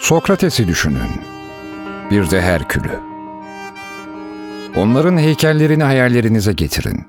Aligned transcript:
Sokrates'i 0.00 0.68
düşünün. 0.68 1.10
Bir 2.10 2.30
de 2.30 2.42
Herkül'ü. 2.42 3.00
Onların 4.76 5.16
heykellerini 5.18 5.82
hayallerinize 5.82 6.52
getirin. 6.52 7.04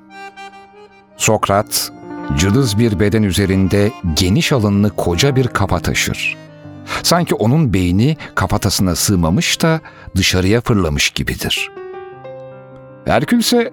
Sokrat, 1.17 1.91
cılız 2.37 2.79
bir 2.79 2.99
beden 2.99 3.23
üzerinde 3.23 3.91
geniş 4.15 4.51
alınlı 4.51 4.95
koca 4.95 5.35
bir 5.35 5.47
kafa 5.47 5.79
taşır. 5.79 6.37
Sanki 7.03 7.35
onun 7.35 7.73
beyni 7.73 8.17
kafatasına 8.35 8.95
sığmamış 8.95 9.61
da 9.61 9.81
dışarıya 10.15 10.61
fırlamış 10.61 11.09
gibidir. 11.09 11.71
Herkül 13.05 13.39
ise 13.39 13.71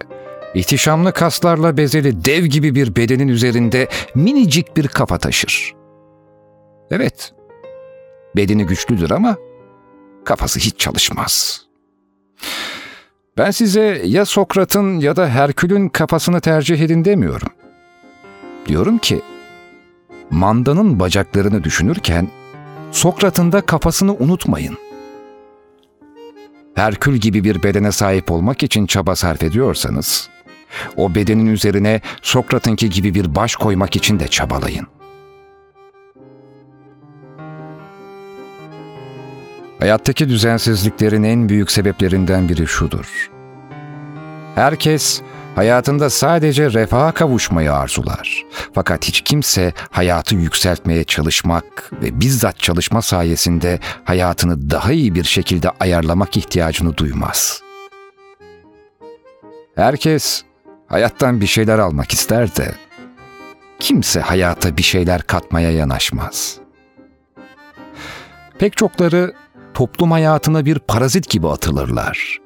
ihtişamlı 0.55 1.13
kaslarla 1.13 1.77
bezeli 1.77 2.25
dev 2.25 2.45
gibi 2.45 2.75
bir 2.75 2.97
bedenin 2.97 3.29
üzerinde 3.29 3.89
minicik 4.15 4.77
bir 4.77 4.89
kafa 4.89 5.19
taşır. 5.19 5.75
Evet, 6.91 7.33
bedeni 8.37 8.67
güçlüdür 8.67 9.11
ama 9.11 9.37
kafası 10.25 10.61
hiç 10.61 10.79
çalışmaz. 10.79 11.63
Ben 13.39 13.51
size 13.51 14.03
ya 14.05 14.25
Sokrat'ın 14.25 14.99
ya 14.99 15.17
da 15.17 15.29
Herkül'ün 15.29 15.89
kafasını 15.89 16.41
tercih 16.41 16.81
edin 16.81 17.05
demiyorum. 17.05 17.49
Diyorum 18.67 18.99
ki, 18.99 19.21
mandanın 20.31 21.01
bacaklarını 21.01 21.65
düşünürken 21.65 22.29
Sokrat'ın 22.93 23.53
da 23.53 23.61
kafasını 23.61 24.15
unutmayın. 24.15 24.79
Herkül 26.75 27.17
gibi 27.17 27.45
bir 27.45 27.63
bedene 27.63 27.93
sahip 27.93 28.31
olmak 28.33 28.63
için 28.63 28.87
çaba 28.87 29.17
sarf 29.17 29.43
ediyorsanız, 29.43 30.29
o 30.97 31.15
bedenin 31.15 31.47
üzerine 31.47 32.01
Sokrat'ınki 32.23 32.91
gibi 32.91 33.15
bir 33.15 33.35
baş 33.35 33.57
koymak 33.57 33.97
için 33.97 34.21
de 34.21 34.29
çabalayın. 34.29 34.87
Hayattaki 39.79 40.29
düzensizliklerin 40.29 41.23
en 41.23 41.49
büyük 41.49 41.71
sebeplerinden 41.71 42.49
biri 42.49 42.67
şudur. 42.67 43.31
Herkes 44.55 45.23
hayatında 45.55 46.11
sadece 46.11 46.73
refaha 46.73 47.13
kavuşmayı 47.13 47.73
arzular. 47.73 48.45
Fakat 48.75 49.05
hiç 49.05 49.21
kimse 49.21 49.73
hayatı 49.91 50.35
yükseltmeye 50.35 51.05
çalışmak 51.05 51.91
ve 52.03 52.21
bizzat 52.21 52.59
çalışma 52.59 53.03
sayesinde 53.03 53.81
hayatını 54.05 54.71
daha 54.71 54.93
iyi 54.93 55.15
bir 55.15 55.25
şekilde 55.25 55.71
ayarlamak 55.81 56.37
ihtiyacını 56.37 56.97
duymaz. 56.97 57.63
Herkes 59.75 60.43
hayattan 60.87 61.41
bir 61.41 61.47
şeyler 61.47 61.79
almak 61.79 62.13
ister 62.13 62.57
de 62.57 62.75
kimse 63.79 64.21
hayata 64.21 64.77
bir 64.77 64.83
şeyler 64.83 65.23
katmaya 65.23 65.71
yanaşmaz. 65.71 66.57
Pek 68.59 68.77
çokları 68.77 69.33
toplum 69.75 70.11
hayatına 70.11 70.65
bir 70.65 70.79
parazit 70.79 71.31
gibi 71.31 71.49
atılırlar 71.49 72.39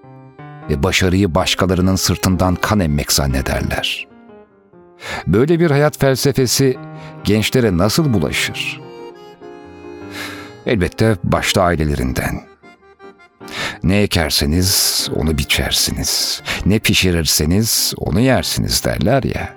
ve 0.71 0.83
başarıyı 0.83 1.35
başkalarının 1.35 1.97
sırtından 1.97 2.55
kan 2.55 2.81
emmek 2.81 3.13
zannederler. 3.13 4.09
Böyle 5.27 5.61
bir 5.61 5.71
hayat 5.71 5.99
felsefesi 5.99 6.79
gençlere 7.25 7.79
nasıl 7.79 8.13
bulaşır? 8.13 8.81
Elbette 10.67 11.17
başta 11.25 11.63
ailelerinden. 11.63 12.41
Ne 13.83 14.03
ekerseniz 14.03 15.09
onu 15.17 15.39
biçersiniz. 15.39 16.43
Ne 16.67 16.79
pişirirseniz 16.79 17.95
onu 17.97 18.21
yersiniz 18.21 18.85
derler 18.85 19.23
ya. 19.23 19.55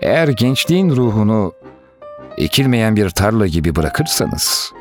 Eğer 0.00 0.28
gençliğin 0.28 0.90
ruhunu 0.90 1.52
ekilmeyen 2.36 2.96
bir 2.96 3.10
tarla 3.10 3.46
gibi 3.46 3.76
bırakırsanız, 3.76 4.72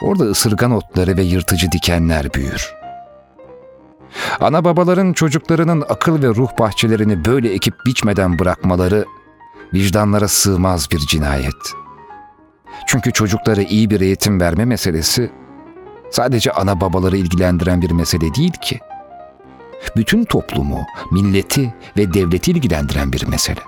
orada 0.00 0.24
ısırgan 0.24 0.70
otları 0.70 1.16
ve 1.16 1.22
yırtıcı 1.22 1.72
dikenler 1.72 2.34
büyür. 2.34 2.74
Ana 4.40 4.64
babaların 4.64 5.12
çocuklarının 5.12 5.84
akıl 5.88 6.22
ve 6.22 6.28
ruh 6.28 6.58
bahçelerini 6.58 7.24
böyle 7.24 7.52
ekip 7.52 7.74
biçmeden 7.86 8.38
bırakmaları 8.38 9.04
vicdanlara 9.74 10.28
sığmaz 10.28 10.90
bir 10.92 10.98
cinayet. 10.98 11.72
Çünkü 12.86 13.12
çocuklara 13.12 13.62
iyi 13.62 13.90
bir 13.90 14.00
eğitim 14.00 14.40
verme 14.40 14.64
meselesi 14.64 15.30
sadece 16.10 16.52
ana 16.52 16.80
babaları 16.80 17.16
ilgilendiren 17.16 17.82
bir 17.82 17.90
mesele 17.90 18.34
değil 18.34 18.52
ki. 18.52 18.80
Bütün 19.96 20.24
toplumu, 20.24 20.80
milleti 21.12 21.74
ve 21.96 22.14
devleti 22.14 22.50
ilgilendiren 22.50 23.12
bir 23.12 23.26
mesele. 23.26 23.60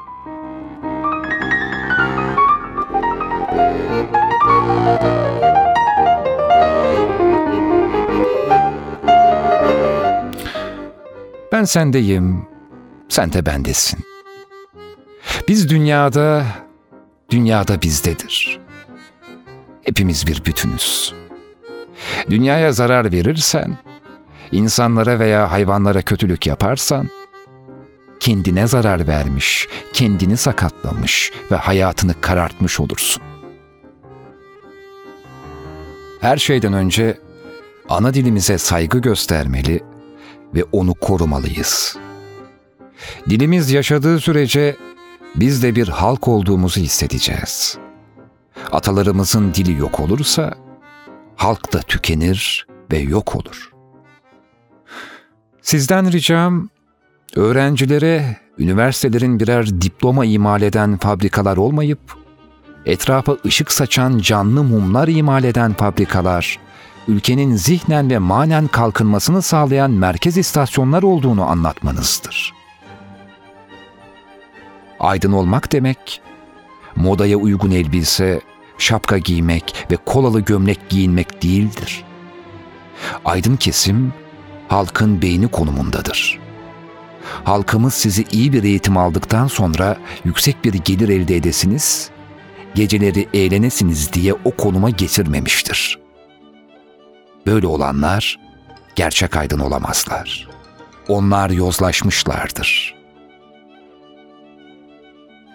Ben 11.52 11.64
sendeyim, 11.64 12.46
sen 13.08 13.32
de 13.32 13.46
bendesin. 13.46 13.98
Biz 15.48 15.68
dünyada, 15.68 16.46
dünyada 17.30 17.82
bizdedir. 17.82 18.60
Hepimiz 19.82 20.26
bir 20.26 20.44
bütünüz. 20.44 21.14
Dünyaya 22.30 22.72
zarar 22.72 23.12
verirsen, 23.12 23.78
insanlara 24.52 25.18
veya 25.18 25.52
hayvanlara 25.52 26.02
kötülük 26.02 26.46
yaparsan, 26.46 27.08
kendine 28.20 28.66
zarar 28.66 29.08
vermiş, 29.08 29.68
kendini 29.92 30.36
sakatlamış 30.36 31.32
ve 31.50 31.56
hayatını 31.56 32.20
karartmış 32.20 32.80
olursun. 32.80 33.22
Her 36.20 36.36
şeyden 36.36 36.72
önce 36.72 37.18
ana 37.88 38.14
dilimize 38.14 38.58
saygı 38.58 38.98
göstermeli 38.98 39.80
ve 40.54 40.64
onu 40.72 40.94
korumalıyız. 40.94 41.96
Dilimiz 43.30 43.70
yaşadığı 43.70 44.20
sürece 44.20 44.76
biz 45.36 45.62
de 45.62 45.74
bir 45.76 45.88
halk 45.88 46.28
olduğumuzu 46.28 46.80
hissedeceğiz. 46.80 47.78
Atalarımızın 48.72 49.54
dili 49.54 49.78
yok 49.78 50.00
olursa 50.00 50.54
halk 51.36 51.72
da 51.72 51.78
tükenir 51.78 52.66
ve 52.92 52.98
yok 52.98 53.36
olur. 53.36 53.72
Sizden 55.62 56.12
ricam 56.12 56.68
öğrencilere 57.36 58.36
üniversitelerin 58.58 59.40
birer 59.40 59.80
diploma 59.80 60.24
imal 60.24 60.62
eden 60.62 60.98
fabrikalar 60.98 61.56
olmayıp 61.56 62.00
etrafa 62.86 63.36
ışık 63.46 63.72
saçan 63.72 64.18
canlı 64.18 64.64
mumlar 64.64 65.08
imal 65.08 65.44
eden 65.44 65.74
fabrikalar, 65.74 66.58
ülkenin 67.08 67.56
zihnen 67.56 68.10
ve 68.10 68.18
manen 68.18 68.66
kalkınmasını 68.66 69.42
sağlayan 69.42 69.90
merkez 69.90 70.36
istasyonlar 70.36 71.02
olduğunu 71.02 71.44
anlatmanızdır. 71.44 72.54
Aydın 75.00 75.32
olmak 75.32 75.72
demek, 75.72 76.20
modaya 76.96 77.36
uygun 77.36 77.70
elbise, 77.70 78.40
şapka 78.78 79.18
giymek 79.18 79.86
ve 79.90 79.96
kolalı 79.96 80.40
gömlek 80.40 80.88
giyinmek 80.88 81.42
değildir. 81.42 82.04
Aydın 83.24 83.56
kesim, 83.56 84.12
halkın 84.68 85.22
beyni 85.22 85.48
konumundadır. 85.48 86.38
Halkımız 87.44 87.94
sizi 87.94 88.24
iyi 88.32 88.52
bir 88.52 88.64
eğitim 88.64 88.96
aldıktan 88.96 89.46
sonra 89.46 89.96
yüksek 90.24 90.64
bir 90.64 90.74
gelir 90.74 91.08
elde 91.08 91.36
edesiniz, 91.36 92.10
geceleri 92.74 93.28
eğlenesiniz 93.34 94.12
diye 94.12 94.32
o 94.44 94.50
konuma 94.50 94.90
getirmemiştir.'' 94.90 96.07
Böyle 97.46 97.66
olanlar 97.66 98.38
gerçek 98.94 99.36
aydın 99.36 99.58
olamazlar. 99.58 100.48
Onlar 101.08 101.50
yozlaşmışlardır. 101.50 102.94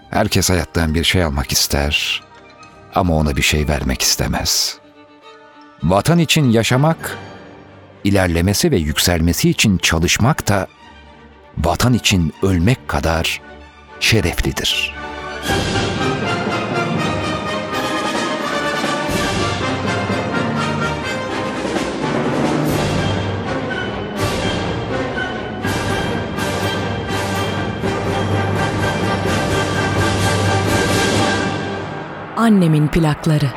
Herkes 0.09 0.49
hayattan 0.49 0.95
bir 0.95 1.03
şey 1.03 1.23
almak 1.23 1.51
ister 1.51 2.23
ama 2.95 3.15
ona 3.15 3.35
bir 3.35 3.41
şey 3.41 3.67
vermek 3.67 4.01
istemez. 4.01 4.77
Vatan 5.83 6.19
için 6.19 6.51
yaşamak, 6.51 7.17
ilerlemesi 8.03 8.71
ve 8.71 8.77
yükselmesi 8.77 9.49
için 9.49 9.77
çalışmak 9.77 10.47
da 10.47 10.67
vatan 11.57 11.93
için 11.93 12.33
ölmek 12.41 12.87
kadar 12.87 13.41
şereflidir.'' 13.99 14.93
Annemin 32.43 32.87
plakları. 32.87 33.49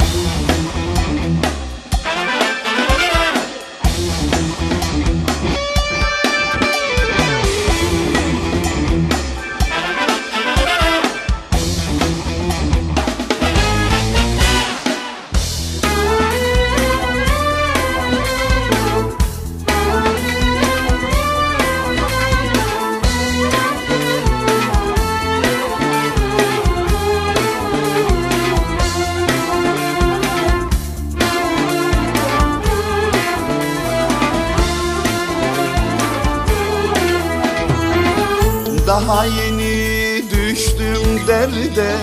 Daha 38.97 39.25
yeni 39.25 40.23
düştüm 40.31 41.27
derde 41.29 41.97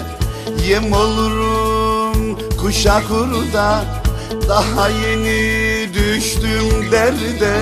Yem 0.68 0.94
olurum 0.94 2.38
kuşa 2.62 3.02
kurda. 3.08 3.86
Daha 4.50 4.90
yeni 4.90 5.90
düştüm 5.94 6.92
derde 6.92 7.54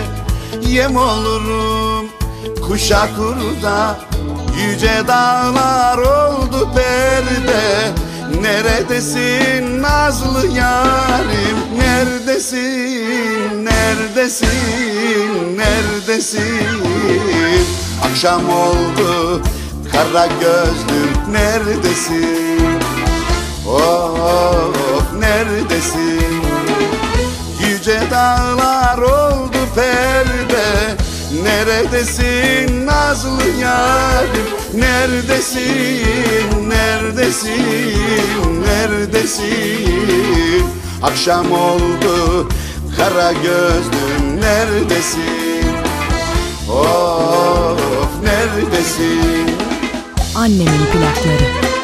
Yem 0.67 0.95
olurum 0.95 2.09
kuşa 2.67 3.07
kurda. 3.15 3.99
Yüce 4.57 5.07
dağlar 5.07 5.97
oldu 5.97 6.69
perde 6.75 7.91
Neredesin 8.41 9.81
nazlı 9.81 10.47
yarim? 10.47 11.57
Neredesin, 11.77 13.65
neredesin, 13.65 15.57
neredesin 15.57 16.81
Akşam 18.01 18.49
oldu 18.49 19.41
kara 19.91 20.25
gözlüm 20.25 21.33
neredesin? 21.33 22.79
Of 23.67 25.13
neredesin? 25.19 26.43
Yüce 27.69 28.01
dağlar 28.11 28.97
oldu 28.97 29.57
perde 29.75 30.97
Neredesin 31.43 32.85
nazlı 32.85 33.43
yarim? 33.61 34.45
Neredesin, 34.73 36.69
neredesin, 36.69 38.63
neredesin? 38.65 40.65
Akşam 41.03 41.51
oldu 41.51 42.47
kara 42.97 43.31
gözlüm 43.31 44.41
neredesin 44.41 45.50
Of 46.71 48.23
neredesin 48.23 49.55
Annemin 50.35 50.65
plakları. 50.65 51.80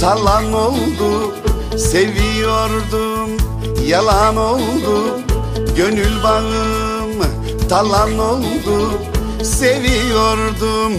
Talan 0.00 0.52
oldu 0.52 1.34
Seviyordum 1.78 3.30
yalan 3.86 4.36
oldu. 4.36 5.20
Gönül 5.76 6.22
bağım 6.22 7.12
talan 7.68 8.18
oldu 8.18 8.92
Seviyordum 9.42 10.92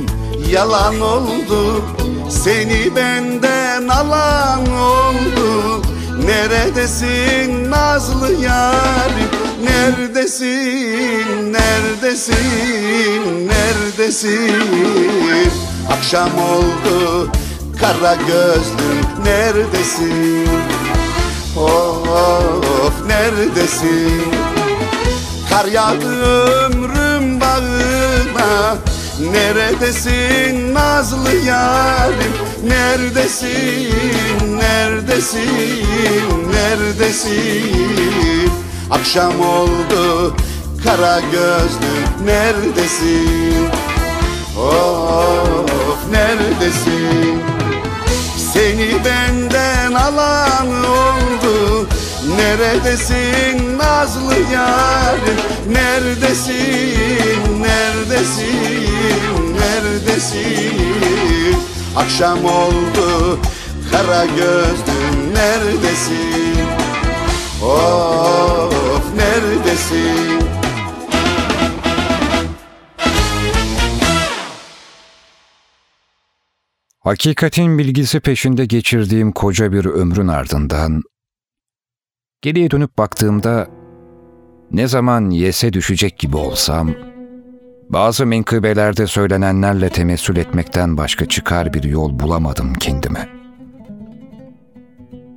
yalan 0.52 1.02
oldu. 1.02 1.82
Seni 2.30 2.96
benden 2.96 3.88
alan 3.88 4.72
oldu. 4.72 5.82
Neredesin 6.26 7.72
nazlı 7.72 8.32
yarim 8.34 9.30
Neredesin, 9.64 11.54
neredesin, 11.54 13.48
neredesin? 13.48 14.62
Akşam 15.90 16.30
oldu 16.38 17.32
kara 17.82 18.16
gözlüm 18.16 19.26
neredesin? 19.26 20.50
Of 21.58 23.08
neredesin? 23.08 24.24
Kar 25.50 25.66
yağdı 25.66 26.22
ömrüm 26.22 27.42
bağına 27.42 28.76
Neredesin 29.32 30.74
nazlı 30.74 31.36
yarim? 31.36 32.34
Neredesin, 32.68 34.58
neredesin, 34.58 35.86
neredesin? 36.52 38.52
Akşam 38.92 39.42
oldu 39.42 40.36
kara 40.84 41.20
gözlüm 41.20 42.26
neredesin? 42.26 43.70
Of 44.58 46.12
neredesin 46.12 47.31
Seni 48.82 49.06
benden 49.06 49.94
alan 49.94 50.68
oldu. 50.86 51.88
Neredesin 52.36 53.78
nazlı 53.78 54.34
yarim 54.54 55.38
Neredesin, 55.70 57.62
neredesin, 57.62 58.90
neredesin? 59.60 61.56
Akşam 61.96 62.46
oldu 62.46 63.40
kara 63.92 64.26
gözlüm 64.26 65.34
neredesin? 65.34 66.68
Of 67.64 69.04
neredesin 69.16 70.61
Hakikatin 77.04 77.78
bilgisi 77.78 78.20
peşinde 78.20 78.66
geçirdiğim 78.66 79.32
koca 79.32 79.72
bir 79.72 79.86
ömrün 79.86 80.28
ardından 80.28 81.02
geriye 82.42 82.72
dönüp 82.72 82.98
baktığımda 82.98 83.68
ne 84.72 84.88
zaman 84.88 85.30
yese 85.30 85.74
düşecek 85.74 86.20
gibi 86.20 86.38
olsam 86.38 86.92
bazı 87.90 88.26
menkıbelerde 88.26 89.08
söylenenlerle 89.08 89.90
temessül 89.90 90.38
etmekten 90.38 90.98
başka 90.98 91.26
çıkar 91.26 91.74
bir 91.74 91.84
yol 91.84 92.20
bulamadım 92.20 92.74
kendime. 92.74 93.30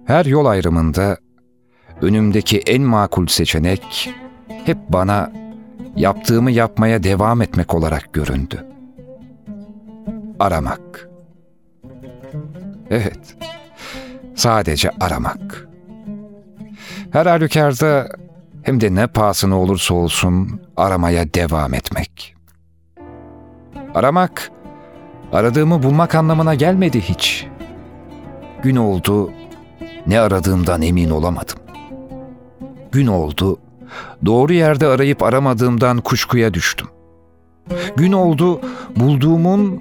Her 0.06 0.24
yol 0.24 0.46
ayrımında 0.46 1.18
önümdeki 2.02 2.58
en 2.58 2.82
makul 2.82 3.26
seçenek 3.26 4.10
hep 4.64 4.78
bana 4.88 5.32
yaptığımı 5.96 6.50
yapmaya 6.50 7.02
devam 7.02 7.42
etmek 7.42 7.74
olarak 7.74 8.12
göründü. 8.12 8.66
Aramak. 10.40 11.13
Evet, 12.94 13.36
sadece 14.34 14.90
aramak. 15.00 15.68
Her 17.10 17.26
halükarda 17.26 18.08
hem 18.62 18.80
de 18.80 18.94
ne 18.94 19.06
pahasına 19.06 19.60
olursa 19.60 19.94
olsun 19.94 20.60
aramaya 20.76 21.34
devam 21.34 21.74
etmek. 21.74 22.34
Aramak, 23.94 24.50
aradığımı 25.32 25.82
bulmak 25.82 26.14
anlamına 26.14 26.54
gelmedi 26.54 27.00
hiç. 27.00 27.46
Gün 28.62 28.76
oldu, 28.76 29.30
ne 30.06 30.20
aradığımdan 30.20 30.82
emin 30.82 31.10
olamadım. 31.10 31.58
Gün 32.92 33.06
oldu, 33.06 33.58
doğru 34.26 34.52
yerde 34.52 34.86
arayıp 34.86 35.22
aramadığımdan 35.22 36.00
kuşkuya 36.00 36.54
düştüm. 36.54 36.88
Gün 37.96 38.12
oldu, 38.12 38.60
bulduğumun, 38.96 39.80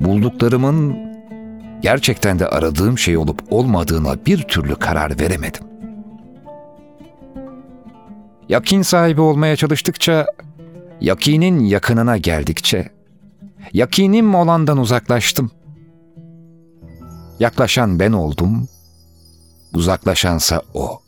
bulduklarımın 0.00 1.13
gerçekten 1.84 2.38
de 2.38 2.48
aradığım 2.48 2.98
şey 2.98 3.16
olup 3.16 3.42
olmadığına 3.50 4.26
bir 4.26 4.42
türlü 4.42 4.76
karar 4.76 5.20
veremedim. 5.20 5.62
Yakin 8.48 8.82
sahibi 8.82 9.20
olmaya 9.20 9.56
çalıştıkça, 9.56 10.26
yakinin 11.00 11.60
yakınına 11.60 12.16
geldikçe, 12.16 12.88
yakinim 13.72 14.34
olandan 14.34 14.78
uzaklaştım. 14.78 15.50
Yaklaşan 17.40 18.00
ben 18.00 18.12
oldum, 18.12 18.68
uzaklaşansa 19.74 20.62
o. 20.74 21.02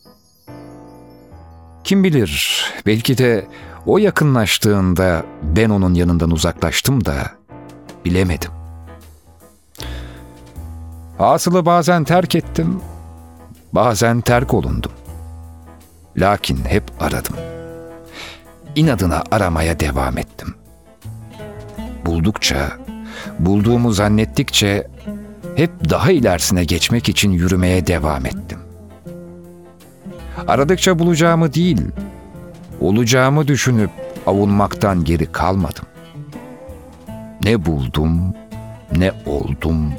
Kim 1.85 2.05
bilir, 2.05 2.65
belki 2.87 3.19
de 3.19 3.47
o 3.87 3.99
yakınlaştığında 3.99 5.25
ben 5.43 5.71
onun 5.71 5.95
yanından 5.95 6.31
uzaklaştım 6.31 7.05
da 7.05 7.15
bilemedim. 8.05 8.56
Hasılı 11.19 11.67
bazen 11.67 12.05
terk 12.05 12.35
ettim, 12.35 12.81
bazen 13.73 14.21
terk 14.21 14.55
olundum. 14.55 14.93
Lakin 16.17 16.65
hep 16.65 16.85
aradım. 17.01 17.37
İnadına 18.75 19.25
aramaya 19.31 19.81
devam 19.81 20.19
ettim. 20.19 20.55
Buldukça, 22.07 22.73
bulduğumu 23.39 23.93
zannettikçe 23.93 24.87
hep 25.57 25.91
daha 25.91 26.11
ilerisine 26.11 26.65
geçmek 26.65 27.09
için 27.09 27.31
yürümeye 27.31 27.87
devam 27.87 28.27
ettim. 28.27 28.59
Aradıkça 30.49 30.99
bulacağımı 30.99 31.55
değil, 31.55 31.83
olacağımı 32.81 33.49
düşünüp 33.49 33.91
avunmaktan 34.27 35.05
geri 35.05 35.33
kalmadım. 35.33 35.85
Ne 37.45 37.67
buldum, 37.67 38.35
ne 38.97 39.13
oldum 39.27 39.93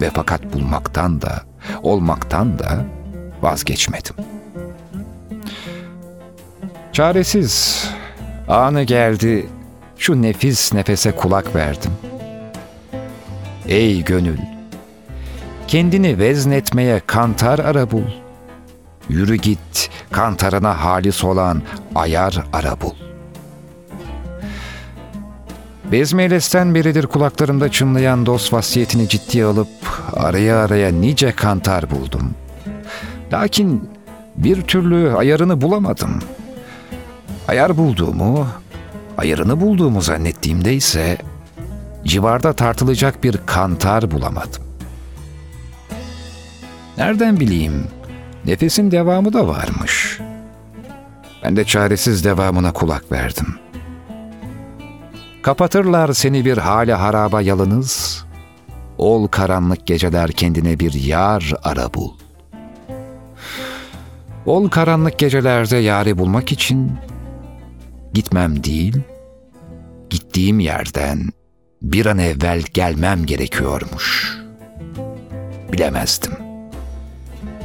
ve 0.00 0.10
fakat 0.14 0.52
bulmaktan 0.52 1.22
da, 1.22 1.42
olmaktan 1.82 2.58
da 2.58 2.84
vazgeçmedim. 3.42 4.14
Çaresiz. 6.92 7.84
Anı 8.48 8.82
geldi. 8.82 9.46
Şu 9.98 10.22
nefis 10.22 10.72
nefese 10.72 11.16
kulak 11.16 11.54
verdim. 11.54 11.92
Ey 13.68 14.04
gönül! 14.04 14.38
Kendini 15.68 16.18
veznetmeye 16.18 17.00
kantar 17.06 17.58
ara 17.58 17.90
bul. 17.90 18.04
Yürü 19.08 19.36
git 19.36 19.90
kantarına 20.10 20.84
halis 20.84 21.24
olan 21.24 21.62
ayar 21.94 22.44
ara 22.52 22.80
bul. 22.80 23.05
Bezmeylesten 25.92 26.74
beridir 26.74 27.06
kulaklarımda 27.06 27.70
çınlayan 27.70 28.26
dost 28.26 28.52
vasiyetini 28.52 29.08
ciddiye 29.08 29.44
alıp 29.44 29.68
araya 30.12 30.56
araya 30.56 30.92
nice 30.92 31.32
kantar 31.32 31.90
buldum. 31.90 32.34
Lakin 33.32 33.90
bir 34.36 34.62
türlü 34.62 35.16
ayarını 35.16 35.60
bulamadım. 35.60 36.22
Ayar 37.48 37.76
bulduğumu, 37.76 38.48
ayarını 39.18 39.60
bulduğumu 39.60 40.02
zannettiğimde 40.02 40.74
ise 40.74 41.18
civarda 42.04 42.52
tartılacak 42.52 43.24
bir 43.24 43.38
kantar 43.46 44.10
bulamadım. 44.10 44.62
Nereden 46.98 47.40
bileyim, 47.40 47.84
nefesin 48.44 48.90
devamı 48.90 49.32
da 49.32 49.48
varmış. 49.48 50.20
Ben 51.42 51.56
de 51.56 51.64
çaresiz 51.64 52.24
devamına 52.24 52.72
kulak 52.72 53.12
verdim. 53.12 53.65
Kapatırlar 55.46 56.12
seni 56.12 56.44
bir 56.44 56.58
hale 56.58 56.94
haraba 56.94 57.42
yalınız, 57.42 58.24
ol 58.98 59.26
karanlık 59.26 59.86
geceler 59.86 60.32
kendine 60.32 60.80
bir 60.80 60.92
yar 60.92 61.54
ara 61.62 61.94
bul. 61.94 62.12
Ol 64.46 64.68
karanlık 64.68 65.18
gecelerde 65.18 65.76
yari 65.76 66.18
bulmak 66.18 66.52
için 66.52 66.92
gitmem 68.14 68.64
değil, 68.64 69.00
gittiğim 70.10 70.60
yerden 70.60 71.28
bir 71.82 72.06
an 72.06 72.18
evvel 72.18 72.62
gelmem 72.74 73.26
gerekiyormuş. 73.26 74.38
Bilemezdim. 75.72 76.32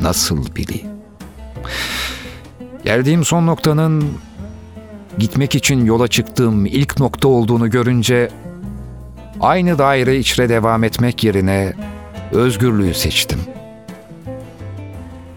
Nasıl 0.01 0.55
bileyim? 0.55 0.89
Geldiğim 2.85 3.25
son 3.25 3.47
noktanın 3.47 4.17
gitmek 5.17 5.55
için 5.55 5.85
yola 5.85 6.07
çıktığım 6.07 6.65
ilk 6.65 6.99
nokta 6.99 7.27
olduğunu 7.27 7.69
görünce 7.69 8.29
aynı 9.41 9.77
daire 9.77 10.17
içre 10.17 10.49
devam 10.49 10.83
etmek 10.83 11.23
yerine 11.23 11.73
özgürlüğü 12.31 12.93
seçtim. 12.93 13.39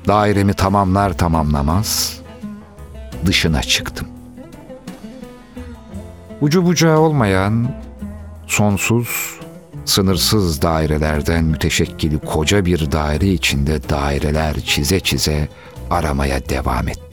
Dairemi 0.06 0.54
tamamlar 0.54 1.18
tamamlamaz 1.18 2.20
dışına 3.26 3.62
çıktım. 3.62 4.08
Ucu 6.40 6.64
bucağı 6.64 6.98
olmayan, 6.98 7.74
sonsuz, 8.46 9.40
sınırsız 9.84 10.62
dairelerden 10.62 11.44
müteşekkil 11.44 12.18
koca 12.18 12.64
bir 12.64 12.92
daire 12.92 13.26
içinde 13.26 13.88
daireler 13.88 14.60
çize 14.60 15.00
çize 15.00 15.48
aramaya 15.90 16.48
devam 16.48 16.88
ettim. 16.88 17.03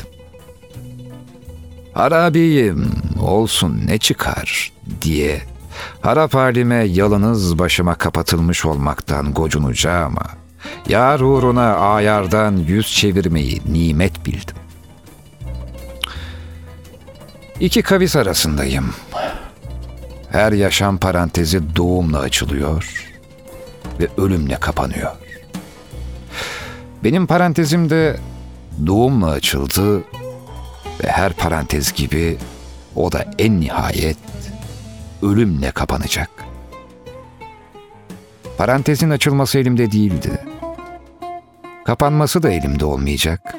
Harabiyim, 1.94 2.92
olsun 3.22 3.82
ne 3.86 3.98
çıkar 3.98 4.72
diye 5.02 5.42
harap 6.02 6.34
halime 6.34 6.76
yalınız 6.76 7.60
başıma 7.60 7.96
kapatılmış 7.96 8.66
olmaktan 8.66 9.34
gocunacağım 9.34 10.06
ama 10.18 10.26
yar 10.90 11.20
uğruna 11.20 11.76
ayardan 11.76 12.58
yüz 12.58 12.94
çevirmeyi 12.94 13.62
nimet 13.66 14.26
bildim. 14.26 14.56
İki 17.60 17.82
kavis 17.82 18.16
arasındayım. 18.16 18.94
Her 20.32 20.52
yaşam 20.52 20.98
parantezi 20.98 21.76
doğumla 21.76 22.20
açılıyor 22.20 23.08
ve 24.00 24.08
ölümle 24.18 24.56
kapanıyor. 24.56 25.12
Benim 27.04 27.28
parantezim 27.28 27.90
de 27.90 28.18
doğumla 28.88 29.30
açıldı 29.30 30.04
ve 31.04 31.08
her 31.08 31.34
parantez 31.34 31.94
gibi 31.94 32.38
o 32.96 33.12
da 33.12 33.26
en 33.40 33.60
nihayet 33.62 34.18
ölümle 35.22 35.72
kapanacak. 35.72 36.30
Parantezin 38.58 39.10
açılması 39.10 39.60
elimde 39.60 39.92
değildi. 39.92 40.46
Kapanması 41.86 42.44
da 42.44 42.52
elimde 42.52 42.86
olmayacak. 42.86 43.56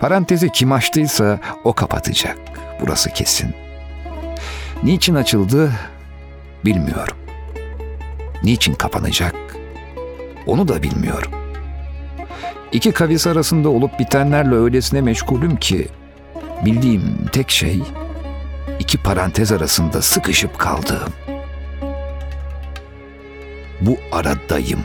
Parantezi 0.00 0.52
kim 0.52 0.72
açtıysa 0.72 1.38
o 1.64 1.72
kapatacak. 1.72 2.38
Burası 2.80 3.10
kesin. 3.10 3.54
Niçin 4.82 5.14
açıldı 5.14 5.72
bilmiyorum. 6.64 7.16
Niçin 8.42 8.74
kapanacak 8.74 9.34
onu 10.46 10.68
da 10.68 10.82
bilmiyorum. 10.82 11.32
İki 12.72 12.92
kavis 12.92 13.26
arasında 13.26 13.68
olup 13.68 13.98
bitenlerle 13.98 14.54
öylesine 14.54 15.00
meşgulüm 15.00 15.56
ki 15.56 15.88
bildiğim 16.64 17.26
tek 17.32 17.50
şey 17.50 17.82
iki 18.78 18.98
parantez 18.98 19.52
arasında 19.52 20.02
sıkışıp 20.02 20.58
kaldığım. 20.58 21.12
Bu 23.80 23.96
aradayım. 24.12 24.80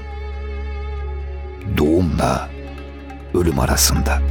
Doğumla 1.77 2.49
ölüm 3.33 3.59
arasında. 3.59 4.21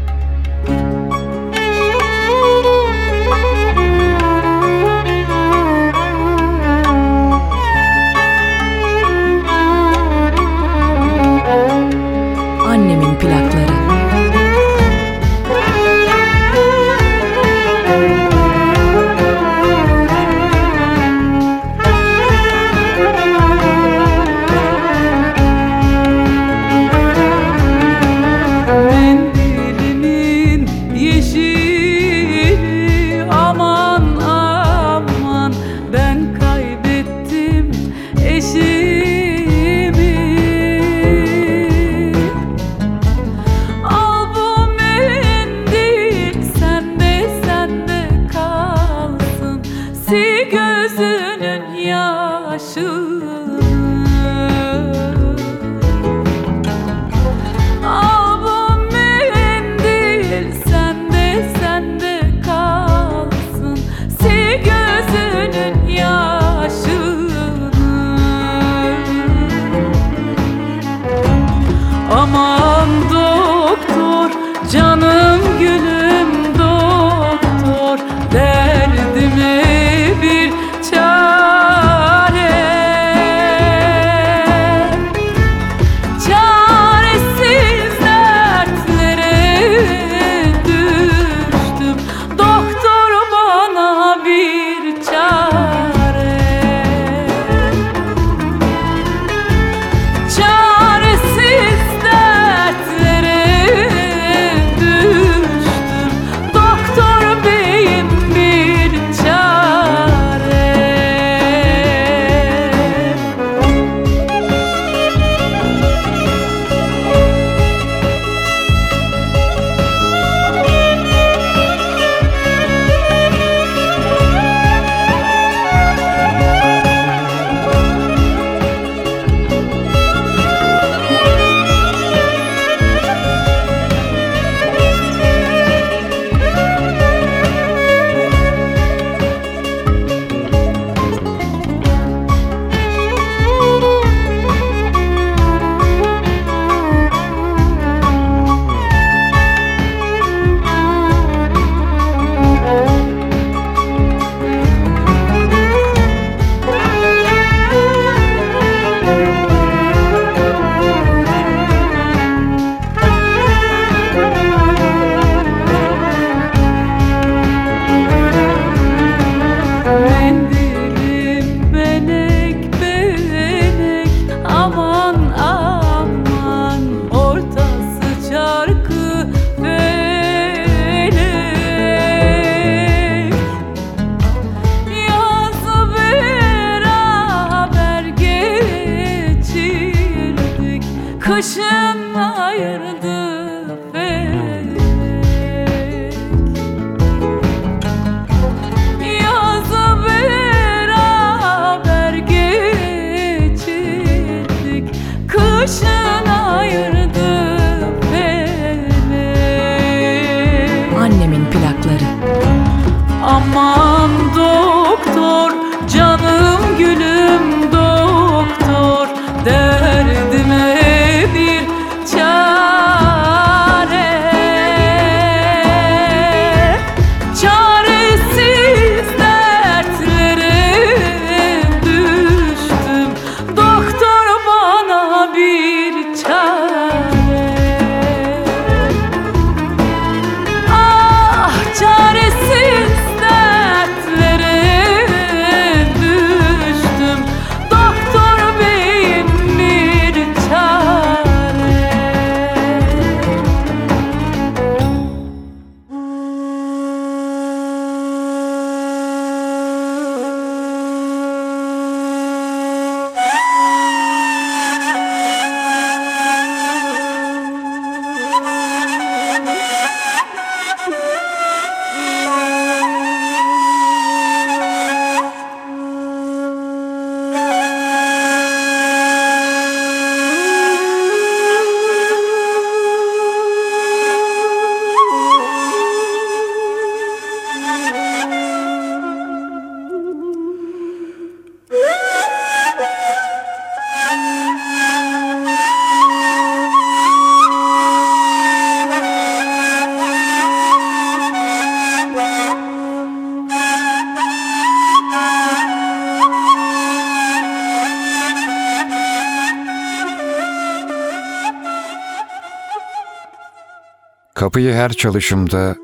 Her 314.82 314.92
çalışımda 314.92 315.76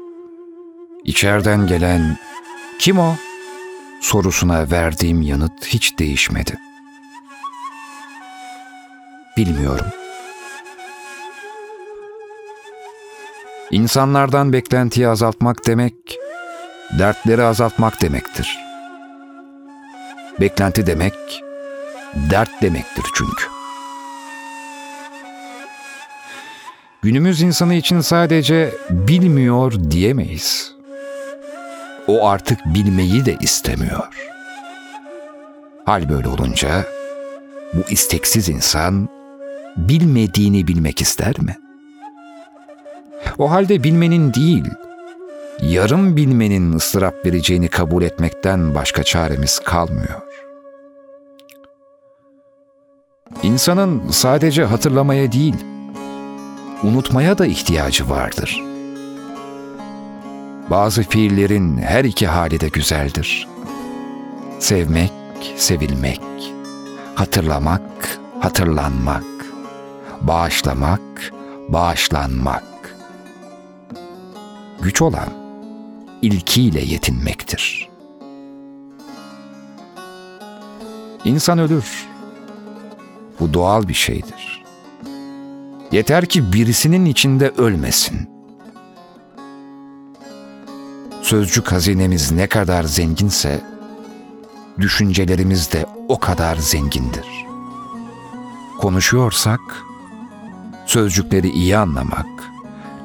içeriden 1.04 1.66
gelen 1.66 2.18
kim 2.78 2.98
o 2.98 3.14
sorusuna 4.00 4.70
verdiğim 4.70 5.22
yanıt 5.22 5.66
hiç 5.66 5.98
değişmedi. 5.98 6.58
Bilmiyorum. 9.36 9.86
İnsanlardan 13.70 14.52
beklentiyi 14.52 15.08
azaltmak 15.08 15.66
demek, 15.66 15.94
dertleri 16.98 17.42
azaltmak 17.42 18.02
demektir. 18.02 18.58
Beklenti 20.40 20.86
demek, 20.86 21.14
dert 22.30 22.62
demektir 22.62 23.04
çünkü. 23.14 23.57
Günümüz 27.02 27.42
insanı 27.42 27.74
için 27.74 28.00
sadece 28.00 28.74
bilmiyor 28.90 29.72
diyemeyiz. 29.90 30.74
O 32.08 32.28
artık 32.28 32.58
bilmeyi 32.66 33.24
de 33.24 33.36
istemiyor. 33.40 34.08
Hal 35.84 36.08
böyle 36.08 36.28
olunca 36.28 36.84
bu 37.74 37.90
isteksiz 37.90 38.48
insan 38.48 39.08
bilmediğini 39.76 40.66
bilmek 40.66 41.00
ister 41.00 41.40
mi? 41.40 41.56
O 43.38 43.50
halde 43.50 43.82
bilmenin 43.82 44.34
değil, 44.34 44.64
yarım 45.62 46.16
bilmenin 46.16 46.72
ıstırap 46.72 47.26
vereceğini 47.26 47.68
kabul 47.68 48.02
etmekten 48.02 48.74
başka 48.74 49.02
çaremiz 49.02 49.58
kalmıyor. 49.58 50.22
İnsanın 53.42 54.10
sadece 54.10 54.64
hatırlamaya 54.64 55.32
değil, 55.32 55.54
unutmaya 56.82 57.38
da 57.38 57.46
ihtiyacı 57.46 58.10
vardır. 58.10 58.62
Bazı 60.70 61.02
fiillerin 61.02 61.78
her 61.78 62.04
iki 62.04 62.26
hali 62.26 62.60
de 62.60 62.68
güzeldir. 62.68 63.48
Sevmek, 64.58 65.12
sevilmek, 65.56 66.20
hatırlamak, 67.14 68.18
hatırlanmak, 68.40 69.24
bağışlamak, 70.20 71.32
bağışlanmak. 71.68 72.64
Güç 74.80 75.02
olan 75.02 75.28
ilkiyle 76.22 76.80
yetinmektir. 76.80 77.88
İnsan 81.24 81.58
ölür. 81.58 82.06
Bu 83.40 83.54
doğal 83.54 83.88
bir 83.88 83.94
şeydir. 83.94 84.47
Yeter 85.92 86.26
ki 86.26 86.52
birisinin 86.52 87.04
içinde 87.04 87.48
ölmesin. 87.48 88.30
Sözcük 91.22 91.72
hazinemiz 91.72 92.32
ne 92.32 92.46
kadar 92.46 92.82
zenginse, 92.82 93.60
düşüncelerimiz 94.78 95.72
de 95.72 95.86
o 96.08 96.18
kadar 96.18 96.56
zengindir. 96.56 97.26
Konuşuyorsak, 98.80 99.60
sözcükleri 100.86 101.48
iyi 101.48 101.76
anlamak, 101.76 102.52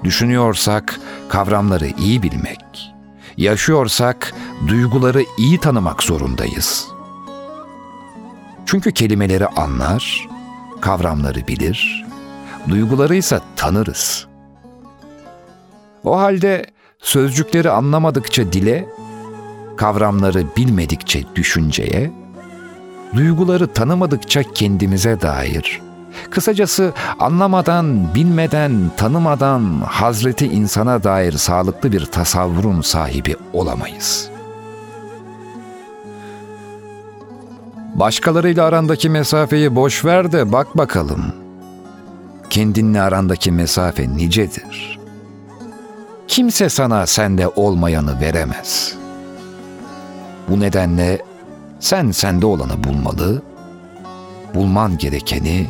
düşünüyorsak, 0.04 1.00
kavramları 1.30 1.88
iyi 1.88 2.24
bilmek, 2.24 2.93
yaşıyorsak, 3.38 4.34
duyguları 4.67 5.24
iyi 5.38 5.60
tanımak 5.60 6.04
zorundayız. 6.04 6.88
Çünkü 8.65 8.91
kelimeleri 8.91 9.48
anlar, 9.48 10.28
kavramları 10.82 11.48
bilir, 11.48 12.02
duyguları 12.69 13.15
ise 13.15 13.39
tanırız. 13.56 14.28
O 16.04 16.19
halde 16.19 16.65
sözcükleri 16.99 17.71
anlamadıkça 17.71 18.54
dile, 18.54 18.89
kavramları 19.78 20.45
bilmedikçe 20.58 21.23
düşünceye, 21.36 22.12
duyguları 23.15 23.67
tanımadıkça 23.67 24.43
kendimize 24.43 25.21
dair, 25.21 25.82
kısacası 26.30 26.93
anlamadan, 27.19 28.15
bilmeden, 28.15 28.91
tanımadan 28.97 29.82
Hazreti 29.88 30.47
insana 30.47 31.04
dair 31.04 31.32
sağlıklı 31.32 31.91
bir 31.91 32.06
tasavvurun 32.06 32.82
sahibi 32.82 33.36
olamayız. 33.54 34.30
Başkalarıyla 37.95 38.65
arandaki 38.65 39.10
mesafeyi 39.10 39.76
boş 39.76 40.06
ver 40.06 40.32
de 40.32 40.52
bak 40.52 40.78
bakalım. 40.78 41.42
Kendinle 42.49 43.01
arandaki 43.01 43.51
mesafe 43.51 44.10
nicedir. 44.10 44.99
Kimse 46.27 46.69
sana 46.69 47.06
sende 47.06 47.47
olmayanı 47.47 48.19
veremez. 48.19 48.95
Bu 50.49 50.60
nedenle 50.60 51.21
sen 51.79 52.12
sende 52.12 52.45
olanı 52.45 52.84
bulmalı, 52.84 53.41
bulman 54.56 54.97
gerekeni 54.97 55.67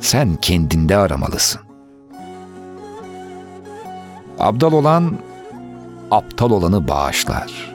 sen 0.00 0.36
kendinde 0.36 0.96
aramalısın. 0.96 1.60
Abdal 4.38 4.72
olan 4.72 5.18
aptal 6.10 6.50
olanı 6.50 6.88
bağışlar. 6.88 7.74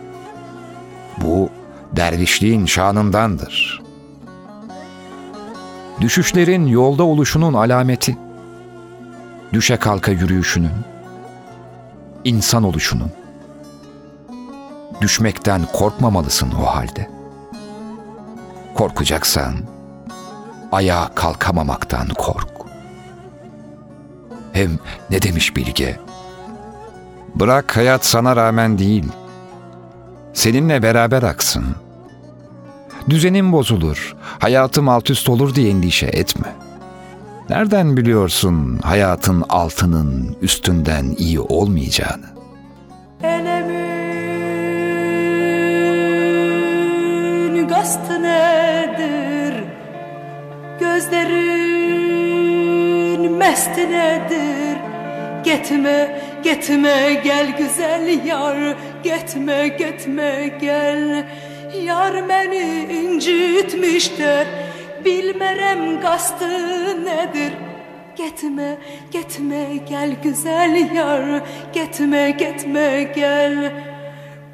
Bu 1.17 1.49
dervişliğin 1.95 2.65
şanındandır. 2.65 3.81
Düşüşlerin 6.01 6.65
yolda 6.67 7.03
oluşunun 7.03 7.53
alameti. 7.53 8.17
Düşe 9.53 9.77
kalka 9.77 10.11
yürüyüşünün, 10.11 10.71
insan 12.23 12.63
oluşunun. 12.63 13.11
Düşmekten 15.01 15.61
korkmamalısın 15.73 16.51
o 16.51 16.65
halde. 16.65 17.09
Korkacaksan 18.75 19.55
ayağa 20.71 21.09
kalkamamaktan 21.15 22.07
kork. 22.07 22.49
Hem 24.53 24.79
ne 25.09 25.21
demiş 25.21 25.55
bilge? 25.55 25.99
Bırak 27.35 27.77
hayat 27.77 28.05
sana 28.05 28.35
rağmen 28.35 28.77
değil, 28.77 29.05
seninle 30.33 30.83
beraber 30.83 31.23
aksın. 31.23 31.65
Düzenin 33.09 33.51
bozulur, 33.51 34.15
hayatım 34.39 34.89
alt 34.89 35.09
üst 35.09 35.29
olur 35.29 35.55
diye 35.55 35.69
endişe 35.69 36.05
etme. 36.05 36.66
Nereden 37.49 37.97
biliyorsun 37.97 38.79
hayatın 38.83 39.43
altının 39.49 40.37
üstünden 40.41 41.05
iyi 41.17 41.39
olmayacağını? 41.39 42.25
Elemin 43.23 43.77
kastı 47.67 48.23
nedir? 48.23 49.63
Gözlerin 50.79 51.67
mesti 53.31 53.91
nedir? 53.91 54.77
Gitme, 55.43 56.21
gitme 56.43 57.21
gel 57.23 57.57
güzel 57.57 58.25
yar 58.25 58.75
Gitme, 59.03 59.67
gitme 59.67 60.57
gel 60.61 61.25
Yar 61.85 62.29
beni 62.29 62.93
incitmiştir 62.93 64.47
Bilmerem 65.05 66.01
kastı 66.01 66.49
nedir? 67.05 67.53
Gitme, 68.15 68.77
gitme 69.11 69.65
gel 69.89 70.15
güzel 70.23 70.95
yar. 70.95 71.41
Gitme, 71.73 72.31
gitme 72.31 73.03
gel. 73.15 73.73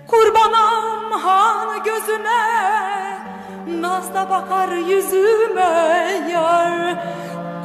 Kurbanım 0.07 1.11
han 1.21 1.83
gözüne 1.83 2.43
Nazda 3.81 4.29
bakar 4.29 4.69
yüzüme 4.71 6.29
yar. 6.33 6.95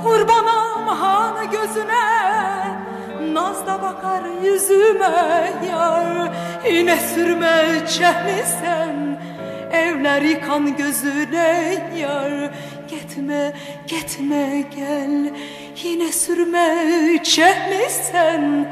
Kurbanım 0.04 0.88
han 0.88 1.50
gözüne 1.50 2.08
Nazda 3.32 3.82
bakar 3.82 4.22
yüzüme 4.42 5.52
yar. 5.70 6.32
Yine 6.70 6.96
sürme 6.96 7.86
çehni 7.86 8.44
sen 8.60 9.07
Evler 9.72 10.22
yıkan 10.22 10.76
gözüne 10.76 11.78
yar. 11.98 12.50
Gitme, 12.88 13.52
gitme 13.86 14.64
gel. 14.76 15.32
Yine 15.84 16.12
sürme 16.12 16.76
çehni 17.22 17.90
sen. 17.90 18.68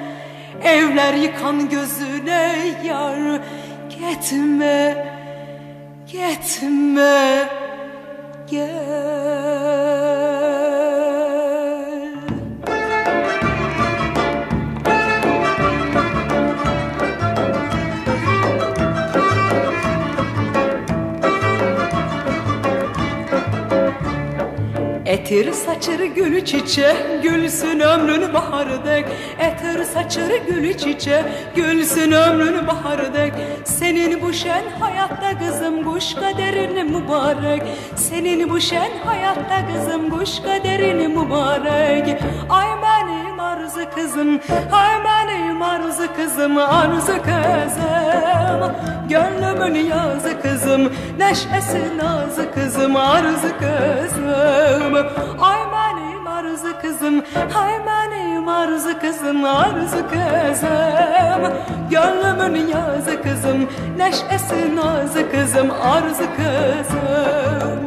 Evler 0.64 1.14
yıkan 1.14 1.68
gözüne 1.68 2.56
yar. 2.84 3.40
Gitme, 3.90 5.06
gitme 6.06 7.48
gel 8.50 9.85
Etir 25.26 25.52
saçır 25.52 26.04
gülü 26.04 26.44
çiçe 26.44 26.96
Gülsün 27.22 27.80
ömrün 27.80 28.34
baharı 28.34 28.86
dek. 28.86 29.06
Etir 29.38 29.84
saçır 29.84 30.46
gülü 30.48 30.78
çiçe 30.78 31.24
Gülsün 31.56 32.12
ömrün 32.12 32.66
baharı 32.66 33.14
dek. 33.14 33.32
Senin 33.64 34.22
bu 34.22 34.32
şen 34.32 34.62
hayatta 34.80 35.38
kızım 35.38 35.84
Kuş 35.84 36.14
kaderin 36.14 36.90
mübarek. 36.90 37.62
Senin 37.96 38.50
bu 38.50 38.60
şen 38.60 38.90
hayatta 39.04 39.66
kızım 39.72 40.10
Kuş 40.10 40.40
kaderin 40.40 41.10
mübarek. 41.10 42.22
Ay 42.50 42.66
benim 42.82 43.40
arzu 43.40 43.80
kızım 43.94 44.40
Ay 44.72 44.94
benim 45.04 45.62
arzu 45.62 46.14
kızım 46.16 46.58
Arzu 46.58 47.06
kızım. 47.06 48.72
Gönlümün 49.08 49.74
yazı 49.74 50.42
kızım 50.42 50.92
Neşesi 51.18 51.98
nazı 51.98 52.52
kızım 52.54 52.96
Arzu 52.96 53.48
kızım 53.58 55.15
Ay 55.40 55.58
benim 55.72 56.26
arzu 56.26 56.80
kızım 56.82 57.24
Ay 57.54 57.72
benim 57.86 58.48
arzu 58.48 58.98
kızım 59.00 59.44
Arzu 59.44 60.02
kızım. 60.10 61.52
Gönlümün 61.90 62.66
yazı 62.66 63.22
kızım 63.22 63.68
Neşesi 63.96 64.76
nazı 64.76 65.30
kızım 65.30 65.70
Arzu 65.70 66.24
kızım 66.36 67.86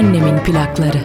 Annemin 0.00 0.38
plakları. 0.38 0.98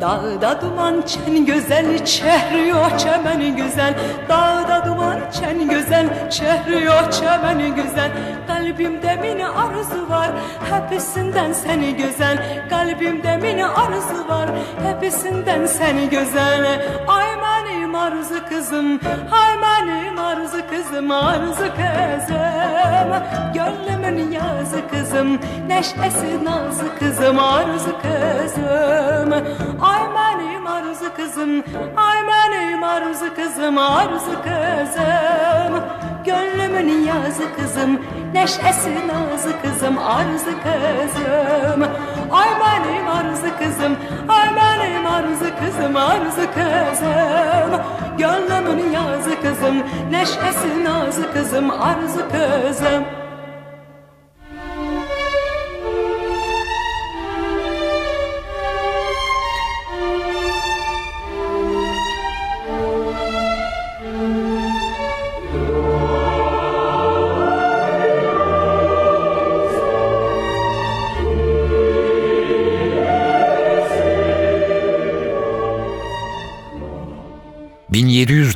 Dağda 0.00 0.60
duman 0.60 1.02
çen 1.06 1.46
güzel, 1.46 2.04
çehriyor 2.04 2.98
çemen 2.98 3.56
güzel. 3.56 3.94
Dağda 4.28 4.86
duman 4.86 5.18
çen 5.32 5.68
güzel, 5.68 6.30
çehriyor 6.30 7.10
çemen 7.10 7.74
güzel. 7.74 8.10
Kalbimde 8.46 9.16
mini 9.16 9.46
arzu 9.46 10.10
var, 10.10 10.30
hepsinden 10.70 11.52
seni 11.52 11.96
güzel. 11.96 12.66
Kalbimde 12.70 13.36
mini 13.36 13.66
arzu 13.66 14.28
var, 14.28 14.48
hepsinden 14.82 15.66
seni 15.66 16.08
güzel. 16.08 16.80
Ay 17.08 17.26
benim 17.42 17.77
arzu 17.98 18.48
kızım, 18.48 19.00
ay 19.32 19.52
benim 19.62 20.18
arzu 20.18 20.58
kızım, 20.70 21.10
arzu 21.10 21.68
kızım. 21.78 23.10
Gönlümün 23.54 24.30
yazı 24.30 24.88
kızım, 24.90 25.38
neşesi 25.66 26.44
nazı 26.44 26.98
kızım, 26.98 27.38
arzu 27.38 27.94
kızım. 28.02 29.32
Ay 29.80 30.00
benim 30.16 30.66
arzu 30.66 31.14
kızım, 31.16 31.64
ay 31.96 32.18
benim 32.28 32.82
arzu 32.82 33.34
kızım, 33.34 33.78
arzu 33.78 34.34
kızım. 34.42 35.82
Gönlümün 36.24 37.04
yazı 37.04 37.54
kızım, 37.56 38.00
neşesi 38.34 38.94
nazı 39.08 39.62
kızım, 39.62 39.98
arzu 39.98 40.52
kızım. 40.64 41.88
Ay 42.32 42.48
benim 42.60 43.08
arzu 43.08 43.58
kızım, 43.58 43.96
ay 44.28 44.48
benim 44.56 45.06
arzu 45.06 45.50
kızım, 45.60 45.96
arzu 45.96 46.46
kızım. 46.54 47.80
Gönlümün 48.18 48.90
yazı 48.90 49.40
kızım, 49.42 49.82
neşesi 50.10 50.84
nazı 50.84 51.32
kızım, 51.32 51.70
arzu 51.70 52.22
kızım. 52.32 53.04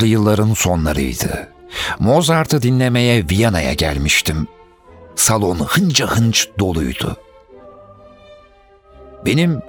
...1700'lü 0.03 0.07
yılların 0.07 0.55
sonlarıydı. 0.55 1.49
Mozart'ı 1.99 2.63
dinlemeye 2.63 3.25
Viyana'ya 3.31 3.73
gelmiştim. 3.73 4.49
Salon 5.15 5.59
hınca 5.59 6.07
hınç 6.07 6.49
doluydu. 6.59 7.17
Benim 9.27 9.61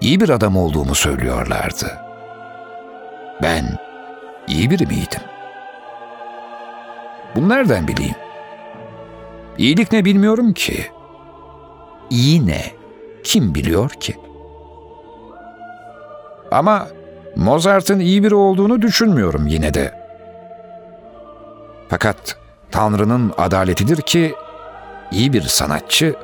iyi 0.00 0.20
bir 0.20 0.28
adam 0.28 0.56
olduğumu 0.56 0.94
söylüyorlardı. 0.94 1.98
Ben 3.42 3.78
iyi 4.48 4.70
biri 4.70 4.86
miydim? 4.86 5.20
Bunu 7.36 7.48
nereden 7.48 7.88
bileyim? 7.88 8.16
İyilik 9.58 9.92
ne 9.92 10.04
bilmiyorum 10.04 10.52
ki. 10.52 10.86
İyi 12.10 12.46
ne? 12.46 12.62
Kim 13.24 13.54
biliyor 13.54 13.90
ki? 13.90 14.16
Ama 16.50 16.88
Mozart'ın 17.36 17.98
iyi 17.98 18.24
biri 18.24 18.34
olduğunu 18.34 18.82
düşünmüyorum 18.82 19.46
yine 19.46 19.74
de. 19.74 19.94
Fakat 21.88 22.36
Tanrı'nın 22.70 23.32
adaletidir 23.38 24.02
ki 24.02 24.34
iyi 25.12 25.32
bir 25.32 25.42
sanatçı 25.42 26.14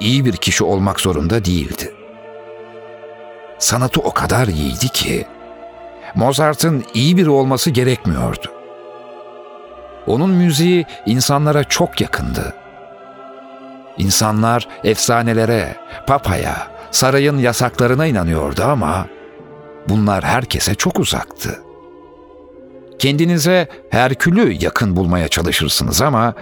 iyi 0.00 0.24
bir 0.24 0.36
kişi 0.36 0.64
olmak 0.64 1.00
zorunda 1.00 1.44
değildi. 1.44 1.94
Sanatı 3.58 4.00
o 4.00 4.12
kadar 4.12 4.46
iyiydi 4.46 4.88
ki 4.88 5.26
Mozart'ın 6.14 6.84
iyi 6.94 7.16
biri 7.16 7.30
olması 7.30 7.70
gerekmiyordu. 7.70 8.52
Onun 10.06 10.30
müziği 10.30 10.86
insanlara 11.06 11.64
çok 11.64 12.00
yakındı. 12.00 12.54
İnsanlar 13.98 14.68
efsanelere, 14.84 15.76
papaya, 16.06 16.56
sarayın 16.90 17.38
yasaklarına 17.38 18.06
inanıyordu 18.06 18.62
ama 18.64 19.06
bunlar 19.88 20.24
herkese 20.24 20.74
çok 20.74 21.00
uzaktı. 21.00 21.62
Kendinize 22.98 23.68
Herkül'ü 23.90 24.52
yakın 24.60 24.96
bulmaya 24.96 25.28
çalışırsınız 25.28 26.02
ama 26.02 26.34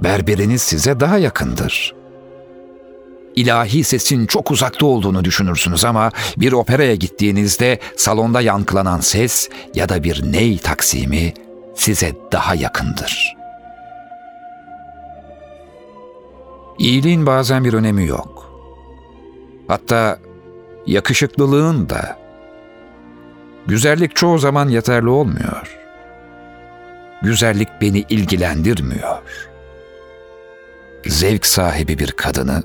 berberiniz 0.00 0.62
size 0.62 1.00
daha 1.00 1.18
yakındır. 1.18 1.94
İlahi 3.36 3.84
sesin 3.84 4.26
çok 4.26 4.50
uzakta 4.50 4.86
olduğunu 4.86 5.24
düşünürsünüz 5.24 5.84
ama 5.84 6.10
bir 6.36 6.52
operaya 6.52 6.94
gittiğinizde 6.94 7.78
salonda 7.96 8.40
yankılanan 8.40 9.00
ses 9.00 9.48
ya 9.74 9.88
da 9.88 10.02
bir 10.02 10.32
ney 10.32 10.58
taksimi 10.58 11.34
size 11.74 12.12
daha 12.32 12.54
yakındır. 12.54 13.36
İyiliğin 16.78 17.26
bazen 17.26 17.64
bir 17.64 17.72
önemi 17.72 18.06
yok. 18.06 18.52
Hatta 19.68 20.18
yakışıklılığın 20.86 21.88
da. 21.88 22.27
Güzellik 23.68 24.16
çoğu 24.16 24.38
zaman 24.38 24.68
yeterli 24.68 25.08
olmuyor. 25.08 25.78
Güzellik 27.22 27.68
beni 27.80 27.98
ilgilendirmiyor. 28.08 29.18
Zevk 31.06 31.46
sahibi 31.46 31.98
bir 31.98 32.12
kadını 32.12 32.62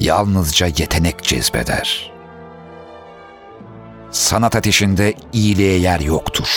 yalnızca 0.00 0.66
yetenek 0.66 1.22
cezbeder. 1.22 2.12
Sanat 4.10 4.56
ateşinde 4.56 5.14
iyiliğe 5.32 5.78
yer 5.78 6.00
yoktur. 6.00 6.48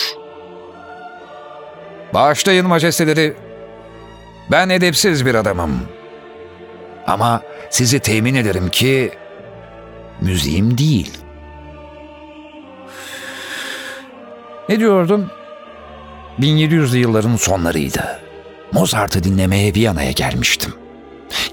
Bağışlayın 2.14 2.66
majesteleri, 2.66 3.36
ben 4.50 4.68
edepsiz 4.68 5.26
bir 5.26 5.34
adamım. 5.34 5.80
Ama 7.06 7.42
sizi 7.70 8.00
temin 8.00 8.34
ederim 8.34 8.68
ki 8.68 9.12
müziğim 10.20 10.78
değil. 10.78 11.27
Ne 14.68 14.80
diyordum? 14.80 15.30
1700'lü 16.40 16.96
yılların 16.96 17.36
sonlarıydı. 17.36 18.20
Mozart'ı 18.72 19.24
dinlemeye 19.24 19.74
Viyana'ya 19.74 20.10
gelmiştim. 20.10 20.74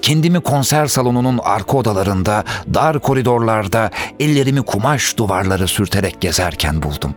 Kendimi 0.01 0.39
konser 0.39 0.85
salonunun 0.85 1.39
arka 1.43 1.77
odalarında, 1.77 2.43
dar 2.73 2.99
koridorlarda, 2.99 3.91
ellerimi 4.19 4.61
kumaş 4.61 5.17
duvarları 5.17 5.67
sürterek 5.67 6.21
gezerken 6.21 6.83
buldum. 6.83 7.15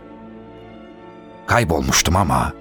Kaybolmuştum 1.47 2.15
ama 2.15 2.53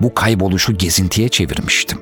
bu 0.00 0.14
kayboluşu 0.14 0.78
gezintiye 0.78 1.28
çevirmiştim. 1.28 1.98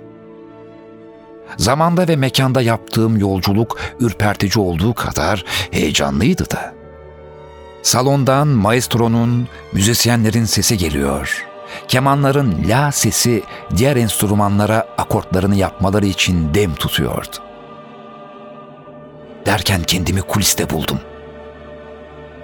Zamanda 1.56 2.08
ve 2.08 2.16
mekanda 2.16 2.62
yaptığım 2.62 3.16
yolculuk 3.16 3.78
ürpertici 4.00 4.64
olduğu 4.64 4.94
kadar 4.94 5.44
heyecanlıydı 5.70 6.50
da. 6.50 6.79
Salondan 7.82 8.48
maestronun, 8.48 9.48
müzisyenlerin 9.72 10.44
sesi 10.44 10.78
geliyor. 10.78 11.46
Kemanların 11.88 12.68
la 12.68 12.92
sesi 12.92 13.42
diğer 13.76 13.96
enstrümanlara 13.96 14.86
akortlarını 14.98 15.56
yapmaları 15.56 16.06
için 16.06 16.54
dem 16.54 16.74
tutuyordu. 16.74 17.36
Derken 19.46 19.82
kendimi 19.82 20.22
kuliste 20.22 20.70
buldum. 20.70 21.00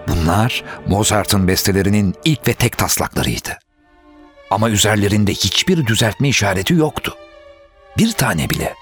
Bunlar 0.09 0.64
Mozart'ın 0.87 1.49
bestelerinin 1.49 2.14
ilk 2.25 2.49
ve 2.49 2.55
tek 2.55 2.79
taslaklarıydı. 2.79 3.59
Ama 4.51 4.70
üzerlerinde 4.70 5.33
hiçbir 5.33 5.87
düzeltme 5.87 6.29
işareti 6.29 6.75
yoktu. 6.75 7.14
Bir 7.99 8.12
tane 8.12 8.51
bile. 8.51 8.75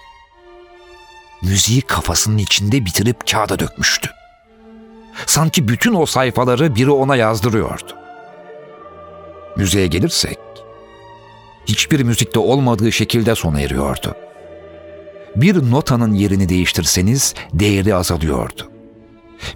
Müziği 1.43 1.81
kafasının 1.81 2.39
içinde 2.39 2.85
bitirip 2.85 3.31
kağıda 3.31 3.59
dökmüştü. 3.59 4.11
Sanki 5.27 5.69
bütün 5.69 5.95
o 5.95 6.07
sayfaları 6.07 6.75
biri 6.75 6.91
ona 6.91 7.17
yazdırıyordu. 7.17 7.93
Müziğe 9.57 9.87
gelirsek, 9.87 10.39
hiçbir 11.67 12.03
müzikte 12.03 12.39
olmadığı 12.39 12.93
şekilde 12.93 13.35
sona 13.35 13.61
eriyordu. 13.61 14.15
Bir 15.37 15.71
notanın 15.71 16.13
yerini 16.13 16.49
değiştirseniz 16.49 17.35
değeri 17.53 17.95
azalıyordu. 17.95 18.71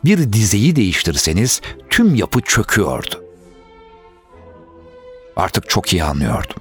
Bir 0.04 0.32
dizeyi 0.32 0.76
değiştirseniz 0.76 1.60
tüm 1.90 2.14
yapı 2.14 2.40
çöküyordu. 2.40 3.24
Artık 5.36 5.68
çok 5.68 5.92
iyi 5.92 6.04
anlıyordum. 6.04 6.56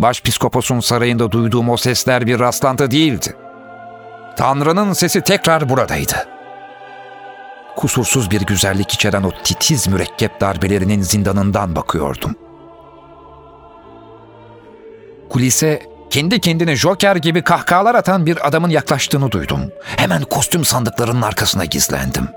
Başpiskoposun 0.00 0.80
sarayında 0.80 1.32
duyduğum 1.32 1.70
o 1.70 1.76
sesler 1.76 2.26
bir 2.26 2.40
rastlantı 2.40 2.90
değildi. 2.90 3.36
Tanrı'nın 4.36 4.92
sesi 4.92 5.20
tekrar 5.20 5.68
buradaydı. 5.68 6.31
Kusursuz 7.76 8.30
bir 8.30 8.40
güzellik 8.40 8.92
içeren 8.92 9.22
o 9.22 9.30
titiz 9.44 9.88
mürekkep 9.88 10.40
darbelerinin 10.40 11.02
zindanından 11.02 11.76
bakıyordum. 11.76 12.36
Kulise 15.30 15.82
kendi 16.10 16.40
kendine 16.40 16.76
Joker 16.76 17.16
gibi 17.16 17.42
kahkahalar 17.42 17.94
atan 17.94 18.26
bir 18.26 18.48
adamın 18.48 18.70
yaklaştığını 18.70 19.30
duydum. 19.30 19.60
Hemen 19.96 20.22
kostüm 20.22 20.64
sandıklarının 20.64 21.22
arkasına 21.22 21.64
gizlendim. 21.64 22.28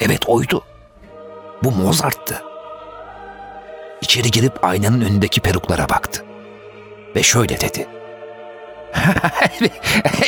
Evet 0.00 0.28
oydu. 0.28 0.64
Bu 1.62 1.70
Mozart'tı. 1.70 2.42
İçeri 4.02 4.30
girip 4.30 4.64
aynanın 4.64 5.00
önündeki 5.00 5.40
peruklara 5.40 5.88
baktı. 5.88 6.24
Ve 7.16 7.22
şöyle 7.22 7.60
dedi. 7.60 7.88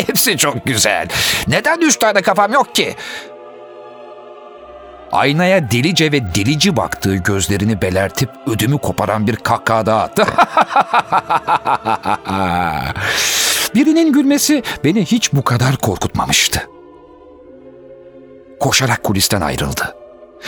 Hepsi 0.07 0.39
çok 0.39 0.67
güzel. 0.67 1.09
Neden 1.47 1.81
üç 1.81 1.97
tane 1.97 2.23
kafam 2.23 2.53
yok 2.53 2.75
ki? 2.75 2.95
Aynaya 5.14 5.70
delice 5.70 6.12
ve 6.12 6.35
delici 6.35 6.77
baktığı 6.77 7.14
gözlerini 7.14 7.83
belertip 7.83 8.31
ödümü 8.46 8.79
koparan 8.79 9.27
bir 9.27 9.37
kahkaha 9.37 9.87
daha 9.87 10.03
attı. 10.03 10.24
Birinin 13.74 14.12
gülmesi 14.12 14.62
beni 14.85 15.05
hiç 15.05 15.33
bu 15.33 15.44
kadar 15.44 15.77
korkutmamıştı. 15.77 16.68
Koşarak 18.61 19.05
kulisten 19.05 19.40
ayrıldı. 19.40 19.96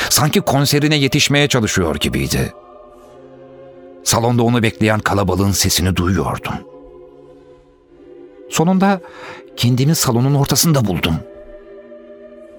Sanki 0.08 0.40
konserine 0.40 0.96
yetişmeye 0.96 1.48
çalışıyor 1.48 1.96
gibiydi. 1.96 2.52
Salonda 4.04 4.42
onu 4.42 4.62
bekleyen 4.62 5.00
kalabalığın 5.00 5.52
sesini 5.52 5.96
duyuyordum. 5.96 6.54
Sonunda 8.50 9.00
kendimi 9.56 9.94
salonun 9.94 10.34
ortasında 10.34 10.84
buldum. 10.84 11.14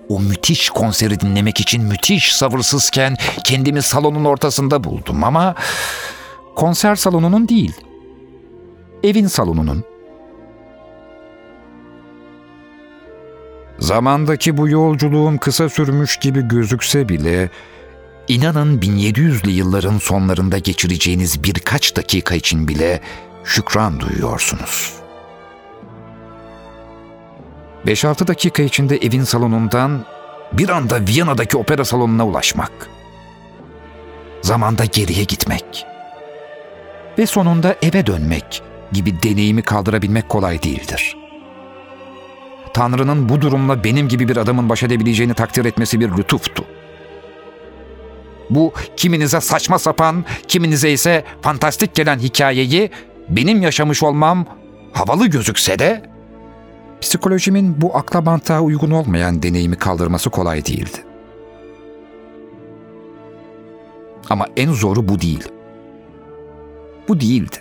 O 0.10 0.20
müthiş 0.20 0.70
konseri 0.70 1.20
dinlemek 1.20 1.60
için 1.60 1.84
müthiş 1.84 2.36
sabırsızken 2.36 3.16
kendimi 3.44 3.82
salonun 3.82 4.26
ortasında 4.26 4.84
buldum 4.84 5.24
ama 5.24 5.56
konser 6.56 6.96
salonunun 6.96 7.48
değil, 7.48 7.74
evin 9.04 9.28
salonunun. 9.28 9.84
Zamandaki 13.80 14.58
bu 14.58 14.70
yolculuğum 14.70 15.38
kısa 15.38 15.70
sürmüş 15.70 16.18
gibi 16.18 16.48
gözükse 16.48 17.10
bile 17.10 17.50
İnanın 18.28 18.80
1700'lü 18.80 19.50
yılların 19.50 19.98
sonlarında 19.98 20.58
geçireceğiniz 20.58 21.44
birkaç 21.44 21.96
dakika 21.96 22.36
için 22.36 22.68
bile 22.68 23.02
şükran 23.44 24.00
duyuyorsunuz. 24.00 24.97
5-6 27.88 28.28
dakika 28.28 28.64
içinde 28.64 28.98
evin 28.98 29.24
salonundan 29.24 30.06
bir 30.54 30.70
anda 30.70 31.00
Viyana'daki 31.08 31.58
opera 31.58 31.86
salonuna 31.86 32.28
ulaşmak. 32.28 32.72
Zamanda 34.42 34.86
geriye 34.86 35.24
gitmek. 35.24 35.86
Ve 37.18 37.26
sonunda 37.26 37.76
eve 37.82 38.06
dönmek 38.06 38.62
gibi 38.92 39.24
deneyimi 39.24 39.62
kaldırabilmek 39.62 40.30
kolay 40.30 40.64
değildir. 40.64 41.18
Tanrı'nın 42.74 43.30
bu 43.30 43.42
durumla 43.42 43.84
benim 43.84 44.08
gibi 44.08 44.28
bir 44.28 44.38
adamın 44.38 44.70
baş 44.70 44.84
edebileceğini 44.84 45.34
takdir 45.34 45.66
etmesi 45.66 46.00
bir 46.00 46.12
lütuftu. 46.18 46.66
Bu 48.50 48.74
kiminize 48.98 49.42
saçma 49.42 49.80
sapan, 49.80 50.26
kiminize 50.48 50.92
ise 50.92 51.24
fantastik 51.42 51.96
gelen 51.96 52.20
hikayeyi 52.20 52.92
benim 53.30 53.62
yaşamış 53.62 54.04
olmam 54.04 54.46
havalı 54.94 55.28
gözükse 55.28 55.80
de 55.80 56.17
psikolojimin 57.18 57.82
bu 57.82 57.98
akla 57.98 58.22
mantığa 58.22 58.62
uygun 58.62 58.92
olmayan 58.92 59.44
deneyimi 59.44 59.76
kaldırması 59.76 60.30
kolay 60.30 60.66
değildi. 60.66 61.06
Ama 64.30 64.46
en 64.58 64.74
zoru 64.74 65.08
bu 65.08 65.22
değil. 65.22 65.48
Bu 67.08 67.20
değildi. 67.20 67.56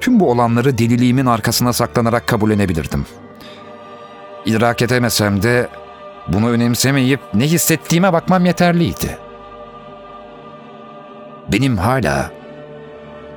Tüm 0.00 0.20
bu 0.20 0.30
olanları 0.30 0.78
deliliğimin 0.78 1.26
arkasına 1.26 1.72
saklanarak 1.72 2.26
kabullenebilirdim. 2.26 3.06
İdrak 4.44 4.82
edemesem 4.82 5.42
de 5.42 5.68
bunu 6.28 6.50
önemsemeyip 6.50 7.20
ne 7.34 7.44
hissettiğime 7.44 8.12
bakmam 8.12 8.44
yeterliydi. 8.44 9.18
Benim 11.52 11.78
hala 11.78 12.30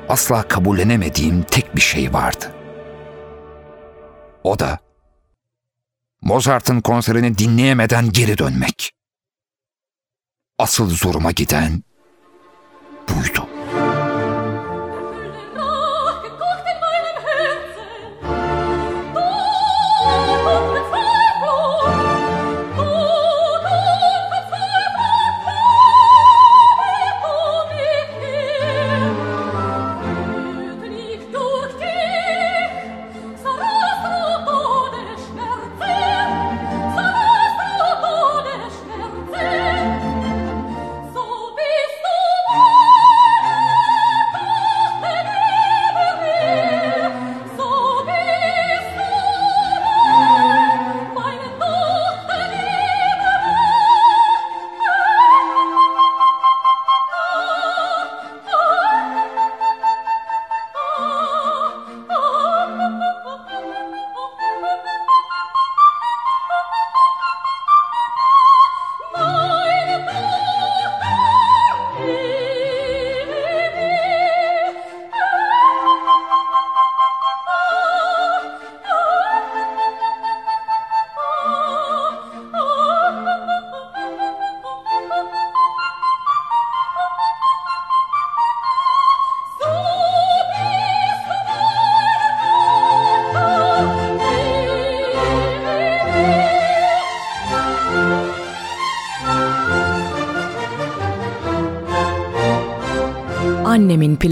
asla 0.09 0.43
kabullenemediğim 0.43 1.43
tek 1.43 1.75
bir 1.75 1.81
şey 1.81 2.13
vardı. 2.13 2.58
O 4.43 4.59
da 4.59 4.79
Mozart'ın 6.21 6.81
konserini 6.81 7.37
dinleyemeden 7.37 8.11
geri 8.11 8.37
dönmek. 8.37 8.91
Asıl 10.57 10.89
zoruma 10.89 11.31
giden 11.31 11.83
buydu. 13.09 13.48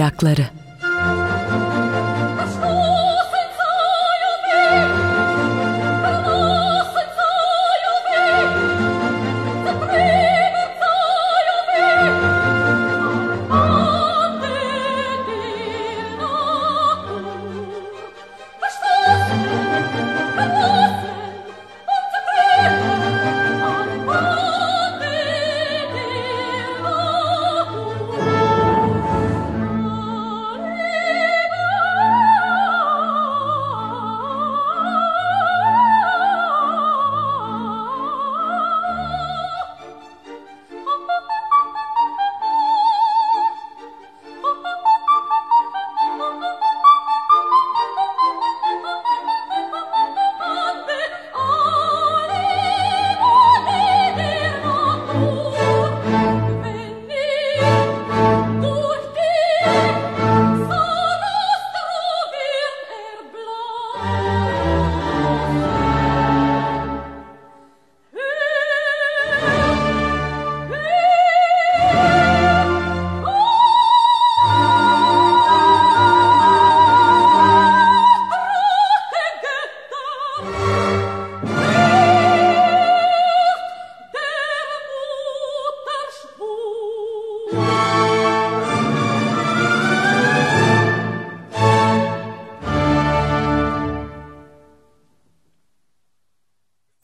Annemin 0.08 0.57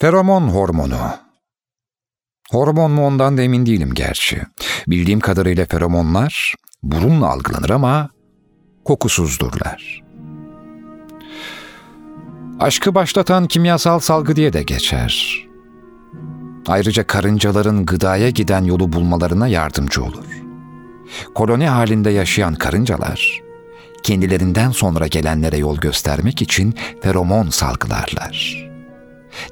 Feromon 0.03 0.47
hormonu. 0.47 0.99
Hormon 2.51 2.91
mu 2.91 3.07
ondan 3.07 3.37
da 3.37 3.41
emin 3.41 3.65
değilim 3.65 3.93
gerçi. 3.93 4.41
Bildiğim 4.87 5.19
kadarıyla 5.19 5.65
feromonlar 5.65 6.55
burunla 6.83 7.29
algılanır 7.29 7.69
ama 7.69 8.09
kokusuzdurlar. 8.85 10.01
Aşkı 12.59 12.95
başlatan 12.95 13.47
kimyasal 13.47 13.99
salgı 13.99 14.35
diye 14.35 14.53
de 14.53 14.63
geçer. 14.63 15.45
Ayrıca 16.67 17.07
karıncaların 17.07 17.85
gıdaya 17.85 18.29
giden 18.29 18.63
yolu 18.63 18.93
bulmalarına 18.93 19.47
yardımcı 19.47 20.03
olur. 20.03 20.25
Koloni 21.35 21.67
halinde 21.67 22.09
yaşayan 22.09 22.55
karıncalar, 22.55 23.41
kendilerinden 24.03 24.71
sonra 24.71 25.07
gelenlere 25.07 25.57
yol 25.57 25.77
göstermek 25.77 26.41
için 26.41 26.75
feromon 27.01 27.49
salgılarlar. 27.49 28.72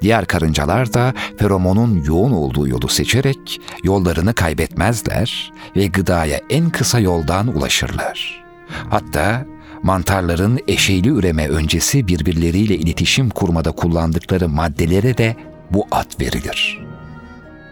Diğer 0.02 0.26
karıncalar 0.26 0.94
da 0.94 1.14
feromonun 1.38 2.04
yoğun 2.04 2.32
olduğu 2.32 2.68
yolu 2.68 2.88
seçerek 2.88 3.62
yollarını 3.84 4.34
kaybetmezler 4.34 5.52
ve 5.76 5.88
gıdaya 5.88 6.42
en 6.50 6.70
kısa 6.70 7.00
yoldan 7.00 7.48
ulaşırlar. 7.48 8.44
Hatta 8.90 9.46
mantarların 9.84 10.60
eşeyli 10.68 11.10
üreme 11.10 11.48
öncesi 11.48 12.08
birbirleriyle 12.08 12.76
iletişim 12.76 13.30
kurmada 13.30 13.72
kullandıkları 13.72 14.50
maddelere 14.50 15.18
de 15.18 15.36
bu 15.72 15.88
ad 15.92 16.22
verilir. 16.22 16.86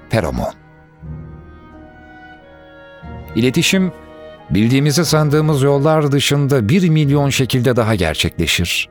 Feromon 0.10 0.54
İletişim, 3.36 3.92
bildiğimizi 4.50 5.06
sandığımız 5.06 5.62
yollar 5.62 6.12
dışında 6.12 6.70
bir 6.70 6.90
milyon 6.90 7.30
şekilde 7.30 7.76
daha 7.76 7.96
gerçekleşir. 7.96 8.90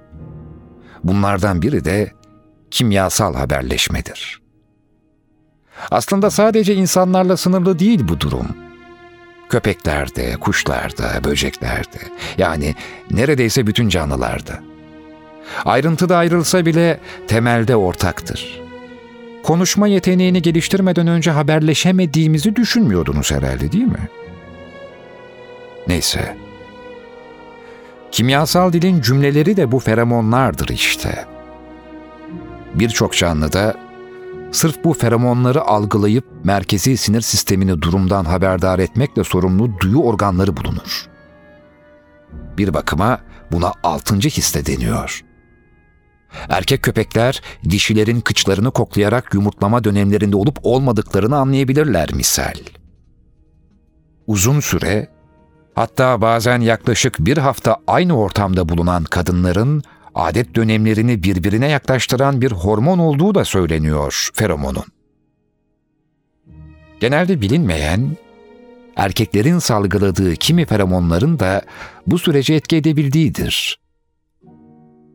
Bunlardan 1.04 1.62
biri 1.62 1.84
de 1.84 2.12
kimyasal 2.70 3.34
haberleşmedir. 3.34 4.40
Aslında 5.90 6.30
sadece 6.30 6.74
insanlarla 6.74 7.36
sınırlı 7.36 7.78
değil 7.78 8.08
bu 8.08 8.20
durum. 8.20 8.56
Köpeklerde, 9.48 10.36
kuşlarda, 10.36 11.24
böceklerde, 11.24 11.98
yani 12.38 12.74
neredeyse 13.10 13.66
bütün 13.66 13.88
canlılarda. 13.88 14.60
Ayrıntıda 15.64 16.16
ayrılsa 16.16 16.66
bile 16.66 17.00
temelde 17.28 17.76
ortaktır. 17.76 18.60
Konuşma 19.42 19.88
yeteneğini 19.88 20.42
geliştirmeden 20.42 21.06
önce 21.06 21.30
haberleşemediğimizi 21.30 22.56
düşünmüyordunuz 22.56 23.32
herhalde 23.32 23.72
değil 23.72 23.84
mi? 23.84 24.08
Neyse. 25.86 26.36
Kimyasal 28.12 28.72
dilin 28.72 29.00
cümleleri 29.00 29.56
de 29.56 29.72
bu 29.72 29.78
feromonlardır 29.78 30.68
işte.'' 30.68 31.37
Birçok 32.78 33.16
canlıda 33.16 33.74
sırf 34.52 34.84
bu 34.84 34.94
feromonları 34.94 35.62
algılayıp 35.62 36.24
merkezi 36.44 36.96
sinir 36.96 37.20
sistemini 37.20 37.82
durumdan 37.82 38.24
haberdar 38.24 38.78
etmekle 38.78 39.24
sorumlu 39.24 39.80
duyu 39.80 39.98
organları 39.98 40.56
bulunur. 40.56 41.06
Bir 42.58 42.74
bakıma 42.74 43.20
buna 43.52 43.72
altıncı 43.82 44.28
hisse 44.28 44.66
deniyor. 44.66 45.24
Erkek 46.48 46.82
köpekler 46.82 47.42
dişilerin 47.70 48.20
kıçlarını 48.20 48.70
koklayarak 48.70 49.34
yumurtlama 49.34 49.84
dönemlerinde 49.84 50.36
olup 50.36 50.58
olmadıklarını 50.62 51.36
anlayabilirler 51.36 52.14
misal. 52.14 52.54
Uzun 54.26 54.60
süre, 54.60 55.08
hatta 55.74 56.20
bazen 56.20 56.60
yaklaşık 56.60 57.16
bir 57.18 57.38
hafta 57.38 57.76
aynı 57.86 58.18
ortamda 58.18 58.68
bulunan 58.68 59.04
kadınların 59.04 59.82
adet 60.14 60.54
dönemlerini 60.56 61.22
birbirine 61.22 61.68
yaklaştıran 61.68 62.40
bir 62.40 62.52
hormon 62.52 62.98
olduğu 62.98 63.34
da 63.34 63.44
söyleniyor 63.44 64.28
feromonun. 64.34 64.84
Genelde 67.00 67.40
bilinmeyen, 67.40 68.16
erkeklerin 68.96 69.58
salgıladığı 69.58 70.36
kimi 70.36 70.66
feromonların 70.66 71.38
da 71.38 71.62
bu 72.06 72.18
sürece 72.18 72.54
etki 72.54 72.76
edebildiğidir. 72.76 73.80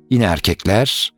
Yine 0.09 0.23
erkekler, 0.23 1.13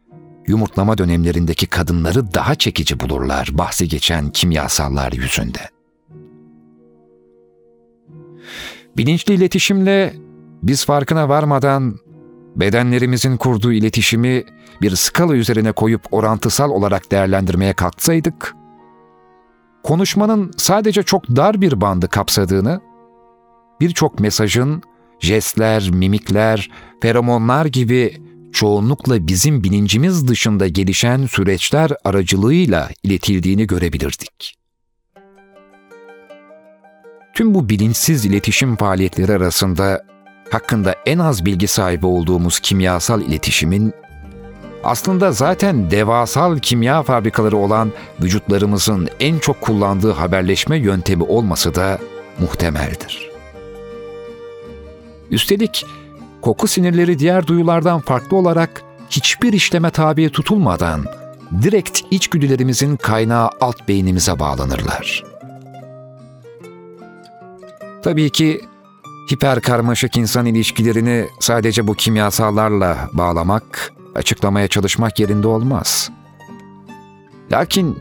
yumurtlama 0.48 0.98
dönemlerindeki 0.98 1.66
kadınları 1.66 2.34
daha 2.34 2.56
çekici 2.56 3.00
bulurlar 3.00 3.50
bahsi 3.52 3.88
geçen 3.88 4.30
kimyasallar 4.30 5.12
yüzünden. 5.12 5.68
Bilinçli 8.98 9.34
iletişimle 9.34 10.14
biz 10.64 10.86
farkına 10.86 11.30
varmadan 11.30 12.00
bedenlerimizin 12.56 13.38
kurduğu 13.38 13.74
iletişimi 13.74 14.44
bir 14.82 14.96
skala 14.96 15.36
üzerine 15.36 15.72
koyup 15.72 16.02
orantısal 16.12 16.70
olarak 16.70 17.12
değerlendirmeye 17.12 17.74
kalksaydık, 17.74 18.56
konuşmanın 19.84 20.52
sadece 20.58 21.04
çok 21.04 21.30
dar 21.30 21.62
bir 21.62 21.82
bandı 21.82 22.08
kapsadığını, 22.08 22.82
birçok 23.82 24.20
mesajın 24.20 24.82
jestler, 25.20 25.90
mimikler, 25.90 26.70
feromonlar 27.02 27.66
gibi 27.66 28.18
çoğunlukla 28.54 29.28
bizim 29.28 29.64
bilincimiz 29.64 30.28
dışında 30.28 30.68
gelişen 30.68 31.26
süreçler 31.26 31.92
aracılığıyla 32.04 32.90
iletildiğini 33.04 33.68
görebilirdik. 33.68 34.56
Tüm 37.36 37.54
bu 37.54 37.70
bilinçsiz 37.70 38.26
iletişim 38.26 38.76
faaliyetleri 38.76 39.32
arasında 39.34 40.15
hakkında 40.56 40.96
en 41.06 41.20
az 41.20 41.46
bilgi 41.46 41.68
sahibi 41.68 42.06
olduğumuz 42.06 42.60
kimyasal 42.60 43.22
iletişimin 43.22 43.94
aslında 44.84 45.32
zaten 45.32 45.92
devasal 45.92 46.60
kimya 46.60 47.04
fabrikaları 47.04 47.58
olan 47.58 47.92
vücutlarımızın 48.22 49.10
en 49.20 49.40
çok 49.40 49.62
kullandığı 49.62 50.12
haberleşme 50.12 50.78
yöntemi 50.78 51.24
olması 51.24 51.76
da 51.76 52.00
muhtemeldir. 52.40 53.30
Üstelik 55.32 55.86
koku 56.42 56.68
sinirleri 56.68 57.20
diğer 57.20 57.48
duyulardan 57.48 58.00
farklı 58.00 58.38
olarak 58.38 58.84
hiçbir 59.10 59.54
işleme 59.54 59.90
tabi 59.90 60.30
tutulmadan 60.30 61.06
direkt 61.62 62.02
içgüdülerimizin 62.12 62.96
kaynağı 62.96 63.50
alt 63.62 63.88
beynimize 63.88 64.40
bağlanırlar. 64.40 65.24
Tabii 68.04 68.30
ki 68.30 68.62
hiper 69.32 69.62
karmaşık 69.62 70.18
insan 70.18 70.46
ilişkilerini 70.46 71.28
sadece 71.40 71.88
bu 71.88 71.94
kimyasallarla 71.94 73.10
bağlamak, 73.14 73.94
açıklamaya 74.16 74.68
çalışmak 74.68 75.20
yerinde 75.20 75.48
olmaz. 75.48 76.10
Lakin 77.52 78.00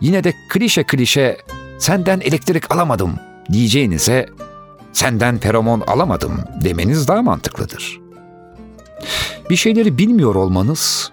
yine 0.00 0.24
de 0.24 0.34
klişe 0.48 0.84
klişe 0.84 1.38
senden 1.78 2.20
elektrik 2.20 2.70
alamadım 2.74 3.14
diyeceğinize 3.52 4.28
senden 4.92 5.38
feromon 5.38 5.80
alamadım 5.80 6.40
demeniz 6.64 7.08
daha 7.08 7.22
mantıklıdır. 7.22 8.00
Bir 9.50 9.56
şeyleri 9.56 9.98
bilmiyor 9.98 10.34
olmanız, 10.34 11.12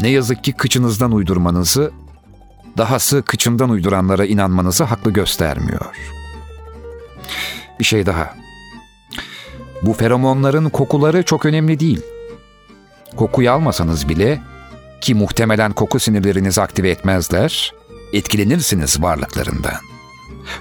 ne 0.00 0.08
yazık 0.08 0.44
ki 0.44 0.52
kıçınızdan 0.52 1.12
uydurmanızı, 1.12 1.90
dahası 2.78 3.22
kıçından 3.22 3.70
uyduranlara 3.70 4.24
inanmanızı 4.24 4.84
haklı 4.84 5.10
göstermiyor. 5.10 5.96
Bir 7.80 7.84
şey 7.84 8.06
daha. 8.06 8.34
Bu 9.82 9.92
feromonların 9.92 10.68
kokuları 10.68 11.22
çok 11.22 11.46
önemli 11.46 11.80
değil. 11.80 12.00
Kokuyu 13.16 13.50
almasanız 13.50 14.08
bile 14.08 14.40
ki 15.00 15.14
muhtemelen 15.14 15.72
koku 15.72 16.00
sinirlerinizi 16.00 16.62
aktive 16.62 16.90
etmezler, 16.90 17.74
etkilenirsiniz 18.12 19.02
varlıklarından. 19.02 19.80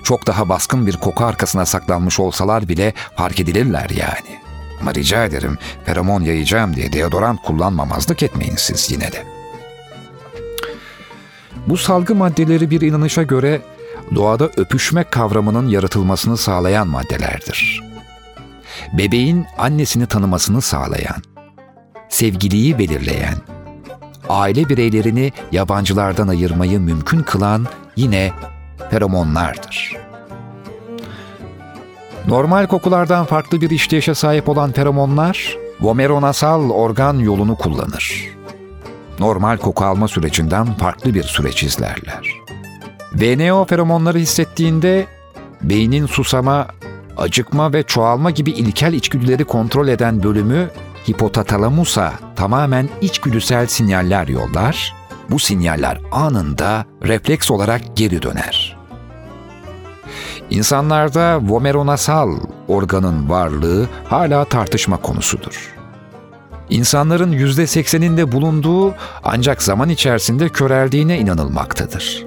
Çok 0.04 0.28
daha 0.28 0.50
baskın 0.50 0.88
bir 0.88 0.98
koku 0.98 1.26
arkasına 1.26 1.66
saklanmış 1.66 2.20
olsalar 2.20 2.68
bile 2.68 2.94
fark 3.18 3.40
edilirler 3.40 3.90
yani. 3.90 4.40
Ama 4.82 4.94
rica 4.94 5.26
ederim 5.26 5.58
feromon 5.86 6.22
yayacağım 6.22 6.76
diye 6.76 6.94
deodorant 6.94 7.42
kullanmamazlık 7.42 8.24
etmeyin 8.24 8.56
siz 8.58 8.92
yine 8.92 9.12
de. 9.12 9.24
Bu 11.68 11.78
salgı 11.78 12.16
maddeleri 12.16 12.70
bir 12.70 12.82
inanışa 12.82 13.24
göre 13.24 13.62
doğada 14.16 14.46
öpüşme 14.58 15.04
kavramının 15.04 15.68
yaratılmasını 15.68 16.38
sağlayan 16.38 16.88
maddelerdir. 16.88 17.89
Bebeğin 18.94 19.46
annesini 19.58 20.06
tanımasını 20.06 20.62
sağlayan, 20.62 21.22
sevgiliyi 22.10 22.80
belirleyen, 22.80 23.36
aile 24.30 24.70
bireylerini 24.70 25.32
yabancılardan 25.52 26.28
ayırmayı 26.28 26.80
mümkün 26.80 27.24
kılan 27.24 27.68
yine 27.96 28.32
feromonlardır. 28.92 29.96
Normal 32.28 32.68
kokulardan 32.68 33.26
farklı 33.26 33.62
bir 33.62 33.70
işleyişe 33.70 34.16
sahip 34.16 34.50
olan 34.50 34.72
feromonlar, 34.72 35.58
vomeronasal 35.82 36.70
organ 36.70 37.14
yolunu 37.14 37.56
kullanır. 37.56 38.30
Normal 39.20 39.58
koku 39.58 39.86
alma 39.86 40.08
sürecinden 40.08 40.66
farklı 40.66 41.14
bir 41.14 41.24
süreç 41.24 41.64
izlerler. 41.64 42.40
VNO 43.14 43.66
feromonları 43.66 44.18
hissettiğinde 44.18 45.08
beynin 45.62 46.06
susama, 46.06 46.68
acıkma 47.18 47.74
ve 47.74 47.84
çoğalma 47.84 48.32
gibi 48.32 48.52
ilkel 48.52 48.94
içgüdüleri 48.94 49.44
kontrol 49.44 49.88
eden 49.88 50.24
bölümü 50.24 50.70
hipotalamusa 51.10 52.14
tamamen 52.36 52.90
içgüdüsel 53.02 53.68
sinyaller 53.68 54.28
yollar 54.28 55.00
bu 55.30 55.40
sinyaller 55.40 56.02
anında 56.12 56.86
refleks 57.04 57.52
olarak 57.52 57.82
geri 57.96 58.22
döner. 58.22 58.78
İnsanlarda 60.50 61.40
vomeronasal 61.42 62.40
organın 62.68 63.30
varlığı 63.30 63.88
hala 64.06 64.46
tartışma 64.46 64.98
konusudur. 64.98 65.76
İnsanların 66.70 67.32
yüzde 67.32 67.68
sekseninde 67.68 68.32
bulunduğu 68.32 68.94
ancak 69.24 69.64
zaman 69.64 69.90
içerisinde 69.90 70.50
köreldiğine 70.50 71.20
inanılmaktadır. 71.20 72.26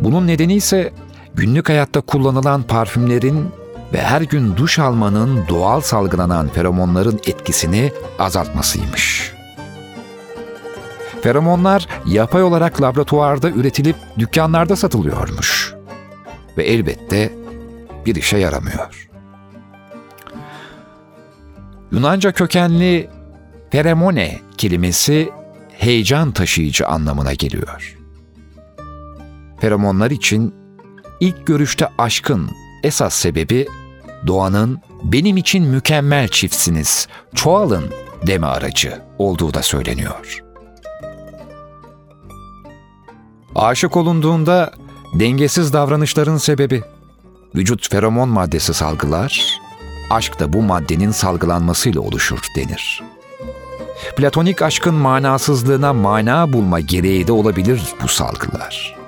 Bunun 0.00 0.26
nedeni 0.26 0.54
ise 0.54 0.92
günlük 1.34 1.68
hayatta 1.68 2.00
kullanılan 2.00 2.62
parfümlerin 2.62 3.48
ve 3.92 4.02
her 4.02 4.20
gün 4.20 4.56
duş 4.56 4.78
almanın 4.78 5.48
doğal 5.48 5.80
salgılanan 5.80 6.48
feromonların 6.48 7.20
etkisini 7.26 7.92
azaltmasıymış.'' 8.18 9.34
Feromonlar 11.24 11.88
yapay 12.06 12.42
olarak 12.42 12.82
laboratuvarda 12.82 13.50
üretilip 13.50 13.96
dükkanlarda 14.18 14.76
satılıyormuş. 14.76 15.74
Ve 16.58 16.64
elbette 16.64 17.32
bir 18.06 18.14
işe 18.14 18.38
yaramıyor. 18.38 19.08
Yunanca 21.92 22.32
kökenli 22.32 23.10
feromone 23.70 24.40
kelimesi 24.56 25.30
heyecan 25.72 26.32
taşıyıcı 26.32 26.86
anlamına 26.86 27.34
geliyor. 27.34 27.96
Feromonlar 29.60 30.10
için 30.10 30.54
ilk 31.20 31.46
görüşte 31.46 31.88
aşkın 31.98 32.50
esas 32.82 33.14
sebebi 33.14 33.66
doğanın 34.26 34.80
benim 35.04 35.36
için 35.36 35.64
mükemmel 35.64 36.28
çiftsiniz, 36.28 37.08
çoğalın 37.34 37.84
deme 38.26 38.46
aracı 38.46 39.02
olduğu 39.18 39.54
da 39.54 39.62
söyleniyor. 39.62 40.42
Aşık 43.54 43.96
olunduğunda 43.96 44.72
dengesiz 45.14 45.72
davranışların 45.72 46.36
sebebi. 46.36 46.82
Vücut 47.56 47.90
feromon 47.90 48.28
maddesi 48.28 48.74
salgılar, 48.74 49.60
aşk 50.10 50.40
da 50.40 50.52
bu 50.52 50.62
maddenin 50.62 51.10
salgılanmasıyla 51.10 52.00
oluşur 52.00 52.38
denir. 52.56 53.02
Platonik 54.16 54.62
aşkın 54.62 54.94
manasızlığına 54.94 55.92
mana 55.92 56.52
bulma 56.52 56.80
gereği 56.80 57.26
de 57.26 57.32
olabilir 57.32 57.82
bu 58.02 58.08
salgılar. 58.08 59.03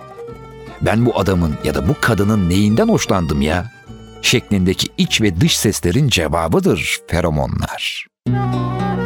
Ben 0.81 1.07
bu 1.07 1.19
adamın 1.19 1.55
ya 1.65 1.75
da 1.75 1.89
bu 1.89 1.95
kadının 2.01 2.49
neyinden 2.49 2.89
hoşlandım 2.89 3.43
ya? 3.43 3.77
şeklindeki 4.23 4.89
iç 4.99 5.21
ve 5.21 5.41
dış 5.41 5.59
seslerin 5.59 6.09
cevabıdır 6.09 6.99
feromonlar. 7.09 8.07
Müzik 8.29 9.06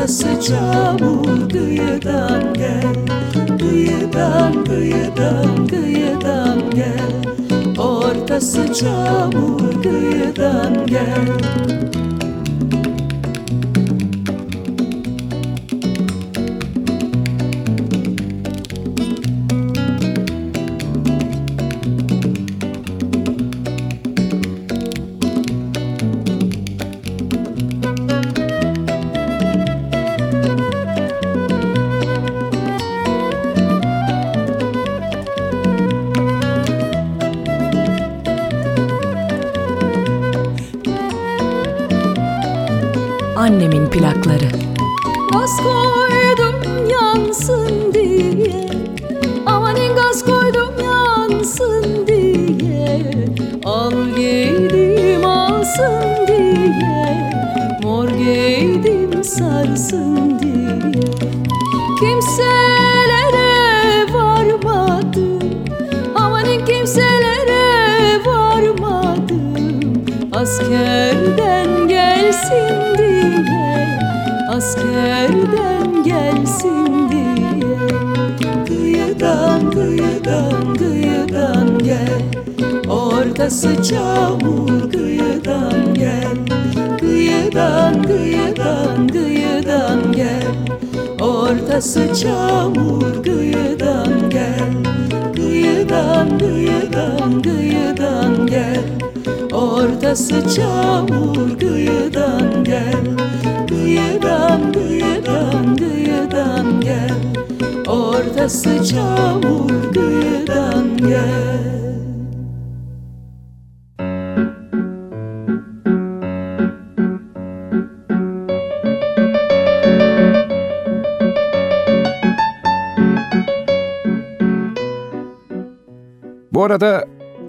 Ortası 0.00 0.40
çamur 0.40 1.48
kıyıdan 1.50 2.54
gel. 2.54 2.94
Kıyıdan 3.58 4.64
kıyıdan 4.64 5.66
kıyıdan 5.66 6.70
gel. 6.70 7.12
Ortası 7.78 8.74
çamur 8.74 9.82
kıyıdan 9.82 10.86
gel 10.86 11.26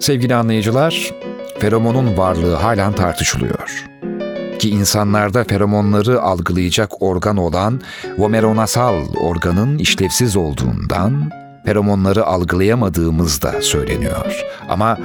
sevgili 0.02 0.36
anlayıcılar, 0.36 1.12
feromonun 1.60 2.18
varlığı 2.18 2.56
halen 2.56 2.94
tartışılıyor. 2.94 3.86
Ki 4.60 4.70
insanlarda 4.70 5.44
feromonları 5.44 6.22
algılayacak 6.22 7.02
organ 7.02 7.38
olan 7.38 7.82
vomeronasal 8.18 8.96
organın 9.22 9.78
işlevsiz 9.78 10.38
olduğundan 10.38 11.32
feromonları 11.66 12.26
algılayamadığımız 12.26 13.42
da 13.42 13.62
söyleniyor. 13.62 14.46
Ama 14.70 14.98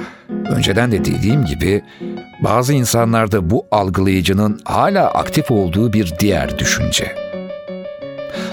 önceden 0.49 0.91
de 0.91 1.05
dediğim 1.05 1.45
gibi 1.45 1.81
bazı 2.43 2.73
insanlarda 2.73 3.49
bu 3.49 3.65
algılayıcının 3.71 4.59
hala 4.65 5.11
aktif 5.11 5.51
olduğu 5.51 5.93
bir 5.93 6.13
diğer 6.19 6.59
düşünce. 6.59 7.15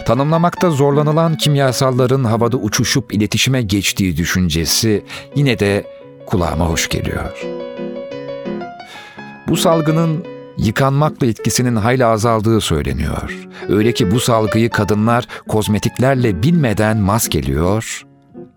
Tanımlamakta 0.07 0.71
zorlanılan 0.71 1.37
kimyasalların 1.37 2.25
havada 2.25 2.57
uçuşup 2.57 3.15
iletişime 3.15 3.63
geçtiği 3.63 4.17
düşüncesi 4.17 5.05
yine 5.35 5.59
de 5.59 5.85
kulağıma 6.27 6.69
hoş 6.69 6.89
geliyor. 6.89 7.47
Bu 9.49 9.57
salgının 9.57 10.25
yıkanmakla 10.57 11.27
etkisinin 11.27 11.77
hayli 11.77 12.05
azaldığı 12.05 12.61
söyleniyor. 12.61 13.49
Öyle 13.69 13.93
ki 13.93 14.11
bu 14.11 14.21
salgıyı 14.21 14.71
kadınlar 14.71 15.27
kozmetiklerle 15.49 16.43
bilmeden 16.43 16.97
maskeliyor 16.97 18.03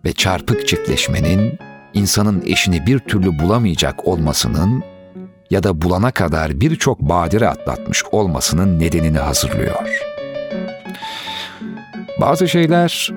ve 0.05 0.13
çarpık 0.13 0.68
çiftleşmenin 0.68 1.59
insanın 1.93 2.43
eşini 2.45 2.86
bir 2.86 2.99
türlü 2.99 3.39
bulamayacak 3.39 4.07
olmasının 4.07 4.84
ya 5.49 5.63
da 5.63 5.82
bulana 5.82 6.11
kadar 6.11 6.61
birçok 6.61 6.99
badire 7.01 7.47
atlatmış 7.47 8.03
olmasının 8.11 8.80
nedenini 8.80 9.18
hazırlıyor. 9.18 10.01
Bazı 12.22 12.47
şeyler 12.47 13.13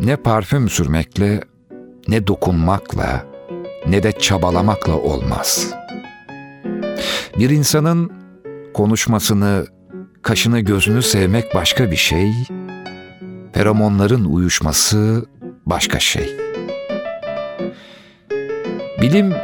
ne 0.00 0.16
parfüm 0.16 0.68
sürmekle, 0.68 1.40
ne 2.08 2.26
dokunmakla, 2.26 3.33
ne 3.88 4.02
de 4.02 4.12
çabalamakla 4.12 4.96
olmaz. 4.96 5.74
Bir 7.38 7.50
insanın 7.50 8.12
konuşmasını, 8.74 9.66
kaşını 10.22 10.60
gözünü 10.60 11.02
sevmek 11.02 11.54
başka 11.54 11.90
bir 11.90 11.96
şey, 11.96 12.32
feromonların 13.52 14.24
uyuşması 14.24 15.26
başka 15.66 15.98
şey. 15.98 16.36
Bilim 19.02 19.34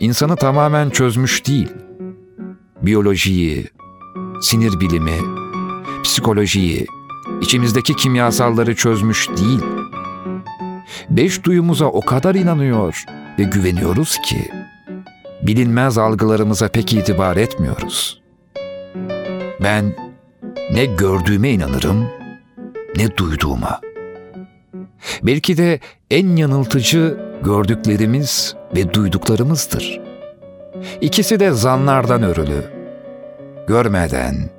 insanı 0.00 0.36
tamamen 0.36 0.90
çözmüş 0.90 1.46
değil. 1.46 1.68
Biyolojiyi, 2.82 3.66
sinir 4.40 4.80
bilimi, 4.80 5.18
psikolojiyi, 6.04 6.86
içimizdeki 7.42 7.96
kimyasalları 7.96 8.74
çözmüş 8.74 9.28
değil. 9.28 9.60
Beş 11.10 11.44
duyumuza 11.44 11.86
o 11.86 12.00
kadar 12.00 12.34
inanıyor 12.34 13.04
ve 13.38 13.42
güveniyoruz 13.42 14.18
ki 14.18 14.50
bilinmez 15.42 15.98
algılarımıza 15.98 16.68
pek 16.68 16.92
itibar 16.92 17.36
etmiyoruz. 17.36 18.22
Ben 19.62 19.96
ne 20.72 20.84
gördüğüme 20.84 21.50
inanırım 21.50 22.08
ne 22.96 23.16
duyduğuma. 23.16 23.80
Belki 25.22 25.56
de 25.56 25.80
en 26.10 26.36
yanıltıcı 26.36 27.20
gördüklerimiz 27.42 28.54
ve 28.76 28.94
duyduklarımızdır. 28.94 30.00
İkisi 31.00 31.40
de 31.40 31.50
zanlardan 31.50 32.22
örülü. 32.22 32.64
Görmeden, 33.66 34.50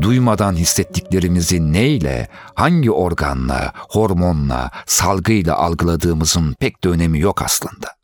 duymadan 0.00 0.52
hissettiklerimizi 0.52 1.72
neyle, 1.72 2.28
hangi 2.54 2.90
organla, 2.90 3.72
hormonla, 3.74 4.70
salgıyla 4.86 5.56
algıladığımızın 5.56 6.52
pek 6.52 6.84
de 6.84 6.88
önemi 6.88 7.20
yok 7.20 7.42
aslında. 7.42 8.01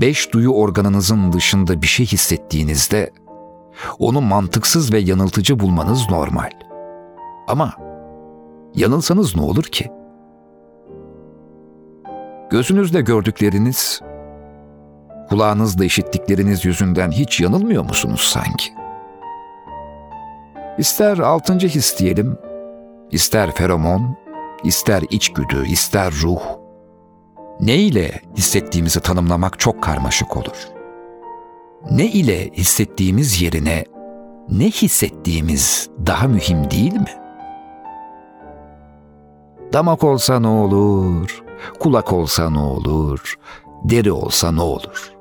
Beş 0.00 0.32
duyu 0.32 0.50
organınızın 0.50 1.32
dışında 1.32 1.82
bir 1.82 1.86
şey 1.86 2.06
hissettiğinizde 2.06 3.10
onu 3.98 4.20
mantıksız 4.20 4.92
ve 4.92 4.98
yanıltıcı 4.98 5.58
bulmanız 5.58 6.10
normal. 6.10 6.50
Ama 7.48 7.72
yanılsanız 8.74 9.36
ne 9.36 9.42
olur 9.42 9.64
ki? 9.64 9.90
Gözünüzle 12.50 13.00
gördükleriniz, 13.00 14.00
kulağınızla 15.28 15.84
işittikleriniz 15.84 16.64
yüzünden 16.64 17.10
hiç 17.10 17.40
yanılmıyor 17.40 17.84
musunuz 17.84 18.20
sanki? 18.20 18.72
İster 20.78 21.18
altıncı 21.18 21.68
his 21.68 21.98
diyelim, 21.98 22.38
ister 23.10 23.52
feromon, 23.52 24.16
ister 24.64 25.02
içgüdü, 25.10 25.66
ister 25.66 26.12
ruh. 26.22 26.63
Ne 27.60 27.76
ile 27.76 28.20
hissettiğimizi 28.36 29.00
tanımlamak 29.00 29.58
çok 29.58 29.82
karmaşık 29.82 30.36
olur. 30.36 30.68
Ne 31.90 32.06
ile 32.06 32.50
hissettiğimiz 32.50 33.42
yerine 33.42 33.84
ne 34.48 34.66
hissettiğimiz 34.70 35.90
daha 36.06 36.28
mühim 36.28 36.70
değil 36.70 36.94
mi? 36.94 37.24
Damak 39.72 40.04
olsa 40.04 40.40
ne 40.40 40.46
olur, 40.46 41.42
kulak 41.80 42.12
olsa 42.12 42.50
ne 42.50 42.58
olur, 42.58 43.34
deri 43.84 44.12
olsa 44.12 44.52
ne 44.52 44.62
olur? 44.62 45.12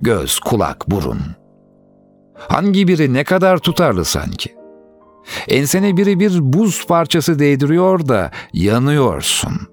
Göz, 0.00 0.38
kulak, 0.38 0.90
burun. 0.90 1.20
Hangi 2.34 2.88
biri 2.88 3.12
ne 3.12 3.24
kadar 3.24 3.58
tutarlı 3.58 4.04
sanki? 4.04 4.54
Ensene 5.48 5.96
biri 5.96 6.20
bir 6.20 6.52
buz 6.52 6.86
parçası 6.86 7.38
değdiriyor 7.38 8.08
da 8.08 8.30
yanıyorsun. 8.52 9.71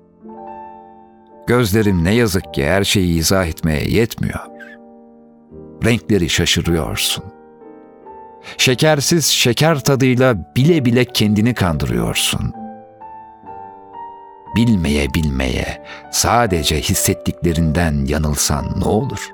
Gözlerim 1.49 2.03
ne 2.03 2.13
yazık 2.13 2.53
ki 2.53 2.65
her 2.65 2.83
şeyi 2.83 3.19
izah 3.19 3.45
etmeye 3.45 3.83
yetmiyor. 3.89 4.39
Renkleri 5.85 6.29
şaşırıyorsun. 6.29 7.23
Şekersiz 8.57 9.25
şeker 9.25 9.79
tadıyla 9.79 10.53
bile 10.55 10.85
bile 10.85 11.05
kendini 11.05 11.53
kandırıyorsun. 11.53 12.53
Bilmeye 14.55 15.13
bilmeye 15.13 15.83
sadece 16.11 16.81
hissettiklerinden 16.81 18.05
yanılsan 18.05 18.65
ne 18.79 18.85
olur?'' 18.85 19.33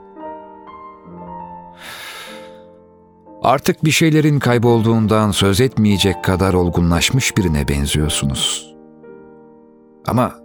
Artık 3.42 3.86
bir 3.86 3.92
şeylerin 3.92 4.40
kaybolduğundan 4.40 5.32
söz 5.32 5.62
etmeyecek 5.62 6.24
kadar 6.24 6.54
olgunlaşmış 6.54 7.38
birine 7.38 7.68
benziyorsunuz. 7.68 8.76
Ama 10.08 10.45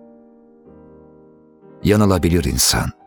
yanılabilir 1.85 2.45
insan. 2.45 2.99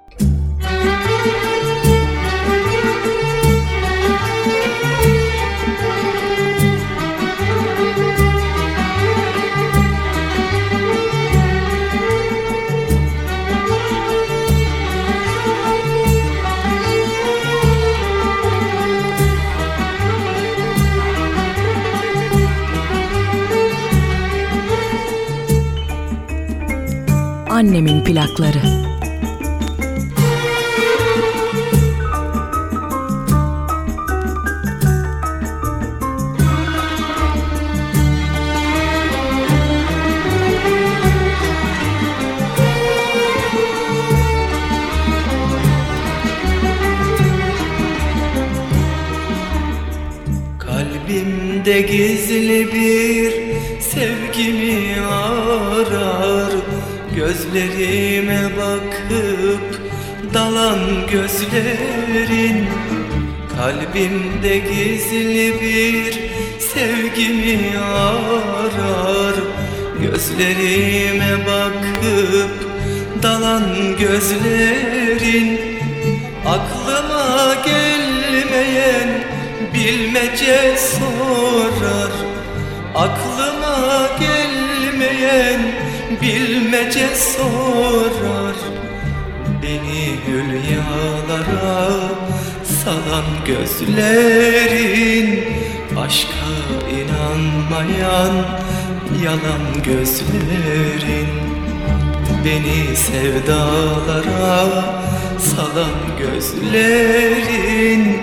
Annemin 27.64 28.04
plakları. 28.04 28.62
Kalbimde 50.60 51.82
gizli 51.82 52.23
Gözlerime 57.54 58.50
bakıp 58.58 59.82
dalan 60.34 60.80
gözlerin 61.12 62.68
Kalbimde 63.58 64.58
gizli 64.58 65.62
bir 65.62 66.14
sevgimi 66.60 67.78
arar. 67.80 69.36
Gözlerime 70.02 71.38
bakıp 71.48 72.70
dalan 73.24 73.64
gözlerin 74.00 75.62
Aklıma 76.46 77.56
gelmeyen 77.66 79.10
bilmece 79.74 80.78
sorar 80.78 82.03
bilmece 86.94 87.16
sorar 87.16 88.56
Beni 89.64 90.16
hülyalara 90.28 91.92
salan 92.84 93.26
gözlerin 93.46 95.28
Aşka 96.00 96.54
inanmayan 96.92 98.34
yalan 99.24 99.84
gözlerin. 99.86 101.28
Beni 102.46 102.96
sevdalara 102.96 104.58
salan 105.38 106.00
gözlerin 106.20 108.22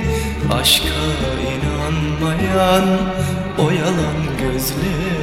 Aşka 0.60 1.04
inanmayan 1.52 2.86
o 3.58 3.70
yalan 3.70 4.20
gözlerin 4.40 5.19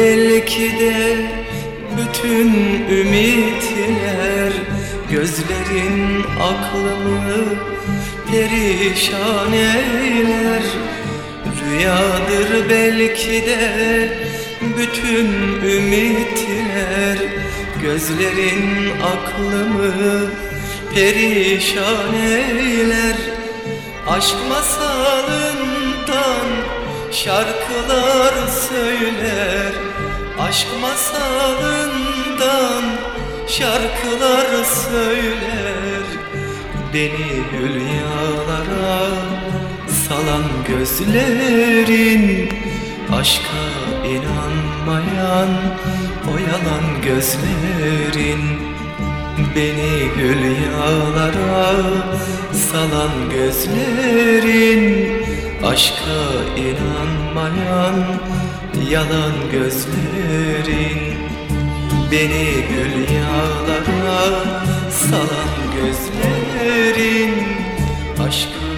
belki 0.00 0.78
de 0.80 1.16
bütün 1.98 2.48
ümitler 2.90 4.52
Gözlerin 5.10 6.24
aklımı 6.40 7.44
perişan 8.30 9.52
eyler. 9.52 10.62
Rüyadır 11.60 12.70
belki 12.70 13.46
de 13.46 14.08
bütün 14.78 15.26
ümitler 15.70 17.18
Gözlerin 17.82 18.90
aklımı 19.02 20.30
perişan 20.94 22.14
eyler. 22.14 23.16
Aşk 24.08 24.36
masalından 24.48 26.00
şarkılar 27.12 28.34
söyler 28.68 29.89
Aşk 30.48 30.66
masalından 30.82 32.84
şarkılar 33.48 34.64
söyler. 34.64 36.04
Beni 36.94 37.44
hülyalara 37.52 39.00
salan 40.08 40.44
gözlerin 40.68 42.48
Aşka 43.12 43.64
inanmayan 44.04 45.48
o 46.28 46.30
yalan 46.38 47.02
gözlerin. 47.04 48.42
Beni 49.56 49.92
hülyalara 50.16 51.76
salan 52.52 53.30
gözlerin 53.30 54.82
Aşka 55.64 56.20
inanmayan 56.56 57.94
yalan 58.90 59.32
gözlerin 59.52 61.20
Beni 62.12 62.46
hülyalara 62.68 64.22
salan 64.90 65.54
gözlerin. 65.76 67.34
Aşka 68.18 68.69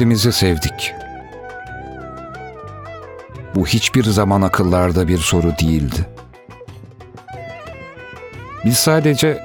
Birbirimizi 0.00 0.32
sevdik. 0.32 0.94
Bu 3.54 3.66
hiçbir 3.66 4.04
zaman 4.04 4.42
akıllarda 4.42 5.08
bir 5.08 5.18
soru 5.18 5.52
değildi. 5.58 6.06
Biz 8.64 8.76
sadece 8.76 9.42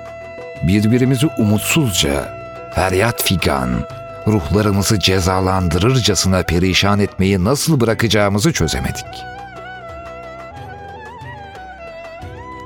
birbirimizi 0.68 1.28
umutsuzca, 1.38 2.38
feryat 2.76 3.24
figan, 3.24 3.70
ruhlarımızı 4.28 5.00
cezalandırırcasına 5.00 6.44
perişan 6.44 7.00
etmeyi 7.00 7.44
nasıl 7.44 7.80
bırakacağımızı 7.80 8.54
çözemedik. 8.54 9.06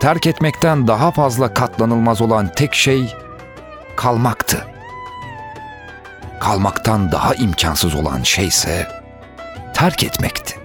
Terk 0.02 0.28
etmekten 0.28 0.88
daha 0.88 1.12
fazla 1.12 1.54
katlanılmaz 1.54 2.22
olan 2.22 2.48
tek 2.56 2.74
şey 2.74 3.14
kalmaktı. 3.96 4.79
Kalmaktan 6.50 7.12
daha 7.12 7.34
imkansız 7.36 7.96
olan 7.96 8.24
şeyse 8.24 8.88
terk 9.74 10.04
etmekti. 10.04 10.56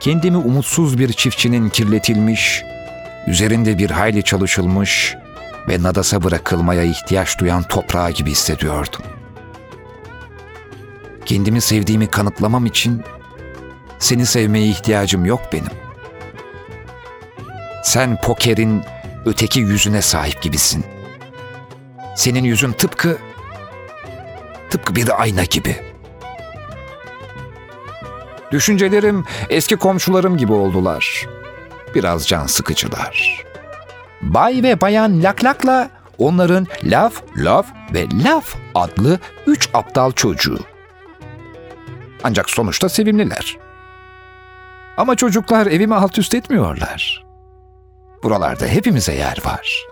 Kendimi 0.00 0.36
umutsuz 0.36 0.98
bir 0.98 1.12
çiftçinin 1.12 1.68
kirletilmiş, 1.68 2.62
üzerinde 3.26 3.78
bir 3.78 3.90
hayli 3.90 4.22
çalışılmış 4.22 5.16
ve 5.68 5.82
nadasa 5.82 6.22
bırakılmaya 6.22 6.82
ihtiyaç 6.82 7.38
duyan 7.38 7.62
toprağı 7.62 8.10
gibi 8.10 8.30
hissediyordum. 8.30 9.02
Kendimi 11.26 11.60
sevdiğimi 11.60 12.06
kanıtlamam 12.06 12.66
için 12.66 13.02
seni 13.98 14.26
sevmeye 14.26 14.66
ihtiyacım 14.66 15.24
yok 15.24 15.40
benim. 15.52 15.72
Sen 17.82 18.20
pokerin 18.20 18.82
öteki 19.24 19.60
yüzüne 19.60 20.02
sahip 20.02 20.42
gibisin. 20.42 20.93
Senin 22.14 22.44
yüzün 22.44 22.72
tıpkı 22.72 23.18
tıpkı 24.70 24.94
bir 24.96 25.22
ayna 25.22 25.44
gibi. 25.44 25.76
Düşüncelerim 28.50 29.24
eski 29.50 29.76
komşularım 29.76 30.36
gibi 30.36 30.52
oldular. 30.52 31.26
Biraz 31.94 32.28
can 32.28 32.46
sıkıcılar. 32.46 33.44
Bay 34.22 34.62
ve 34.62 34.80
Bayan 34.80 35.22
Laklak'la 35.22 35.90
onların 36.18 36.66
Laf, 36.84 37.22
Laf 37.36 37.66
ve 37.94 38.06
Laf 38.24 38.54
adlı 38.74 39.18
üç 39.46 39.68
aptal 39.74 40.12
çocuğu. 40.12 40.58
Ancak 42.24 42.50
sonuçta 42.50 42.88
sevimliler. 42.88 43.56
Ama 44.96 45.16
çocuklar 45.16 45.66
evimi 45.66 45.94
alt 45.94 46.18
üst 46.18 46.34
etmiyorlar. 46.34 47.24
Buralarda 48.22 48.66
hepimize 48.66 49.14
yer 49.14 49.38
var. 49.44 49.86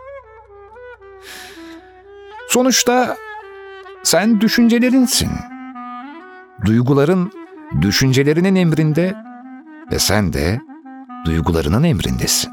Sonuçta 2.52 3.16
sen 4.02 4.40
düşüncelerinsin. 4.40 5.30
Duyguların 6.64 7.32
düşüncelerinin 7.82 8.54
emrinde 8.54 9.14
ve 9.92 9.98
sen 9.98 10.32
de 10.32 10.60
duygularının 11.24 11.82
emrindesin. 11.82 12.50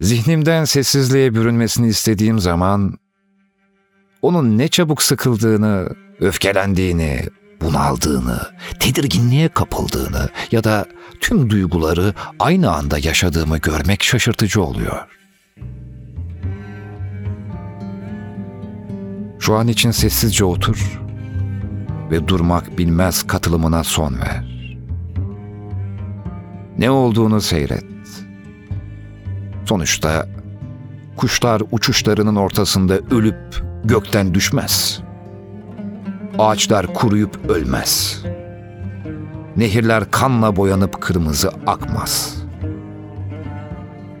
Zihnimden 0.00 0.64
sessizliğe 0.64 1.34
bürünmesini 1.34 1.88
istediğim 1.88 2.38
zaman 2.38 2.98
onun 4.22 4.58
ne 4.58 4.68
çabuk 4.68 5.02
sıkıldığını, 5.02 5.88
öfkelendiğini, 6.20 7.20
bunaldığını, 7.60 8.40
tedirginliğe 8.80 9.48
kapıldığını 9.48 10.28
ya 10.50 10.64
da 10.64 10.86
tüm 11.20 11.50
duyguları 11.50 12.14
aynı 12.38 12.72
anda 12.72 12.98
yaşadığımı 12.98 13.58
görmek 13.58 14.02
şaşırtıcı 14.02 14.62
oluyor. 14.62 15.23
Şu 19.44 19.54
an 19.54 19.68
için 19.68 19.90
sessizce 19.90 20.44
otur 20.44 21.00
ve 22.10 22.28
durmak 22.28 22.78
bilmez 22.78 23.22
katılımına 23.22 23.84
son 23.84 24.14
ver. 24.20 24.44
Ne 26.78 26.90
olduğunu 26.90 27.40
seyret. 27.40 27.84
Sonuçta 29.64 30.28
kuşlar 31.16 31.62
uçuşlarının 31.70 32.36
ortasında 32.36 32.98
ölüp 33.10 33.64
gökten 33.84 34.34
düşmez. 34.34 35.00
Ağaçlar 36.38 36.94
kuruyup 36.94 37.50
ölmez. 37.50 38.22
Nehirler 39.56 40.10
kanla 40.10 40.56
boyanıp 40.56 41.00
kırmızı 41.02 41.50
akmaz. 41.66 42.36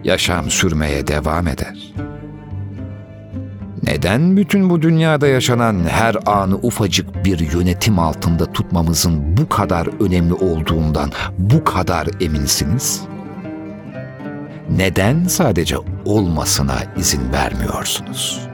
Yaşam 0.04 0.50
sürmeye 0.50 1.06
devam 1.06 1.48
eder. 1.48 1.94
Neden 3.86 4.36
bütün 4.36 4.70
bu 4.70 4.82
dünyada 4.82 5.26
yaşanan 5.26 5.84
her 5.88 6.16
anı 6.26 6.56
ufacık 6.56 7.24
bir 7.24 7.52
yönetim 7.52 7.98
altında 7.98 8.52
tutmamızın 8.52 9.36
bu 9.36 9.48
kadar 9.48 10.02
önemli 10.04 10.34
olduğundan 10.34 11.10
bu 11.38 11.64
kadar 11.64 12.08
eminsiniz? 12.20 13.02
Neden 14.70 15.24
sadece 15.24 15.76
olmasına 16.04 16.76
izin 16.96 17.32
vermiyorsunuz? 17.32 18.48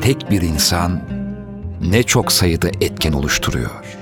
Tek 0.00 0.30
bir 0.30 0.42
insan 0.42 1.00
ne 1.80 2.02
çok 2.02 2.32
sayıda 2.32 2.68
etken 2.68 3.12
oluşturuyor. 3.12 3.96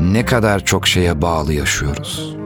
Ne 0.00 0.24
kadar 0.24 0.64
çok 0.64 0.86
şeye 0.86 1.22
bağlı 1.22 1.52
yaşıyoruz 1.52 2.41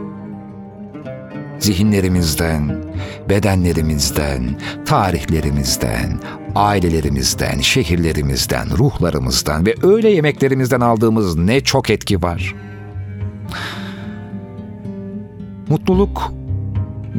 zihinlerimizden, 1.59 2.85
bedenlerimizden, 3.29 4.61
tarihlerimizden, 4.87 6.21
ailelerimizden, 6.55 7.61
şehirlerimizden, 7.61 8.79
ruhlarımızdan 8.79 9.67
ve 9.67 9.75
öğle 9.83 10.11
yemeklerimizden 10.11 10.81
aldığımız 10.81 11.37
ne 11.37 11.61
çok 11.61 11.91
etki 11.91 12.23
var. 12.23 12.55
Mutluluk 15.69 16.33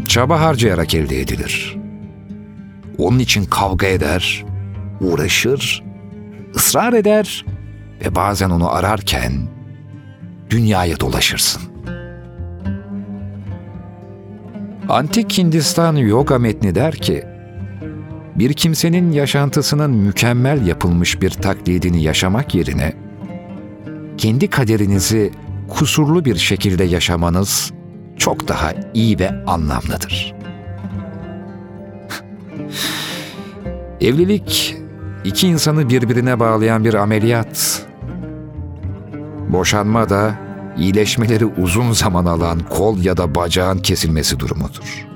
çaba 0.08 0.42
harcayarak 0.42 0.96
elde 0.96 1.22
edilir. 1.22 1.78
Onun 2.98 3.20
için 3.20 3.46
kavga 3.46 3.88
eder, 3.88 4.46
uğraşır, 5.02 5.84
ısrar 6.56 6.94
eder 6.94 7.46
ve 8.06 8.16
bazen 8.16 8.50
onu 8.50 8.72
ararken 8.72 9.34
dünyaya 10.50 11.00
dolaşırsın.'' 11.00 11.77
Antik 14.90 15.38
Hindistan 15.38 15.96
yoga 15.96 16.40
metni 16.40 16.76
der 16.76 16.96
ki, 16.96 17.24
bir 18.36 18.54
kimsenin 18.54 19.12
yaşantısının 19.12 19.92
mükemmel 19.92 20.68
yapılmış 20.68 21.22
bir 21.22 21.30
taklidini 21.30 22.04
yaşamak 22.04 22.56
yerine, 22.56 22.94
kendi 24.18 24.50
kaderinizi 24.50 25.32
kusurlu 25.68 26.26
bir 26.26 26.36
şekilde 26.36 26.84
yaşamanız 26.84 27.74
çok 28.18 28.48
daha 28.48 28.74
iyi 28.94 29.20
ve 29.20 29.44
anlamlıdır. 29.48 30.36
Evlilik, 34.02 34.76
iki 35.24 35.48
insanı 35.48 35.90
birbirine 35.90 36.40
bağlayan 36.40 36.86
bir 36.86 36.94
ameliyat. 36.94 37.86
Boşanma 39.50 40.10
da 40.10 40.47
iyileşmeleri 40.78 41.46
uzun 41.46 41.92
zaman 41.92 42.26
alan 42.26 42.60
kol 42.60 43.00
ya 43.00 43.18
da 43.18 43.36
bacağın 43.36 43.78
kesilmesi 43.78 44.40
durumudur. 44.40 45.08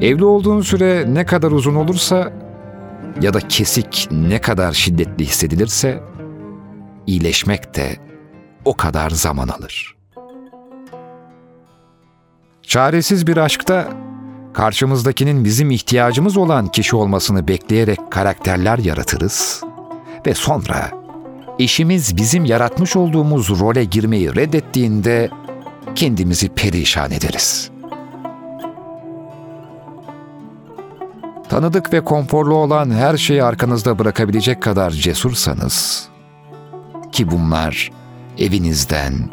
Evli 0.00 0.24
olduğun 0.24 0.60
süre 0.60 1.04
ne 1.08 1.26
kadar 1.26 1.50
uzun 1.50 1.74
olursa 1.74 2.32
ya 3.20 3.34
da 3.34 3.40
kesik 3.40 4.08
ne 4.10 4.40
kadar 4.40 4.72
şiddetli 4.72 5.24
hissedilirse 5.24 6.02
iyileşmek 7.06 7.76
de 7.76 7.96
o 8.64 8.76
kadar 8.76 9.10
zaman 9.10 9.48
alır. 9.48 9.96
Çaresiz 12.62 13.26
bir 13.26 13.36
aşkta 13.36 13.88
karşımızdakinin 14.52 15.44
bizim 15.44 15.70
ihtiyacımız 15.70 16.36
olan 16.36 16.66
kişi 16.66 16.96
olmasını 16.96 17.48
bekleyerek 17.48 17.98
karakterler 18.10 18.78
yaratırız 18.78 19.62
ve 20.26 20.34
sonra 20.34 20.99
eşimiz 21.60 22.16
bizim 22.16 22.44
yaratmış 22.44 22.96
olduğumuz 22.96 23.60
role 23.60 23.84
girmeyi 23.84 24.36
reddettiğinde 24.36 25.30
kendimizi 25.94 26.48
perişan 26.48 27.10
ederiz. 27.10 27.70
Tanıdık 31.48 31.92
ve 31.92 32.00
konforlu 32.00 32.54
olan 32.54 32.90
her 32.90 33.16
şeyi 33.16 33.44
arkanızda 33.44 33.98
bırakabilecek 33.98 34.62
kadar 34.62 34.90
cesursanız 34.90 36.08
ki 37.12 37.30
bunlar 37.30 37.90
evinizden, 38.38 39.30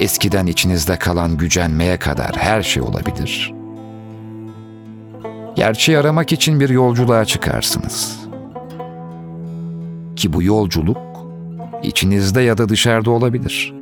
eskiden 0.00 0.46
içinizde 0.46 0.96
kalan 0.96 1.36
gücenmeye 1.36 1.98
kadar 1.98 2.36
her 2.36 2.62
şey 2.62 2.82
olabilir. 2.82 3.54
Gerçeği 5.56 5.98
aramak 5.98 6.32
için 6.32 6.60
bir 6.60 6.68
yolculuğa 6.68 7.24
çıkarsınız. 7.24 8.20
Ki 10.16 10.32
bu 10.32 10.42
yolculuk 10.42 11.13
içinizde 11.84 12.40
ya 12.40 12.58
da 12.58 12.68
dışarıda 12.68 13.10
olabilir. 13.10 13.74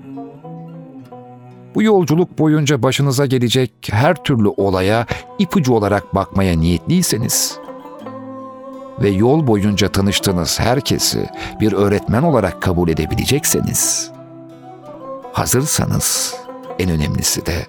Bu 1.74 1.82
yolculuk 1.82 2.38
boyunca 2.38 2.82
başınıza 2.82 3.26
gelecek 3.26 3.72
her 3.90 4.24
türlü 4.24 4.48
olaya 4.48 5.06
ipucu 5.38 5.74
olarak 5.74 6.14
bakmaya 6.14 6.58
niyetliyseniz 6.58 7.58
ve 9.00 9.08
yol 9.08 9.46
boyunca 9.46 9.88
tanıştığınız 9.88 10.60
herkesi 10.60 11.30
bir 11.60 11.72
öğretmen 11.72 12.22
olarak 12.22 12.62
kabul 12.62 12.88
edebilecekseniz, 12.88 14.10
hazırsanız 15.32 16.36
en 16.78 16.90
önemlisi 16.90 17.46
de 17.46 17.66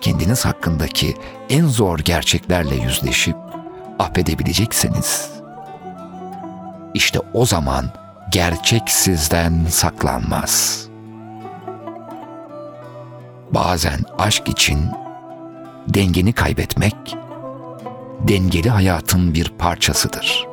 kendiniz 0.00 0.44
hakkındaki 0.44 1.14
en 1.50 1.66
zor 1.66 1.98
gerçeklerle 1.98 2.74
yüzleşip 2.74 3.36
affedebilecekseniz, 3.98 5.30
işte 6.94 7.18
o 7.34 7.46
zaman 7.46 7.84
gerçek 8.30 8.90
sizden 8.90 9.64
saklanmaz. 9.68 10.86
Bazen 13.50 14.00
aşk 14.18 14.48
için 14.48 14.80
dengeni 15.88 16.32
kaybetmek, 16.32 17.16
dengeli 18.20 18.70
hayatın 18.70 19.34
bir 19.34 19.52
parçasıdır. 19.58 20.46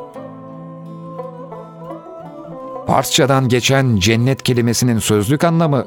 Farsçadan 2.87 3.49
geçen 3.49 3.95
cennet 3.95 4.43
kelimesinin 4.43 4.99
sözlük 4.99 5.43
anlamı 5.43 5.85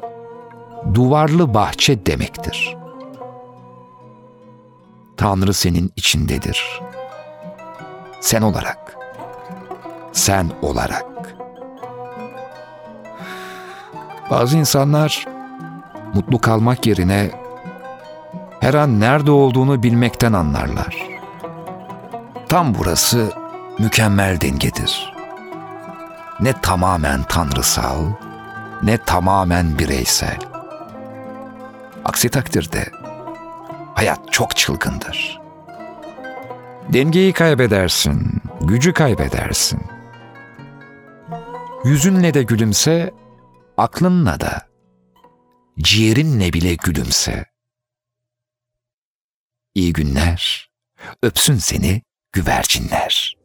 duvarlı 0.93 1.53
bahçe 1.53 2.05
demektir. 2.05 2.77
Tanrı 5.17 5.53
senin 5.53 5.91
içindedir. 5.95 6.81
Sen 8.21 8.41
olarak, 8.41 8.97
sen 10.11 10.51
olarak. 10.61 11.11
Bazı 14.31 14.57
insanlar 14.57 15.25
mutlu 16.13 16.41
kalmak 16.41 16.87
yerine 16.87 17.31
her 18.59 18.73
an 18.73 18.99
nerede 18.99 19.31
olduğunu 19.31 19.83
bilmekten 19.83 20.33
anlarlar. 20.33 20.97
Tam 22.49 22.75
burası 22.75 23.31
mükemmel 23.79 24.41
dengedir. 24.41 25.13
Ne 26.39 26.53
tamamen 26.61 27.23
tanrısal, 27.23 28.05
ne 28.83 28.97
tamamen 28.97 29.79
bireysel. 29.79 30.39
Aksi 32.05 32.29
takdirde 32.29 32.85
hayat 33.93 34.19
çok 34.31 34.55
çılgındır. 34.55 35.39
Dengeyi 36.89 37.33
kaybedersin, 37.33 38.41
gücü 38.61 38.93
kaybedersin. 38.93 39.81
Yüzünle 41.85 42.33
de 42.33 42.43
gülümse, 42.43 43.13
aklınla 43.77 44.39
da, 44.39 44.69
ciğerinle 45.79 46.53
bile 46.53 46.75
gülümse. 46.75 47.45
İyi 49.75 49.93
günler, 49.93 50.69
öpsün 51.23 51.55
seni 51.55 52.01
güvercinler. 52.31 53.40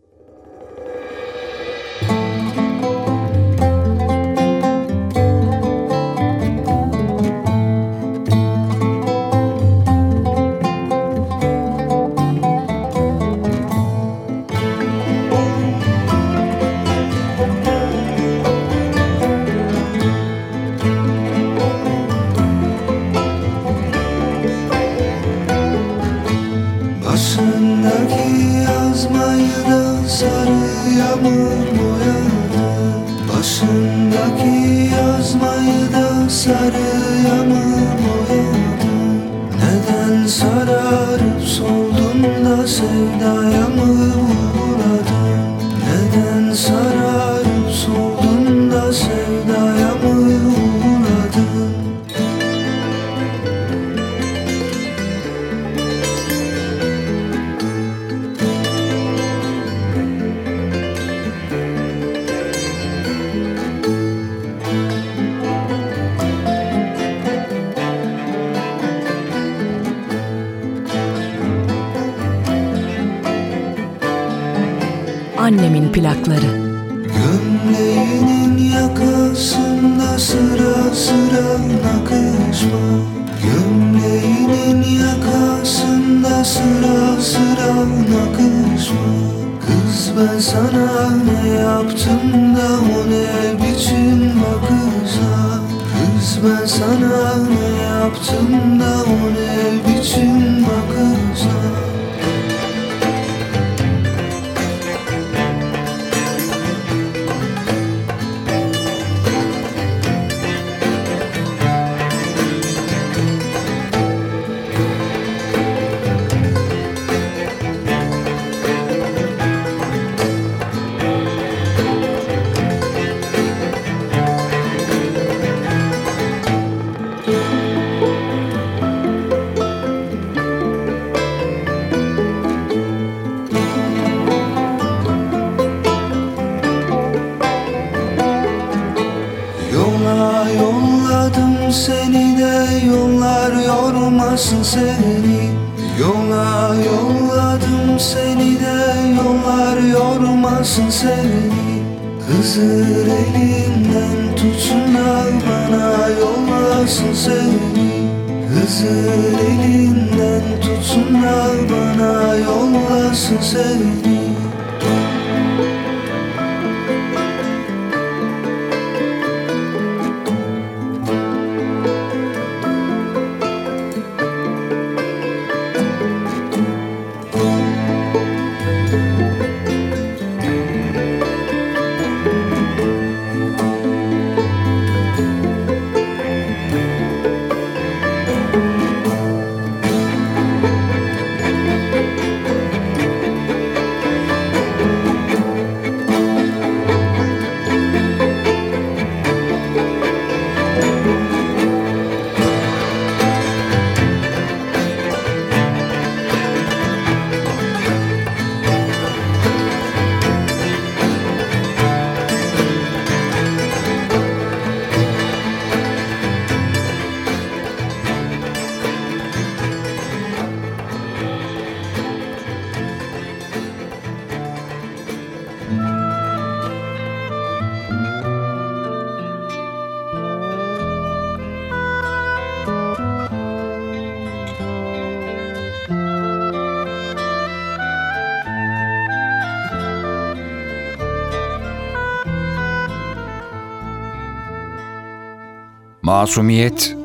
Masumiyet, 246.06 246.96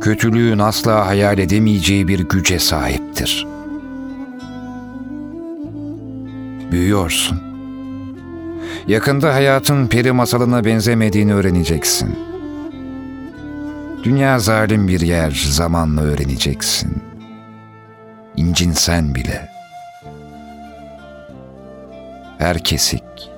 kötülüğün 0.00 0.58
asla 0.58 1.06
hayal 1.06 1.38
edemeyeceği 1.38 2.08
bir 2.08 2.18
güce 2.18 2.58
sahiptir. 2.58 3.46
Büyüyorsun. 6.70 7.42
Yakında 8.86 9.34
hayatın 9.34 9.86
peri 9.86 10.12
masalına 10.12 10.64
benzemediğini 10.64 11.34
öğreneceksin. 11.34 12.18
Dünya 14.02 14.38
zalim 14.38 14.88
bir 14.88 15.00
yer, 15.00 15.46
zamanla 15.50 16.00
öğreneceksin. 16.00 17.02
İncinsen 18.36 19.14
bile. 19.14 19.48
Her 22.38 22.64
kesik, 22.64 23.30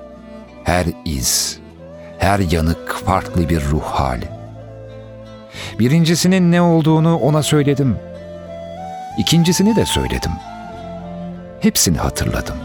her 0.63 0.85
iz, 1.05 1.59
her 2.17 2.39
yanık 2.39 2.91
farklı 3.05 3.49
bir 3.49 3.61
ruh 3.65 3.83
hali. 3.83 4.32
Birincisinin 5.79 6.51
ne 6.51 6.61
olduğunu 6.61 7.17
ona 7.17 7.43
söyledim. 7.43 7.95
İkincisini 9.17 9.75
de 9.75 9.85
söyledim. 9.85 10.31
Hepsini 11.59 11.97
hatırladım. 11.97 12.55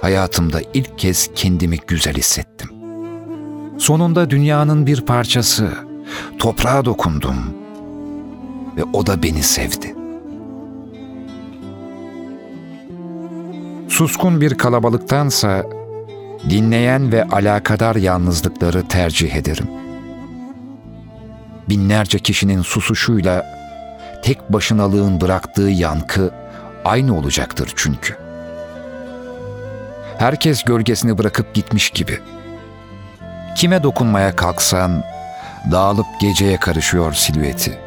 Hayatımda 0.00 0.60
ilk 0.74 0.98
kez 0.98 1.30
kendimi 1.34 1.76
güzel 1.86 2.14
hissettim. 2.14 2.70
Sonunda 3.78 4.30
dünyanın 4.30 4.86
bir 4.86 5.00
parçası, 5.00 5.68
toprağa 6.38 6.84
dokundum 6.84 7.54
ve 8.76 8.84
o 8.92 9.06
da 9.06 9.22
beni 9.22 9.42
sevdi. 9.42 9.94
Suskun 13.88 14.40
bir 14.40 14.54
kalabalıktansa 14.54 15.66
dinleyen 16.50 17.12
ve 17.12 17.24
alakadar 17.24 17.96
yalnızlıkları 17.96 18.88
tercih 18.88 19.34
ederim. 19.34 19.81
Binlerce 21.68 22.18
kişinin 22.18 22.62
susuşuyla 22.62 23.46
tek 24.22 24.52
başınalığın 24.52 25.20
bıraktığı 25.20 25.70
yankı 25.70 26.30
aynı 26.84 27.18
olacaktır 27.18 27.72
çünkü. 27.76 28.16
Herkes 30.18 30.64
gölgesini 30.64 31.18
bırakıp 31.18 31.54
gitmiş 31.54 31.90
gibi. 31.90 32.18
Kime 33.56 33.82
dokunmaya 33.82 34.36
kalksan 34.36 35.04
dağılıp 35.70 36.06
geceye 36.20 36.56
karışıyor 36.56 37.12
silüeti. 37.12 37.78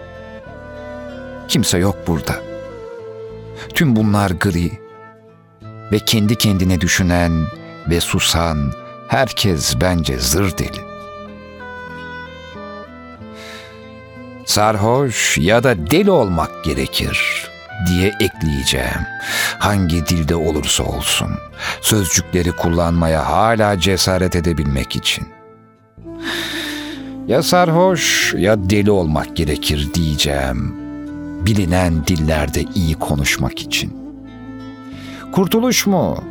Kimse 1.48 1.78
yok 1.78 1.96
burada. 2.08 2.36
Tüm 3.74 3.96
bunlar 3.96 4.32
gri 4.32 4.72
ve 5.92 6.00
kendi 6.00 6.36
kendine 6.36 6.82
düşünen 6.82 7.32
ve 7.90 8.02
susan 8.02 8.72
herkes 9.08 9.76
bence 9.82 10.18
zır 10.20 10.58
deli. 10.58 10.85
Sarhoş 14.46 15.38
ya 15.38 15.64
da 15.64 15.92
deli 15.92 16.12
olmak 16.12 16.64
gerekir 16.64 17.48
diye 17.88 18.08
ekleyeceğim. 18.20 19.06
Hangi 19.60 20.06
dilde 20.06 20.36
olursa 20.36 20.84
olsun 20.84 21.30
sözcükleri 21.82 22.52
kullanmaya 22.52 23.30
hala 23.30 23.80
cesaret 23.80 24.36
edebilmek 24.36 24.96
için. 24.96 25.28
Ya 27.28 27.44
sarhoş 27.44 28.34
ya 28.38 28.70
deli 28.70 28.92
olmak 28.92 29.36
gerekir 29.36 29.94
diyeceğim. 29.94 30.76
Bilinen 31.46 32.08
dillerde 32.08 32.64
iyi 32.76 32.96
konuşmak 32.96 33.60
için. 33.60 33.98
Kurtuluş 35.32 35.86
mu? 35.88 36.24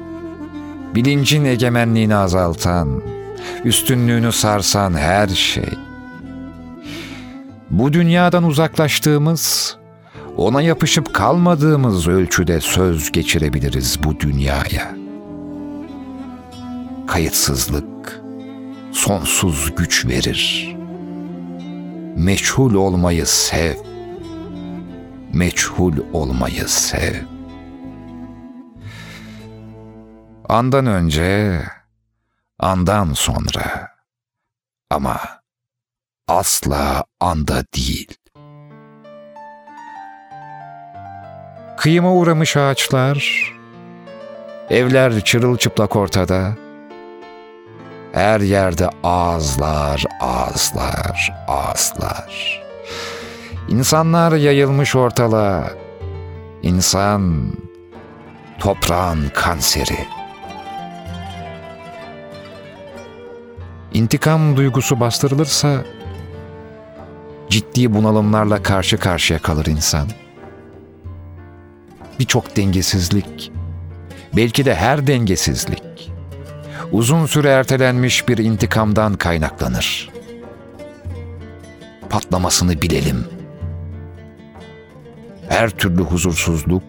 Bilincin 0.95 1.45
egemenliğini 1.45 2.17
azaltan, 2.17 3.03
üstünlüğünü 3.65 4.33
sarsan 4.33 4.95
her 4.95 5.29
şey. 5.29 5.69
Bu 7.79 7.93
dünyadan 7.93 8.45
uzaklaştığımız, 8.45 9.77
ona 10.37 10.63
yapışıp 10.63 11.15
kalmadığımız 11.15 12.09
ölçüde 12.09 12.61
söz 12.61 13.13
geçirebiliriz 13.13 14.05
bu 14.05 14.21
dünyaya. 14.21 14.95
Kayıtsızlık 17.07 18.21
sonsuz 18.93 19.75
güç 19.77 20.07
verir. 20.07 20.77
Meçhul 22.17 22.75
olmayı 22.75 23.27
sev. 23.27 23.75
Meçhul 25.33 25.93
olmayı 26.13 26.69
sev. 26.69 27.15
Andan 30.49 30.87
önce, 30.87 31.61
andan 32.59 33.13
sonra 33.13 33.91
ama 34.91 35.44
asla 36.29 37.05
anda 37.21 37.65
değil. 37.77 38.15
Kıyıma 41.77 42.13
uğramış 42.13 42.57
ağaçlar, 42.57 43.53
evler 44.71 45.21
çırılçıplak 45.21 45.97
ortada, 45.97 46.53
her 48.13 48.41
yerde 48.41 48.91
ağızlar, 49.03 50.05
ağızlar, 50.21 51.33
ağızlar. 51.49 52.63
İnsanlar 53.69 54.33
yayılmış 54.33 54.97
ortalığa. 54.97 55.71
İnsan, 56.63 57.53
toprağın 58.59 59.29
kanseri. 59.35 59.99
İntikam 63.93 64.57
duygusu 64.57 65.01
bastırılırsa 65.01 65.85
ciddi 67.55 67.95
bunalımlarla 67.95 68.63
karşı 68.63 68.99
karşıya 68.99 69.39
kalır 69.39 69.67
insan. 69.67 70.09
Birçok 72.19 72.57
dengesizlik, 72.57 73.53
belki 74.37 74.65
de 74.65 74.75
her 74.75 75.07
dengesizlik 75.07 76.13
uzun 76.93 77.27
süre 77.27 77.49
ertelenmiş 77.49 78.29
bir 78.29 78.39
intikamdan 78.39 79.15
kaynaklanır. 79.15 80.11
Patlamasını 82.11 82.83
bilelim. 82.83 83.25
Her 85.49 85.71
türlü 85.71 86.03
huzursuzluk, 86.03 86.83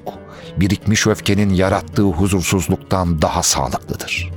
birikmiş 0.57 1.07
öfkenin 1.07 1.49
yarattığı 1.49 2.03
huzursuzluktan 2.03 3.22
daha 3.22 3.43
sağlıklıdır. 3.43 4.35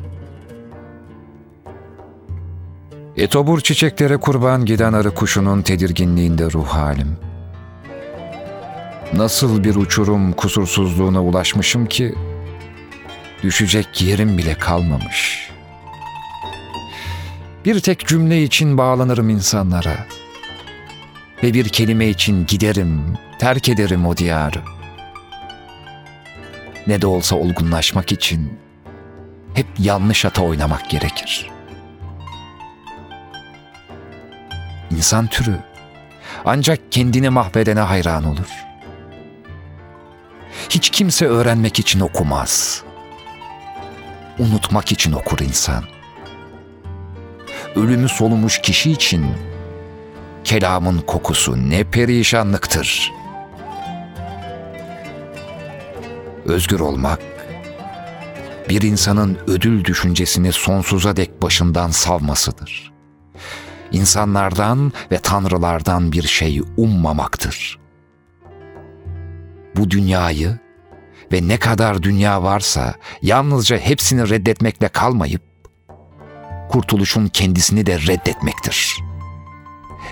Etobur 3.18 3.60
çiçeklere 3.60 4.16
kurban 4.16 4.64
giden 4.64 4.92
arı 4.92 5.14
kuşunun 5.14 5.62
tedirginliğinde 5.62 6.44
ruh 6.52 6.66
halim. 6.66 7.16
Nasıl 9.12 9.64
bir 9.64 9.74
uçurum 9.74 10.32
kusursuzluğuna 10.32 11.24
ulaşmışım 11.24 11.86
ki 11.86 12.14
düşecek 13.42 14.02
yerim 14.02 14.38
bile 14.38 14.54
kalmamış. 14.54 15.50
Bir 17.64 17.80
tek 17.80 18.06
cümle 18.06 18.42
için 18.42 18.78
bağlanırım 18.78 19.30
insanlara 19.30 20.06
ve 21.42 21.54
bir 21.54 21.68
kelime 21.68 22.08
için 22.08 22.46
giderim, 22.46 23.02
terk 23.38 23.68
ederim 23.68 24.06
o 24.06 24.16
diyarı. 24.16 24.60
Ne 26.86 27.02
de 27.02 27.06
olsa 27.06 27.36
olgunlaşmak 27.36 28.12
için 28.12 28.52
hep 29.54 29.66
yanlış 29.78 30.24
ata 30.24 30.42
oynamak 30.42 30.90
gerekir. 30.90 31.57
İnsan 34.90 35.26
türü 35.26 35.58
ancak 36.44 36.92
kendini 36.92 37.30
mahvedene 37.30 37.80
hayran 37.80 38.24
olur. 38.24 38.48
Hiç 40.70 40.90
kimse 40.90 41.26
öğrenmek 41.26 41.78
için 41.78 42.00
okumaz. 42.00 42.82
Unutmak 44.38 44.92
için 44.92 45.12
okur 45.12 45.38
insan. 45.38 45.84
Ölümü 47.76 48.08
solumuş 48.08 48.60
kişi 48.62 48.92
için 48.92 49.26
kelamın 50.44 50.98
kokusu 50.98 51.70
ne 51.70 51.84
perişanlıktır. 51.84 53.12
Özgür 56.44 56.80
olmak, 56.80 57.20
bir 58.68 58.82
insanın 58.82 59.38
ödül 59.46 59.84
düşüncesini 59.84 60.52
sonsuza 60.52 61.16
dek 61.16 61.42
başından 61.42 61.90
savmasıdır. 61.90 62.97
İnsanlardan 63.92 64.92
ve 65.12 65.18
tanrılardan 65.18 66.12
bir 66.12 66.22
şey 66.22 66.60
ummamaktır. 66.76 67.78
Bu 69.76 69.90
dünyayı 69.90 70.58
ve 71.32 71.48
ne 71.48 71.58
kadar 71.58 72.02
dünya 72.02 72.42
varsa 72.42 72.94
yalnızca 73.22 73.78
hepsini 73.78 74.30
reddetmekle 74.30 74.88
kalmayıp, 74.88 75.42
kurtuluşun 76.68 77.26
kendisini 77.26 77.86
de 77.86 77.98
reddetmektir.'' 77.98 79.08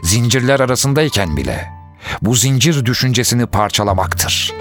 zincirler 0.02 0.60
arasındayken 0.60 1.36
bile 1.36 1.72
bu 2.22 2.34
zincir 2.34 2.86
düşüncesini 2.86 3.46
parçalamaktır. 3.46 4.52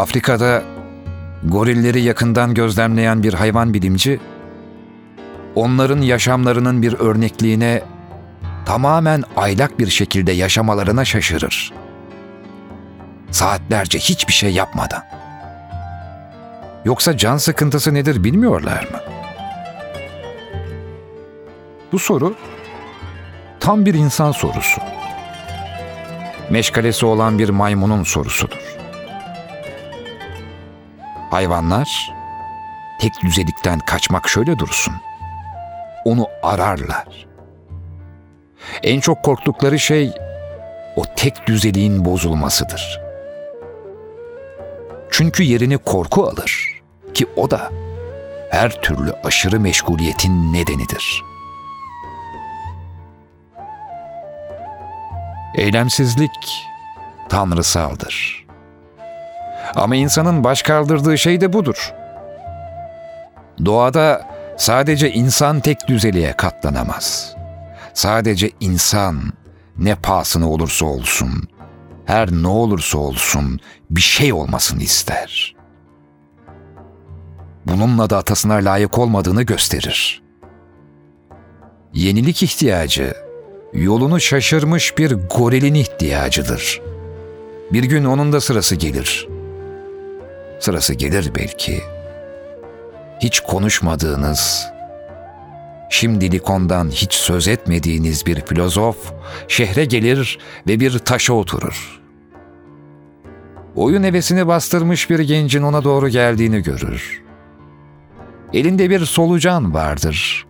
Afrika'da 0.00 0.62
gorilleri 1.44 2.00
yakından 2.00 2.54
gözlemleyen 2.54 3.22
bir 3.22 3.34
hayvan 3.34 3.74
bilimci, 3.74 4.20
onların 5.54 6.00
yaşamlarının 6.00 6.82
bir 6.82 6.92
örnekliğine 6.92 7.82
tamamen 8.66 9.24
aylak 9.36 9.78
bir 9.78 9.86
şekilde 9.90 10.32
yaşamalarına 10.32 11.04
şaşırır. 11.04 11.72
Saatlerce 13.30 13.98
hiçbir 13.98 14.32
şey 14.32 14.52
yapmadan. 14.52 15.02
Yoksa 16.84 17.16
can 17.16 17.36
sıkıntısı 17.36 17.94
nedir 17.94 18.24
bilmiyorlar 18.24 18.88
mı? 18.92 18.98
Bu 21.92 21.98
soru 21.98 22.34
tam 23.60 23.86
bir 23.86 23.94
insan 23.94 24.32
sorusu. 24.32 24.80
Meşgalesi 26.50 27.06
olan 27.06 27.38
bir 27.38 27.48
maymunun 27.48 28.02
sorusudur. 28.02 28.79
Hayvanlar 31.30 32.14
tek 33.00 33.22
düzelikten 33.22 33.78
kaçmak 33.78 34.28
şöyle 34.28 34.58
dursun. 34.58 34.94
Onu 36.04 36.26
ararlar. 36.42 37.26
En 38.82 39.00
çok 39.00 39.22
korktukları 39.22 39.78
şey 39.78 40.12
o 40.96 41.04
tek 41.16 41.46
düzeliğin 41.46 42.04
bozulmasıdır. 42.04 43.00
Çünkü 45.10 45.42
yerini 45.42 45.78
korku 45.78 46.24
alır 46.24 46.80
ki 47.14 47.26
o 47.36 47.50
da 47.50 47.70
her 48.50 48.82
türlü 48.82 49.12
aşırı 49.24 49.60
meşguliyetin 49.60 50.52
nedenidir. 50.52 51.24
Eylemsizlik 55.54 56.66
tanrısaldır. 57.28 58.39
Ama 59.76 59.96
insanın 59.96 60.44
baş 60.44 60.62
kaldırdığı 60.62 61.18
şey 61.18 61.40
de 61.40 61.52
budur. 61.52 61.94
Doğada 63.64 64.26
sadece 64.56 65.12
insan 65.12 65.60
tek 65.60 65.88
düzeliğe 65.88 66.32
katlanamaz. 66.32 67.36
Sadece 67.94 68.50
insan 68.60 69.32
ne 69.78 69.94
pahasına 69.94 70.50
olursa 70.50 70.86
olsun, 70.86 71.48
her 72.04 72.32
ne 72.32 72.48
olursa 72.48 72.98
olsun 72.98 73.60
bir 73.90 74.00
şey 74.00 74.32
olmasını 74.32 74.82
ister. 74.82 75.56
Bununla 77.66 78.10
da 78.10 78.18
atasına 78.18 78.54
layık 78.54 78.98
olmadığını 78.98 79.42
gösterir. 79.42 80.22
Yenilik 81.94 82.42
ihtiyacı, 82.42 83.14
yolunu 83.72 84.20
şaşırmış 84.20 84.98
bir 84.98 85.12
gorilin 85.12 85.74
ihtiyacıdır. 85.74 86.80
Bir 87.72 87.84
gün 87.84 88.04
onun 88.04 88.32
da 88.32 88.40
sırası 88.40 88.76
gelir. 88.76 89.28
Sırası 90.60 90.94
gelir 90.94 91.30
belki. 91.34 91.80
Hiç 93.20 93.40
konuşmadığınız, 93.40 94.66
şimdilik 95.90 96.50
ondan 96.50 96.90
hiç 96.90 97.14
söz 97.14 97.48
etmediğiniz 97.48 98.26
bir 98.26 98.40
filozof 98.40 99.12
şehre 99.48 99.84
gelir 99.84 100.38
ve 100.68 100.80
bir 100.80 100.98
taşa 100.98 101.32
oturur. 101.32 102.00
Oyun 103.76 104.02
hevesini 104.02 104.46
bastırmış 104.46 105.10
bir 105.10 105.18
gencin 105.18 105.62
ona 105.62 105.84
doğru 105.84 106.08
geldiğini 106.08 106.62
görür. 106.62 107.22
Elinde 108.52 108.90
bir 108.90 109.06
solucan 109.06 109.74
vardır. 109.74 110.46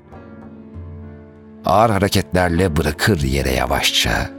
Ağır 1.65 1.91
hareketlerle 1.91 2.77
bırakır 2.77 3.23
yere 3.23 3.51
yavaşça. 3.51 4.31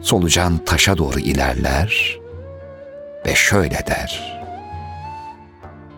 Solucan 0.00 0.58
taşa 0.58 0.98
doğru 0.98 1.18
ilerler 1.18 2.21
ve 3.26 3.34
şöyle 3.34 3.86
der. 3.86 4.42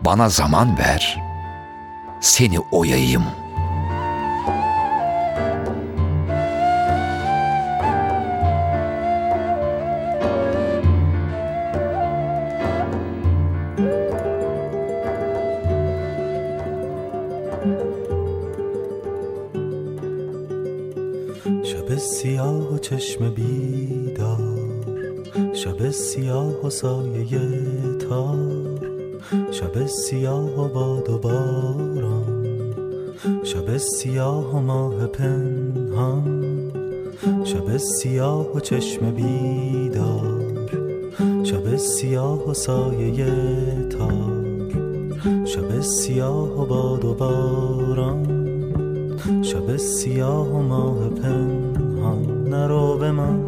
Bana 0.01 0.29
zaman 0.29 0.77
ver, 0.77 1.19
seni 2.21 2.59
oyayım.'' 2.59 3.44
سایه 26.81 27.39
تار. 27.97 28.37
شب 29.51 29.85
سیاه 29.85 30.65
و 30.65 30.67
باد 30.67 31.09
و 31.09 31.17
باران 31.17 32.45
شب 33.43 33.77
سیاه 33.77 34.55
و 34.55 34.59
ماه 34.59 35.07
پنهان. 35.07 36.45
شب 37.43 37.77
سیاه 37.77 38.55
و 38.55 38.59
چشم 38.59 39.11
بیدار. 39.11 40.43
شب 41.43 41.75
سیاه 41.75 42.49
و 42.49 42.53
سایه 42.53 43.25
تار. 43.89 44.45
شب 45.45 45.81
سیاه 45.81 46.61
و 46.61 46.65
باد 46.65 47.05
و 47.05 47.13
باران 47.13 48.25
شب 49.41 49.77
سیاه 49.77 50.49
و 50.49 50.61
ماه 50.61 51.09
پنهان. 51.09 52.43
نرو 52.49 52.97
به 52.97 53.11
من 53.11 53.44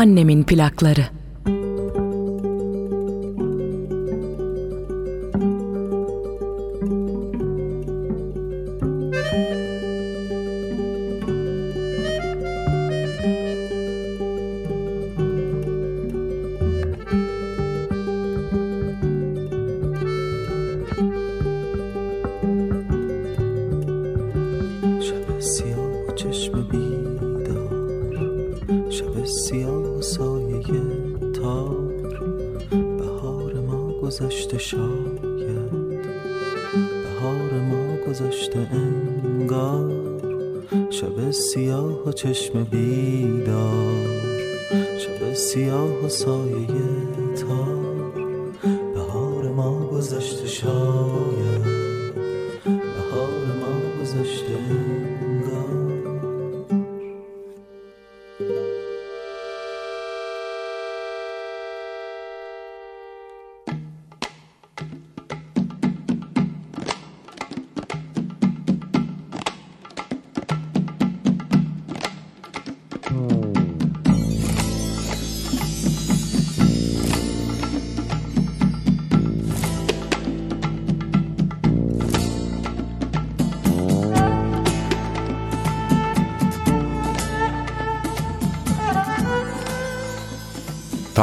Annemin 0.00 0.42
plakları. 0.44 1.19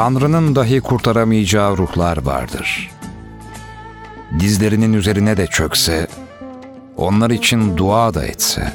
Tanrı'nın 0.08 0.54
dahi 0.54 0.80
kurtaramayacağı 0.80 1.76
ruhlar 1.76 2.24
vardır. 2.24 2.90
Dizlerinin 4.38 4.92
üzerine 4.92 5.36
de 5.36 5.46
çökse, 5.46 6.06
onlar 6.96 7.30
için 7.30 7.76
dua 7.76 8.14
da 8.14 8.26
etse. 8.26 8.72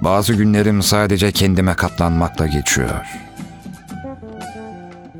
Bazı 0.00 0.32
günlerim 0.34 0.82
sadece 0.82 1.32
kendime 1.32 1.74
katlanmakla 1.74 2.46
geçiyor. 2.46 3.06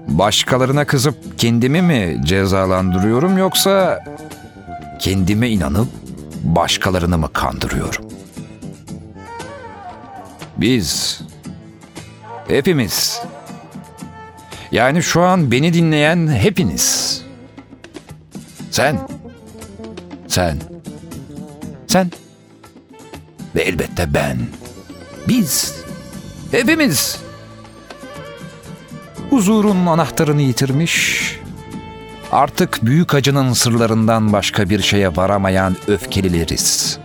Başkalarına 0.09 0.85
kızıp 0.85 1.39
kendimi 1.39 1.83
mi 1.83 2.21
cezalandırıyorum 2.25 3.39
yoksa 3.39 4.05
kendime 4.99 5.49
inanıp 5.49 5.89
başkalarını 6.43 7.19
mı 7.19 7.33
kandırıyorum? 7.33 8.05
Biz 10.57 11.21
Hepimiz. 12.49 13.21
Yani 14.73 15.03
şu 15.03 15.23
an 15.23 15.51
beni 15.51 15.75
dinleyen 15.75 16.29
hepiniz. 16.29 17.23
Sen. 18.71 18.99
Sen. 20.29 20.59
Sen. 21.87 22.11
Ve 23.55 23.63
elbette 23.63 24.15
ben. 24.15 24.39
Biz. 25.29 25.75
Hepimiz. 26.51 27.25
Huzurun 29.31 29.87
anahtarını 29.87 30.43
yitirmiş, 30.43 31.21
artık 32.33 32.79
büyük 32.83 33.15
acının 33.15 33.53
sırlarından 33.53 34.33
başka 34.33 34.71
bir 34.71 34.83
şeye 34.83 35.17
varamayan 35.17 35.77
öfkelileriz. 35.89 36.99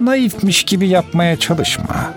Naifmiş 0.00 0.64
gibi 0.64 0.88
yapmaya 0.88 1.36
çalışma. 1.36 2.14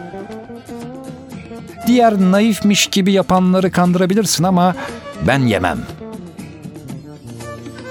Diğer 1.88 2.14
naifmiş 2.14 2.88
gibi 2.88 3.12
yapanları 3.12 3.72
kandırabilirsin 3.72 4.44
ama 4.44 4.76
ben 5.28 5.40
yemem. 5.40 5.80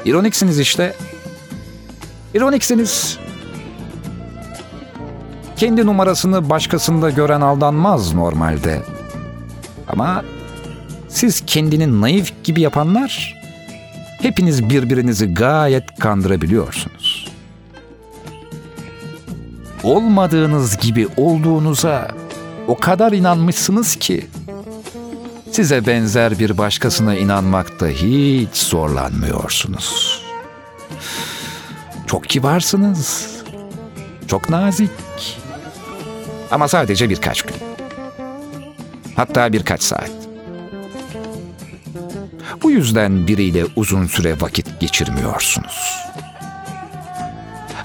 İroniksiniz 0.05 0.59
işte. 0.59 0.94
İroniksiniz. 2.35 3.19
Kendi 5.56 5.86
numarasını 5.86 6.51
başkasında 6.51 7.10
gören 7.10 7.40
aldanmaz 7.40 8.14
normalde. 8.14 8.82
Ama 9.89 10.24
siz 11.09 11.43
kendini 11.47 12.01
naif 12.01 12.44
gibi 12.44 12.60
yapanlar 12.60 13.43
hepiniz 14.23 14.70
birbirinizi 14.70 15.35
gayet 15.35 15.98
kandırabiliyorsunuz 15.98 17.02
olmadığınız 19.82 20.76
gibi 20.76 21.09
olduğunuza 21.16 22.09
o 22.68 22.76
kadar 22.78 23.12
inanmışsınız 23.12 23.96
ki 23.96 24.26
size 25.52 25.86
benzer 25.86 26.38
bir 26.38 26.59
başkasına 26.59 27.16
inanmakta 27.16 27.86
hiç 27.86 28.56
zorlanmıyorsunuz. 28.56 30.22
Çok 32.06 32.28
kibarsınız. 32.28 33.36
Çok 34.28 34.50
nazik. 34.50 34.90
Ama 36.50 36.68
sadece 36.68 37.10
birkaç 37.10 37.42
gün. 37.42 37.56
Hatta 39.16 39.52
birkaç 39.52 39.82
saat. 39.82 40.10
Bu 42.62 42.70
yüzden 42.70 43.26
biriyle 43.26 43.64
uzun 43.76 44.06
süre 44.06 44.40
vakit 44.40 44.80
geçirmiyorsunuz. 44.80 45.98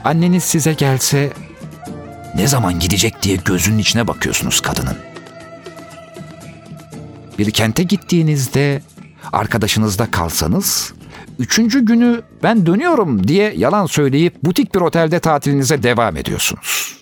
Anneniz 0.03 0.43
size 0.43 0.73
gelse 0.73 1.33
ne 2.38 2.47
zaman 2.47 2.80
gidecek 2.80 3.23
diye 3.23 3.38
gözünün 3.45 3.77
içine 3.77 4.07
bakıyorsunuz 4.07 4.61
kadının. 4.61 4.97
Bir 7.39 7.51
kente 7.51 7.84
gittiğinizde 7.84 8.81
arkadaşınızda 9.34 10.11
kalsanız 10.11 10.93
üçüncü 11.39 11.85
günü 11.85 12.22
ben 12.43 12.65
dönüyorum 12.65 13.27
diye 13.27 13.53
yalan 13.57 13.85
söyleyip 13.85 14.43
butik 14.43 14.76
bir 14.76 14.81
otelde 14.81 15.19
tatilinize 15.19 15.84
devam 15.84 16.18
ediyorsunuz. 16.18 16.97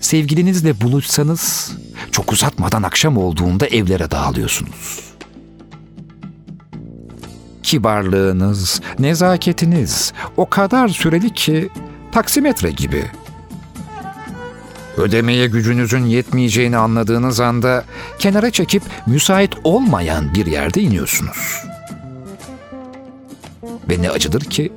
Sevgilinizle 0.00 0.80
buluşsanız 0.80 1.72
çok 2.12 2.32
uzatmadan 2.32 2.82
akşam 2.82 3.16
olduğunda 3.16 3.66
evlere 3.66 4.10
dağılıyorsunuz. 4.10 5.00
Kibarlığınız, 7.62 8.80
nezaketiniz 8.98 10.12
o 10.36 10.48
kadar 10.48 10.88
süreli 10.88 11.34
ki 11.34 11.70
taksimetre 12.12 12.70
gibi. 12.70 13.10
Ödemeye 14.96 15.46
gücünüzün 15.46 16.04
yetmeyeceğini 16.04 16.76
anladığınız 16.76 17.40
anda 17.40 17.84
kenara 18.18 18.50
çekip 18.50 18.82
müsait 19.06 19.54
olmayan 19.64 20.34
bir 20.34 20.46
yerde 20.46 20.80
iniyorsunuz. 20.80 21.64
Ve 23.90 24.02
ne 24.02 24.10
acıdır 24.10 24.40
ki 24.40 24.72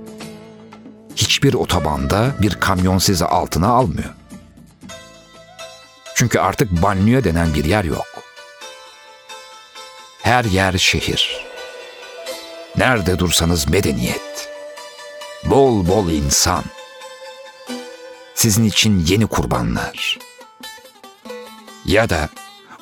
hiçbir 1.15 1.53
otobanda 1.53 2.35
bir 2.41 2.55
kamyon 2.55 2.97
sizi 2.97 3.25
altına 3.25 3.67
almıyor. 3.67 4.09
Çünkü 6.15 6.39
artık 6.39 6.81
banliyö 6.83 7.23
denen 7.23 7.53
bir 7.53 7.65
yer 7.65 7.83
yok. 7.83 8.07
Her 10.21 10.45
yer 10.45 10.77
şehir. 10.77 11.45
Nerede 12.77 13.19
dursanız 13.19 13.69
medeniyet. 13.69 14.49
Bol 15.45 15.87
bol 15.87 16.09
insan 16.09 16.63
sizin 18.35 18.63
için 18.63 19.05
yeni 19.05 19.27
kurbanlar. 19.27 20.19
Ya 21.85 22.09
da 22.09 22.29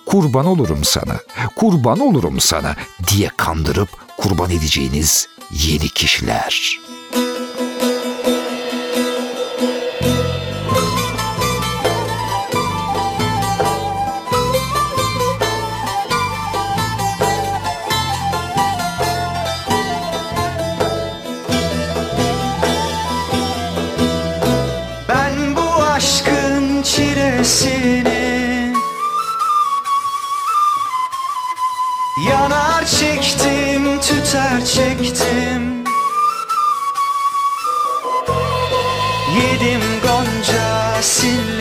kurban 0.05 0.45
olurum 0.45 0.83
sana, 0.83 1.19
kurban 1.55 1.99
olurum 1.99 2.39
sana 2.39 2.75
diye 3.07 3.29
kandırıp 3.37 3.89
kurban 4.17 4.51
edeceğiniz 4.51 5.27
yeni 5.51 5.89
kişiler. 5.89 6.79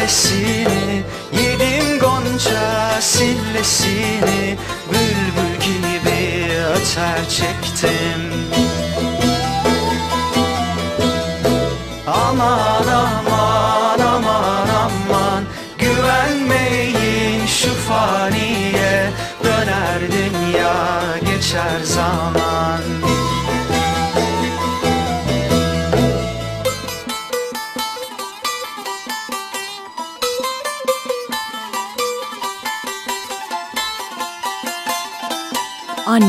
Sillesini 0.09 1.03
Yedim 1.33 1.99
gonca 1.99 3.01
sillesini 3.01 4.59
Bülbül 4.91 5.61
gibi 5.61 6.53
öter 6.59 7.29
çektim 7.29 8.32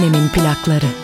Annemin 0.03 0.29
plakları. 0.29 1.02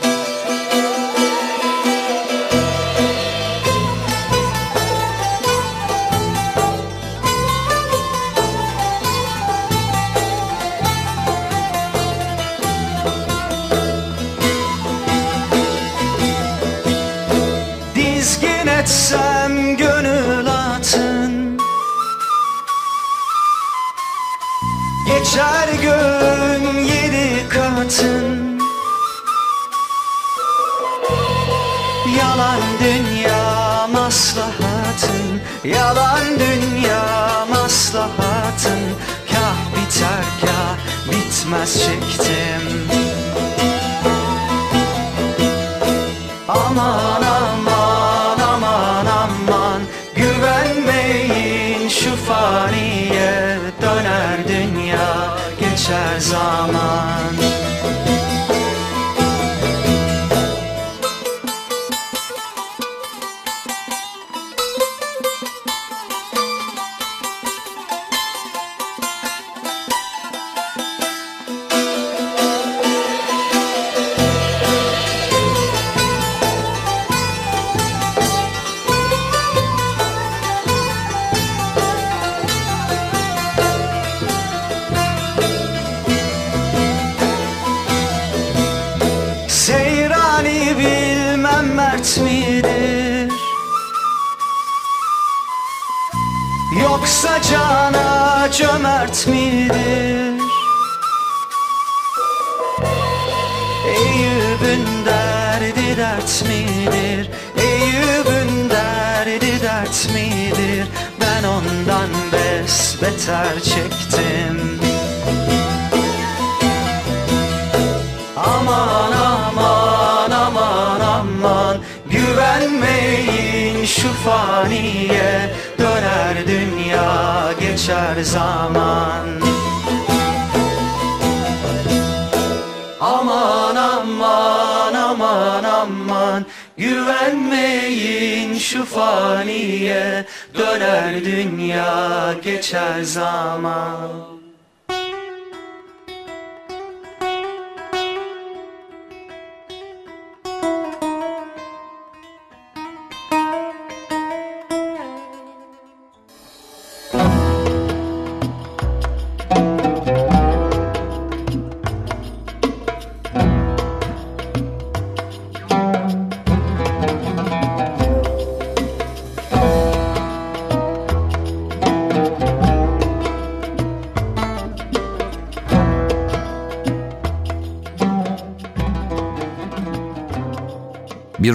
Aman 136.00 136.46
Güvenmeyin 136.78 138.58
şu 138.58 138.86
faniye. 138.86 140.26
Döner 140.58 141.26
dünya 141.26 142.34
geçer 142.44 143.02
zaman 143.02 144.39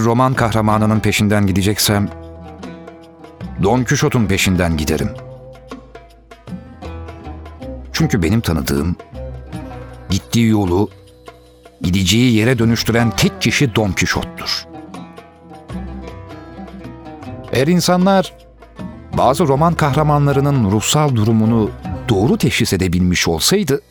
roman 0.05 0.33
kahramanının 0.33 0.99
peşinden 0.99 1.47
gideceksem 1.47 2.09
Don 3.63 3.83
Quixote'un 3.83 4.25
peşinden 4.25 4.77
giderim. 4.77 5.09
Çünkü 7.93 8.23
benim 8.23 8.41
tanıdığım 8.41 8.95
gittiği 10.09 10.47
yolu 10.47 10.89
gideceği 11.81 12.33
yere 12.33 12.59
dönüştüren 12.59 13.11
tek 13.11 13.41
kişi 13.41 13.75
Don 13.75 13.91
Quixote'dur. 13.91 14.65
Eğer 17.51 17.67
insanlar 17.67 18.33
bazı 19.17 19.47
roman 19.47 19.73
kahramanlarının 19.73 20.71
ruhsal 20.71 21.15
durumunu 21.15 21.71
doğru 22.09 22.37
teşhis 22.37 22.73
edebilmiş 22.73 23.27
olsaydı, 23.27 23.81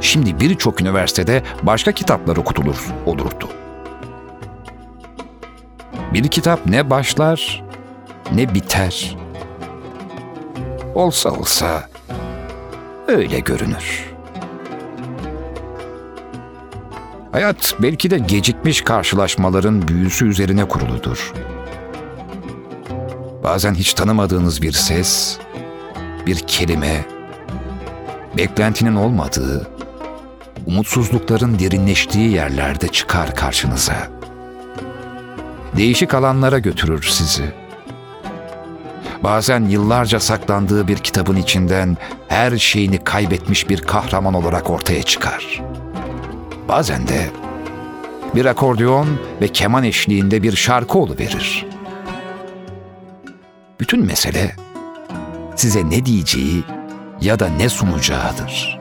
şimdi 0.00 0.40
birçok 0.40 0.80
üniversitede 0.80 1.42
başka 1.62 1.92
kitaplar 1.92 2.36
okutulur 2.36 2.86
olurdu. 3.06 3.48
Bir 6.14 6.28
kitap 6.28 6.66
ne 6.66 6.90
başlar 6.90 7.64
ne 8.34 8.54
biter. 8.54 9.16
Olsa 10.94 11.30
olsa 11.30 11.88
öyle 13.08 13.40
görünür. 13.40 14.12
Hayat 17.32 17.74
belki 17.82 18.10
de 18.10 18.18
gecikmiş 18.18 18.82
karşılaşmaların 18.82 19.88
büyüsü 19.88 20.26
üzerine 20.28 20.68
kuruludur. 20.68 21.32
Bazen 23.42 23.74
hiç 23.74 23.94
tanımadığınız 23.94 24.62
bir 24.62 24.72
ses, 24.72 25.38
bir 26.26 26.36
kelime, 26.36 27.04
beklentinin 28.36 28.94
olmadığı, 28.94 29.68
umutsuzlukların 30.66 31.58
derinleştiği 31.58 32.30
yerlerde 32.30 32.88
çıkar 32.88 33.34
karşınıza. 33.34 34.21
Değişik 35.76 36.14
alanlara 36.14 36.58
götürür 36.58 37.02
sizi. 37.02 37.52
Bazen 39.22 39.64
yıllarca 39.64 40.20
saklandığı 40.20 40.88
bir 40.88 40.96
kitabın 40.96 41.36
içinden 41.36 41.96
her 42.28 42.58
şeyini 42.58 43.04
kaybetmiş 43.04 43.68
bir 43.68 43.80
kahraman 43.80 44.34
olarak 44.34 44.70
ortaya 44.70 45.02
çıkar. 45.02 45.62
Bazen 46.68 47.08
de 47.08 47.30
bir 48.34 48.44
akordeon 48.44 49.08
ve 49.40 49.48
keman 49.48 49.84
eşliğinde 49.84 50.42
bir 50.42 50.56
şarkı 50.56 51.18
verir. 51.18 51.66
Bütün 53.80 54.06
mesele 54.06 54.56
size 55.56 55.90
ne 55.90 56.06
diyeceği 56.06 56.64
ya 57.20 57.38
da 57.38 57.48
ne 57.48 57.68
sunacağıdır. 57.68 58.80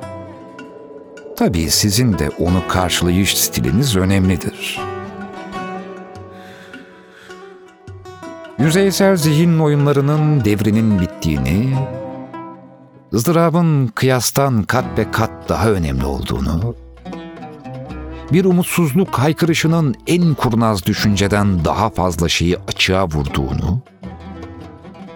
Tabii 1.38 1.70
sizin 1.70 2.20
de 2.20 2.30
onu 2.30 2.68
karşılayış 2.68 3.38
stiliniz 3.38 3.96
önemlidir. 3.96 4.91
Yüzeysel 8.62 9.16
zihin 9.16 9.60
oyunlarının 9.60 10.46
devrinin 10.46 11.00
bittiğini, 11.00 11.78
ızdırabın 13.14 13.88
kıyastan 13.88 14.64
kat 14.64 14.86
ve 14.98 15.12
kat 15.12 15.32
daha 15.50 15.70
önemli 15.70 16.06
olduğunu, 16.06 16.76
bir 18.32 18.46
umutsuzluk 18.46 19.20
haykırışının 19.20 19.96
en 20.08 20.34
kurnaz 20.34 20.86
düşünceden 20.86 21.66
daha 21.66 21.90
fazla 21.90 22.30
şeyi 22.30 22.58
açığa 22.68 23.06
vurduğunu 23.06 23.82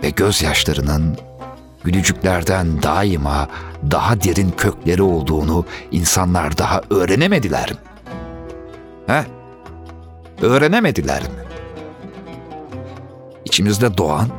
ve 0.04 0.10
gözyaşlarının 0.10 1.18
gülücüklerden 1.84 2.84
daima 2.84 3.48
daha 3.92 4.22
derin 4.22 4.52
kökleri 4.58 5.02
olduğunu 5.02 5.66
insanlar 5.92 6.58
daha 6.58 6.82
öğrenemediler 6.90 7.72
mi? 7.72 7.78
He? 9.08 9.26
Öğrenemediler 10.42 11.22
mi? 11.22 11.55
İçimizde 13.46 13.98
doğan 13.98 14.30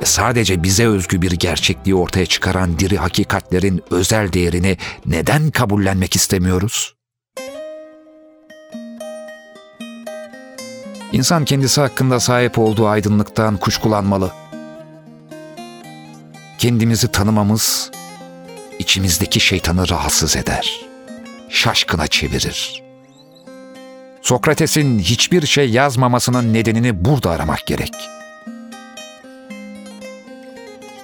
ve 0.00 0.04
sadece 0.04 0.62
bize 0.62 0.86
özgü 0.86 1.22
bir 1.22 1.32
gerçekliği 1.32 1.94
ortaya 1.94 2.26
çıkaran 2.26 2.78
diri 2.78 2.96
hakikatlerin 2.98 3.82
özel 3.90 4.32
değerini 4.32 4.76
neden 5.06 5.50
kabullenmek 5.50 6.16
istemiyoruz? 6.16 6.94
İnsan 11.12 11.44
kendisi 11.44 11.80
hakkında 11.80 12.20
sahip 12.20 12.58
olduğu 12.58 12.86
aydınlıktan 12.86 13.56
kuşkulanmalı. 13.56 14.32
Kendimizi 16.58 17.12
tanımamız 17.12 17.90
içimizdeki 18.78 19.40
şeytanı 19.40 19.88
rahatsız 19.88 20.36
eder. 20.36 20.80
Şaşkına 21.48 22.06
çevirir. 22.06 22.87
Sokrates'in 24.22 24.98
hiçbir 24.98 25.46
şey 25.46 25.70
yazmamasının 25.70 26.54
nedenini 26.54 27.04
burada 27.04 27.30
aramak 27.30 27.66
gerek. 27.66 27.94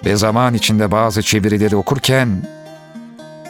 Ve 0.05 0.16
zaman 0.16 0.55
içinde 0.55 0.91
bazı 0.91 1.23
çevirileri 1.23 1.77
okurken 1.77 2.43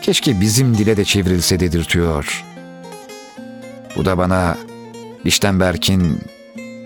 keşke 0.03 0.41
bizim 0.41 0.79
dile 0.79 0.97
de 0.97 1.05
çevrilse 1.05 1.61
dedirtiyor. 1.61 2.45
Bu 3.97 4.05
da 4.05 4.19
bana 4.19 4.59
Lichtenberg'in 5.27 6.21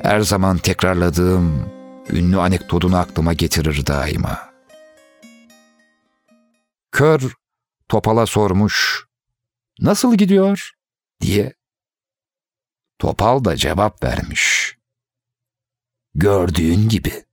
her 0.03 0.21
zaman 0.21 0.59
tekrarladığım 0.59 1.69
ünlü 2.11 2.39
anekdotunu 2.39 2.97
aklıma 2.97 3.33
getirir 3.33 3.87
daima. 3.87 4.39
Kör 6.93 7.33
Topal'a 7.89 8.27
sormuş, 8.27 9.05
nasıl 9.81 10.15
gidiyor 10.15 10.71
diye. 11.21 11.58
Topal 12.99 13.45
da 13.45 13.57
cevap 13.57 14.05
vermiş. 14.05 14.77
Gördüğün 16.15 16.89
gibi. 16.89 17.25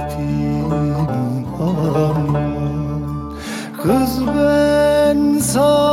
aman 1.60 2.38
Kız 3.82 4.20
ben 4.26 5.38
sana 5.38 5.87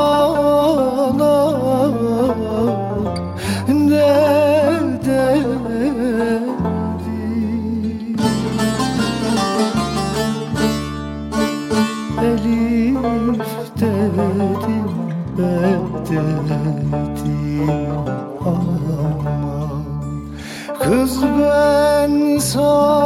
ben 22.76 23.05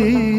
Hari 0.01 0.32